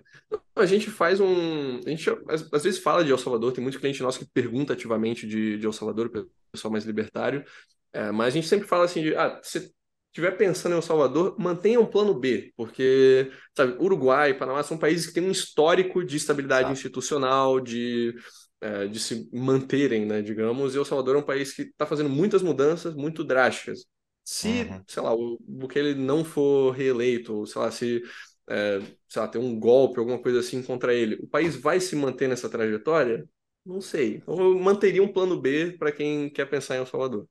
[0.55, 1.79] A gente faz um.
[1.85, 5.25] A gente às, vezes fala de El Salvador, tem muito cliente nosso que pergunta ativamente
[5.25, 6.11] de, de El Salvador,
[6.51, 7.45] pessoal mais libertário,
[7.93, 9.71] é, mas a gente sempre fala assim: de, ah, se
[10.11, 15.07] estiver pensando em El Salvador, mantenha um plano B, porque, sabe, Uruguai, Panamá são países
[15.07, 18.13] que têm um histórico de estabilidade institucional, de,
[18.59, 22.09] é, de se manterem, né, digamos, e El Salvador é um país que está fazendo
[22.09, 23.85] muitas mudanças muito drásticas.
[24.25, 24.83] Se, uhum.
[24.87, 28.03] sei lá, o Bukele não for reeleito, ou sei lá, se
[28.49, 31.95] é, sei lá, ter um golpe, alguma coisa assim contra ele, o país vai se
[31.95, 33.27] manter nessa trajetória?
[33.65, 34.15] Não sei.
[34.15, 37.27] Então eu manteria um plano B para quem quer pensar em El Salvador.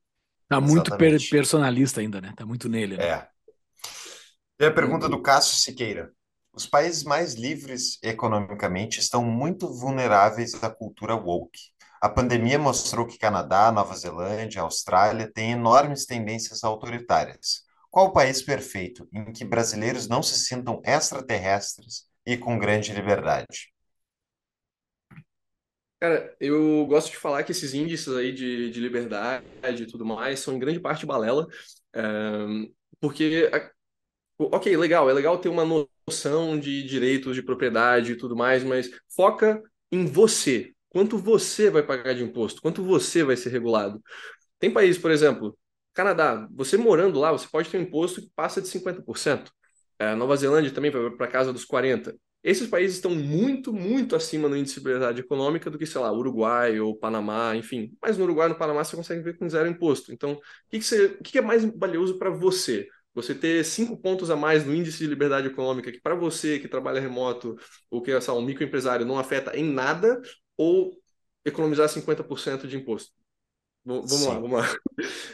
[0.47, 2.33] Tá muito per personalista ainda, né?
[2.35, 2.97] Tá muito nele.
[2.97, 3.05] Né?
[3.05, 3.27] É.
[4.59, 6.11] E a pergunta do Cássio Siqueira.
[6.51, 11.59] Os países mais livres economicamente estão muito vulneráveis à cultura woke.
[12.01, 17.63] A pandemia mostrou que Canadá, Nova Zelândia, Austrália têm enormes tendências autoritárias.
[17.89, 23.73] Qual o país perfeito em que brasileiros não se sintam extraterrestres e com grande liberdade?
[25.99, 29.43] Cara, eu gosto de falar que esses índices aí de, de liberdade
[29.83, 31.45] e tudo mais são em grande parte balela,
[31.93, 32.01] é,
[33.01, 33.49] porque,
[34.37, 35.65] ok, legal, é legal ter uma
[36.07, 39.61] noção de direitos de propriedade e tudo mais, mas foca
[39.91, 40.73] em você.
[40.89, 42.61] Quanto você vai pagar de imposto?
[42.61, 44.01] Quanto você vai ser regulado?
[44.59, 45.57] Tem países, por exemplo,
[45.93, 49.51] Canadá, você morando lá, você pode ter um imposto que passa de 50%.
[49.97, 52.19] É, Nova Zelândia também vai para casa dos 40%.
[52.41, 56.09] Esses países estão muito, muito acima no índice de liberdade econômica do que, sei lá,
[56.13, 57.91] Uruguai ou Panamá, enfim.
[58.01, 60.13] Mas no Uruguai e no Panamá você consegue ver com zero imposto.
[60.13, 60.39] Então, o
[60.69, 62.87] que, que, o que, que é mais valioso para você?
[63.13, 66.67] Você ter cinco pontos a mais no índice de liberdade econômica, que para você que
[66.69, 67.57] trabalha remoto
[67.91, 70.21] ou que é um microempresário não afeta em nada,
[70.55, 70.91] ou
[71.43, 73.18] economizar 50% de imposto?
[73.97, 74.27] Vamos Sim.
[74.27, 74.67] lá, vamos lá.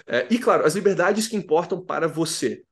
[0.08, 2.64] É, e claro, as liberdades que importam para você.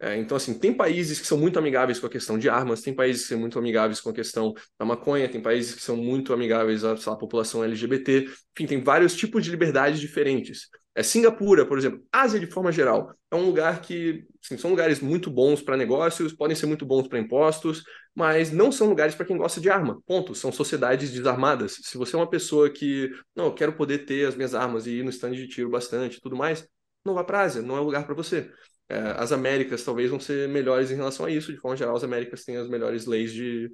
[0.00, 2.94] É, então, assim, tem países que são muito amigáveis com a questão de armas, tem
[2.94, 6.32] países que são muito amigáveis com a questão da maconha, tem países que são muito
[6.32, 8.24] amigáveis à, à população LGBT.
[8.56, 10.68] Enfim, tem vários tipos de liberdades diferentes.
[10.94, 15.00] É, Singapura, por exemplo, Ásia de forma geral, é um lugar que assim, são lugares
[15.00, 17.84] muito bons para negócios, podem ser muito bons para impostos,
[18.18, 20.02] mas não são lugares para quem gosta de arma.
[20.04, 20.34] Ponto.
[20.34, 21.78] São sociedades desarmadas.
[21.84, 24.98] Se você é uma pessoa que, não, eu quero poder ter as minhas armas e
[24.98, 26.66] ir no stand de tiro bastante e tudo mais,
[27.04, 28.50] não vá para Ásia, não é lugar para você.
[28.88, 31.52] É, as Américas talvez vão ser melhores em relação a isso.
[31.52, 33.70] De forma geral, as Américas têm as melhores leis de,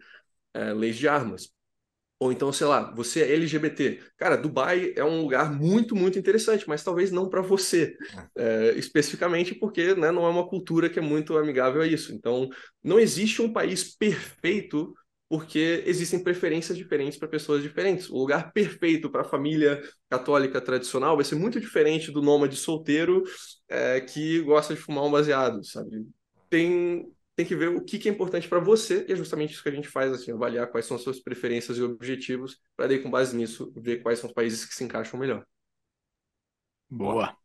[0.53, 1.51] é, leis de armas.
[2.25, 4.01] Ou então, sei lá, você é LGBT.
[4.17, 7.95] Cara, Dubai é um lugar muito, muito interessante, mas talvez não para você,
[8.35, 12.15] é, especificamente porque né, não é uma cultura que é muito amigável a isso.
[12.15, 12.49] Então,
[12.83, 14.95] não existe um país perfeito
[15.29, 18.09] porque existem preferências diferentes para pessoas diferentes.
[18.09, 23.23] O lugar perfeito para a família católica tradicional vai ser muito diferente do nômade solteiro
[23.69, 26.07] é, que gosta de fumar um baseado, sabe?
[26.49, 27.05] Tem,
[27.37, 29.69] tem que ver o que, que é importante para você, e é justamente isso que
[29.69, 33.11] a gente faz, assim, avaliar quais são as suas preferências e objetivos, para daí, com
[33.11, 35.45] base nisso, ver quais são os países que se encaixam melhor.
[36.89, 37.37] Boa.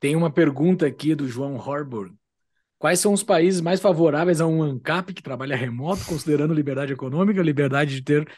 [0.00, 2.14] Tem uma pergunta aqui do João Horburg.
[2.78, 7.40] Quais são os países mais favoráveis a um ANCAP que trabalha remoto, considerando liberdade econômica,
[7.40, 8.28] liberdade de ter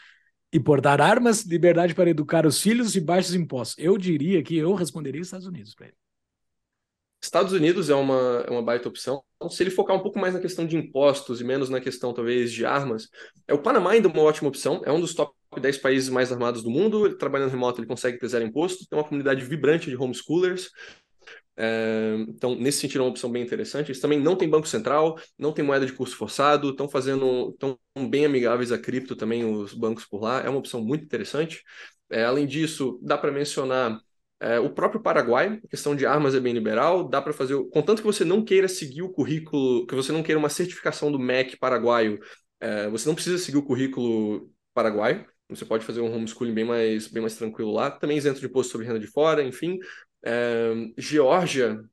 [0.52, 3.82] e portar armas, liberdade para educar os filhos e baixos impostos?
[3.82, 6.03] Eu diria que eu responderia Estados Unidos para ele.
[7.24, 9.22] Estados Unidos é uma, é uma baita opção.
[9.50, 12.52] Se ele focar um pouco mais na questão de impostos e menos na questão, talvez,
[12.52, 13.08] de armas,
[13.48, 14.82] é o Panamá ainda uma ótima opção.
[14.84, 17.06] É um dos top 10 países mais armados do mundo.
[17.06, 18.86] Ele, trabalhando remoto, ele consegue ter zero imposto.
[18.88, 20.70] Tem uma comunidade vibrante de homeschoolers.
[21.56, 23.90] É, então, nesse sentido, é uma opção bem interessante.
[23.90, 27.78] Eles também não têm banco central, não tem moeda de curso forçado, estão fazendo, estão
[28.08, 30.40] bem amigáveis a cripto também, os bancos por lá.
[30.40, 31.62] É uma opção muito interessante.
[32.10, 33.98] É, além disso, dá para mencionar
[34.40, 38.06] é, o próprio Paraguai, questão de armas é bem liberal, dá para fazer, contanto que
[38.06, 42.20] você não queira seguir o currículo, que você não queira uma certificação do MEC paraguaio,
[42.60, 47.06] é, você não precisa seguir o currículo paraguaio, você pode fazer um homeschooling bem mais,
[47.08, 49.78] bem mais tranquilo lá, também isento de imposto sobre renda de fora, enfim.
[50.24, 51.84] É, Geórgia,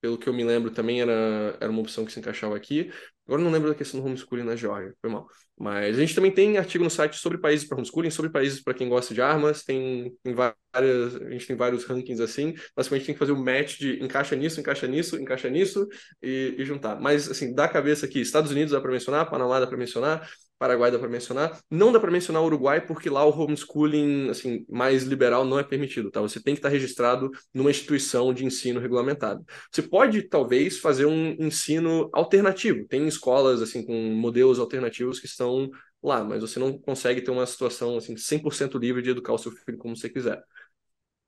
[0.00, 2.90] pelo que eu me lembro, também era, era uma opção que se encaixava aqui.
[3.26, 5.26] Agora não lembro da questão do homeschooling na Geórgia, foi mal.
[5.58, 8.74] Mas a gente também tem artigo no site sobre países para homeschooling, sobre países para
[8.74, 12.54] quem gosta de armas, tem, tem várias, a gente tem vários rankings assim.
[12.76, 15.86] Basicamente tem que fazer um match de encaixa nisso, encaixa nisso, encaixa nisso
[16.20, 17.00] e, e juntar.
[17.00, 20.28] Mas assim, da cabeça aqui, Estados Unidos dá para mencionar, Panamá dá para mencionar,
[20.62, 21.60] Paraguai dá para mencionar.
[21.68, 25.64] Não dá para mencionar o Uruguai porque lá o homeschooling assim mais liberal não é
[25.64, 26.20] permitido, tá?
[26.20, 29.44] Você tem que estar registrado numa instituição de ensino regulamentado.
[29.72, 32.86] Você pode talvez fazer um ensino alternativo.
[32.86, 35.68] Tem escolas assim com modelos alternativos que estão
[36.00, 39.50] lá, mas você não consegue ter uma situação assim 100% livre de educar o seu
[39.50, 40.40] filho como você quiser.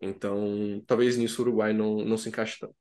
[0.00, 2.76] Então, talvez nisso o Uruguai não, não se encaixe tanto.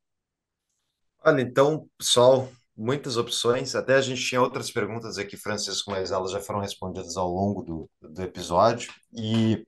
[1.26, 3.76] Olha, então, pessoal, muitas opções.
[3.76, 7.64] Até a gente tinha outras perguntas aqui, Francisco, mas elas já foram respondidas ao longo
[7.64, 8.92] do, do episódio.
[9.16, 9.66] E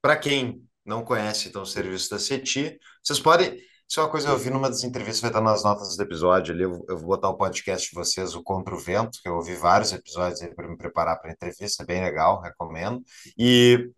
[0.00, 3.56] para quem não conhece então, o serviço da CETI, vocês podem.
[3.90, 6.02] Isso é uma coisa que eu vi numa das entrevistas, vai estar nas notas do
[6.02, 6.62] episódio ali.
[6.62, 9.54] Eu, eu vou botar o podcast de vocês, o Contra o Vento, que eu ouvi
[9.54, 13.02] vários episódios aí para me preparar para a entrevista, é bem legal, recomendo.
[13.36, 13.90] E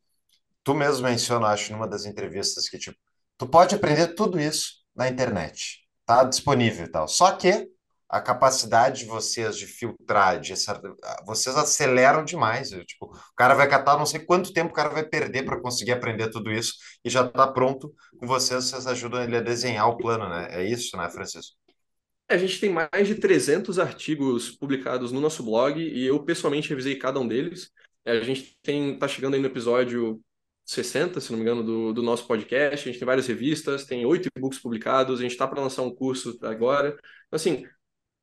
[0.62, 2.96] tu mesmo menciona, acho, numa das entrevistas que, tipo,
[3.36, 7.08] tu pode aprender tudo isso na internet, tá disponível e tal.
[7.08, 7.68] Só que
[8.10, 10.52] a capacidade de vocês de filtrar, de
[11.24, 12.72] vocês aceleram demais.
[12.72, 15.60] Eu, tipo, o cara vai catar, não sei quanto tempo o cara vai perder para
[15.60, 16.74] conseguir aprender tudo isso
[17.04, 20.48] e já está pronto com vocês, vocês ajudam ele a desenhar o plano, né?
[20.50, 21.56] É isso, né, Francisco?
[22.28, 26.96] A gente tem mais de 300 artigos publicados no nosso blog e eu pessoalmente revisei
[26.96, 27.70] cada um deles.
[28.04, 30.20] É, a gente tem tá chegando aí no episódio
[30.64, 32.88] 60, se não me engano, do, do nosso podcast.
[32.88, 35.18] A gente tem várias revistas, tem oito e-books publicados.
[35.18, 36.96] A gente está para lançar um curso agora.
[37.26, 37.66] Então, assim,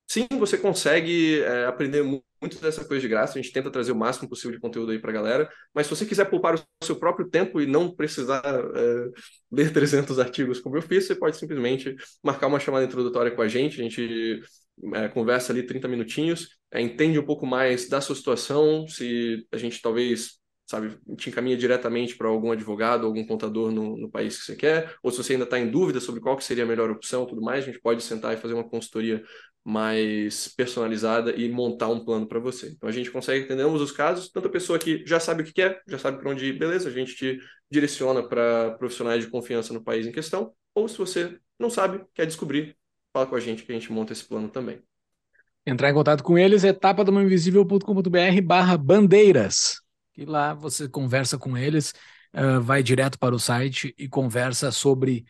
[0.07, 3.37] Sim, você consegue é, aprender muito dessa coisa de graça.
[3.37, 5.49] A gente tenta trazer o máximo possível de conteúdo aí para a galera.
[5.73, 9.09] Mas se você quiser poupar o seu próprio tempo e não precisar é,
[9.51, 11.93] ler 300 artigos como eu fiz, você pode simplesmente
[12.23, 13.81] marcar uma chamada introdutória com a gente.
[13.81, 14.41] A gente
[14.93, 19.57] é, conversa ali 30 minutinhos, é, entende um pouco mais da sua situação, se a
[19.57, 20.37] gente talvez
[20.69, 24.93] sabe, te encaminha diretamente para algum advogado, algum contador no, no, país que você quer,
[25.01, 27.41] ou se você ainda está em dúvida sobre qual que seria a melhor opção, tudo
[27.41, 29.23] mais, a gente pode sentar e fazer uma consultoria
[29.67, 32.69] mais personalizada e montar um plano para você.
[32.69, 35.45] Então a gente consegue entender ambos os casos, tanto a pessoa que já sabe o
[35.45, 37.37] que quer, já sabe para onde ir, beleza, a gente te
[37.69, 42.25] direciona para profissionais de confiança no país em questão, ou se você não sabe, quer
[42.25, 42.77] descobrir,
[43.11, 44.81] fala com a gente que a gente monta esse plano também.
[45.65, 49.81] Entrar em contato com eles é tapadamainvisível.com.br barra bandeiras.
[50.15, 51.93] E lá você conversa com eles,
[52.33, 55.25] uh, vai direto para o site e conversa sobre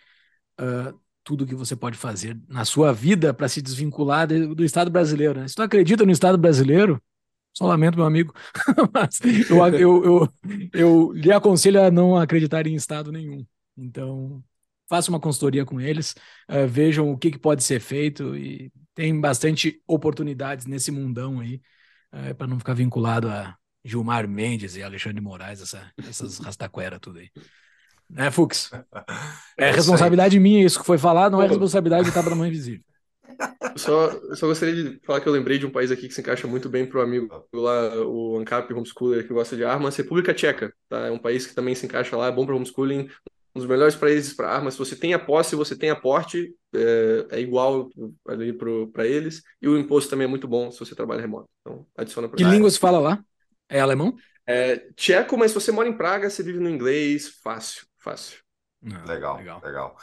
[0.62, 0.96] uh,
[1.28, 5.41] tudo que você pode fazer na sua vida para se desvincular de, do Estado brasileiro.
[5.41, 5.48] Né?
[5.49, 7.04] Se tu acredita no Estado brasileiro,
[7.54, 8.34] só lamento, meu amigo,
[8.94, 10.30] mas eu, eu, eu,
[10.74, 13.45] eu, lhe aconselho a não acreditar em Estado nenhum.
[13.76, 14.41] Então,
[14.88, 16.16] faça uma consultoria com eles,
[16.49, 21.62] uh, vejam o que, que, pode ser feito e tem bastante oportunidades nesse mundão aí,
[22.14, 27.20] uh, para não ficar vinculado a Gilmar Mendes e Alexandre Moraes, essa, essas rastaquera tudo
[27.20, 27.30] aí.
[28.10, 28.72] Né, Fux?
[29.60, 32.84] É, é responsabilidade minha isso que foi falado, não é responsabilidade do Cabra Mãe Invisível.
[33.76, 36.48] Só, só gostaria de falar que eu lembrei de um país aqui que se encaixa
[36.48, 40.74] muito bem para o amigo lá, o ANCAP homeschooler que gosta de armas, República Tcheca.
[40.88, 41.08] Tá?
[41.08, 43.10] É um país que também se encaixa lá, é bom para homeschooling,
[43.56, 44.74] um dos melhores países para armas.
[44.74, 47.90] Se você tem a posse, você tem a porte, é, é igual
[48.28, 48.54] ali
[48.92, 49.42] para eles.
[49.62, 51.50] E o imposto também é muito bom se você trabalha remoto.
[51.62, 53.24] Então, adiciona para Que língua você fala lá?
[53.70, 54.16] É alemão?
[54.46, 58.40] É tcheco, mas se você mora em Praga, você vive no inglês, fácil, fácil.
[58.86, 59.98] Ah, legal, legal, legal.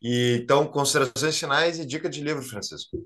[0.00, 2.98] E, então, considerações finais e dica de livro, Francisco.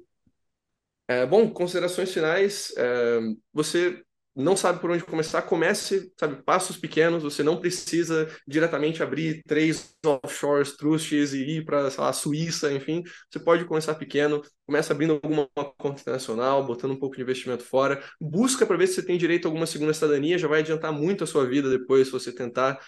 [1.08, 2.72] É, bom, considerações finais.
[2.76, 3.20] É,
[3.52, 4.02] você
[4.36, 7.24] não sabe por onde começar, comece, sabe, passos pequenos.
[7.24, 13.02] Você não precisa diretamente abrir três offshores, trusts e ir para, a Suíça, enfim.
[13.28, 18.00] Você pode começar pequeno, começa abrindo alguma conta internacional, botando um pouco de investimento fora.
[18.20, 21.24] Busca para ver se você tem direito a alguma segunda cidadania, já vai adiantar muito
[21.24, 22.78] a sua vida depois se você tentar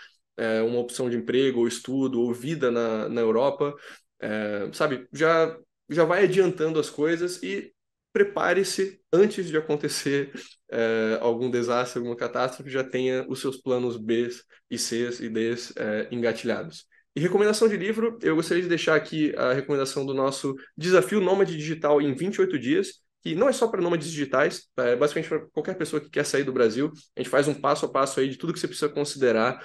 [0.41, 3.75] é, uma opção de emprego, ou estudo, ou vida na, na Europa.
[4.19, 5.57] É, sabe, já,
[5.89, 7.73] já vai adiantando as coisas e
[8.13, 10.33] prepare-se antes de acontecer
[10.71, 14.29] é, algum desastre, alguma catástrofe, já tenha os seus planos B
[14.71, 16.87] e C e D é, engatilhados.
[17.15, 21.57] E recomendação de livro, eu gostaria de deixar aqui a recomendação do nosso Desafio Nômade
[21.57, 25.77] Digital em 28 dias, que não é só para nômades digitais, é basicamente para qualquer
[25.77, 26.91] pessoa que quer sair do Brasil.
[27.17, 29.63] A gente faz um passo a passo aí de tudo que você precisa considerar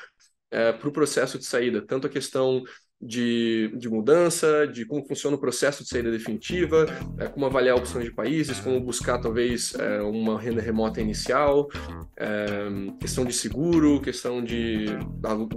[0.56, 2.64] é, para o processo de saída, tanto a questão
[3.02, 6.86] de, de mudança, de como funciona o processo de saída definitiva,
[7.20, 11.68] é, como avaliar opções de países, como buscar talvez é, uma renda remota inicial,
[12.18, 12.70] é,
[13.02, 14.86] questão de seguro, questão de,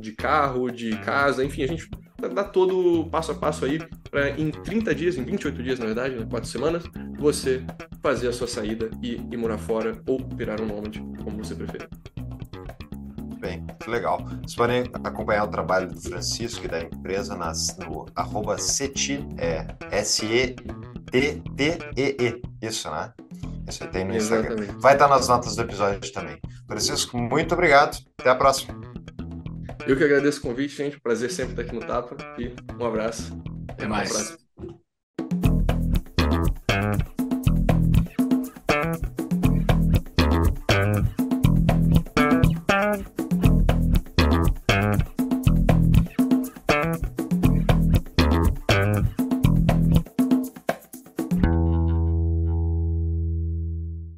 [0.00, 1.88] de carro, de casa, enfim, a gente
[2.34, 3.78] dá todo passo a passo aí
[4.10, 6.82] para em 30 dias, em 28 dias na verdade, né, 4 semanas,
[7.16, 7.64] você
[8.02, 11.88] fazer a sua saída e ir morar fora ou virar um nômade, como você preferir
[13.38, 14.18] bem, muito legal.
[14.24, 19.66] Vocês podem acompanhar o trabalho do Francisco e da empresa nas, no arroba CETI, é
[19.90, 20.62] S-E-T-T-E-E,
[22.62, 23.12] isso, né?
[23.68, 24.54] Isso aí tem no Instagram.
[24.54, 24.80] Exatamente.
[24.80, 26.38] Vai estar nas notas do episódio também.
[26.66, 27.98] Francisco, muito obrigado.
[28.18, 28.80] Até a próxima.
[29.86, 31.00] Eu que agradeço o convite, gente.
[31.00, 32.16] Prazer sempre estar aqui no Tapa.
[32.38, 33.32] E um abraço.
[33.68, 34.36] Até mais.
[36.70, 37.17] Um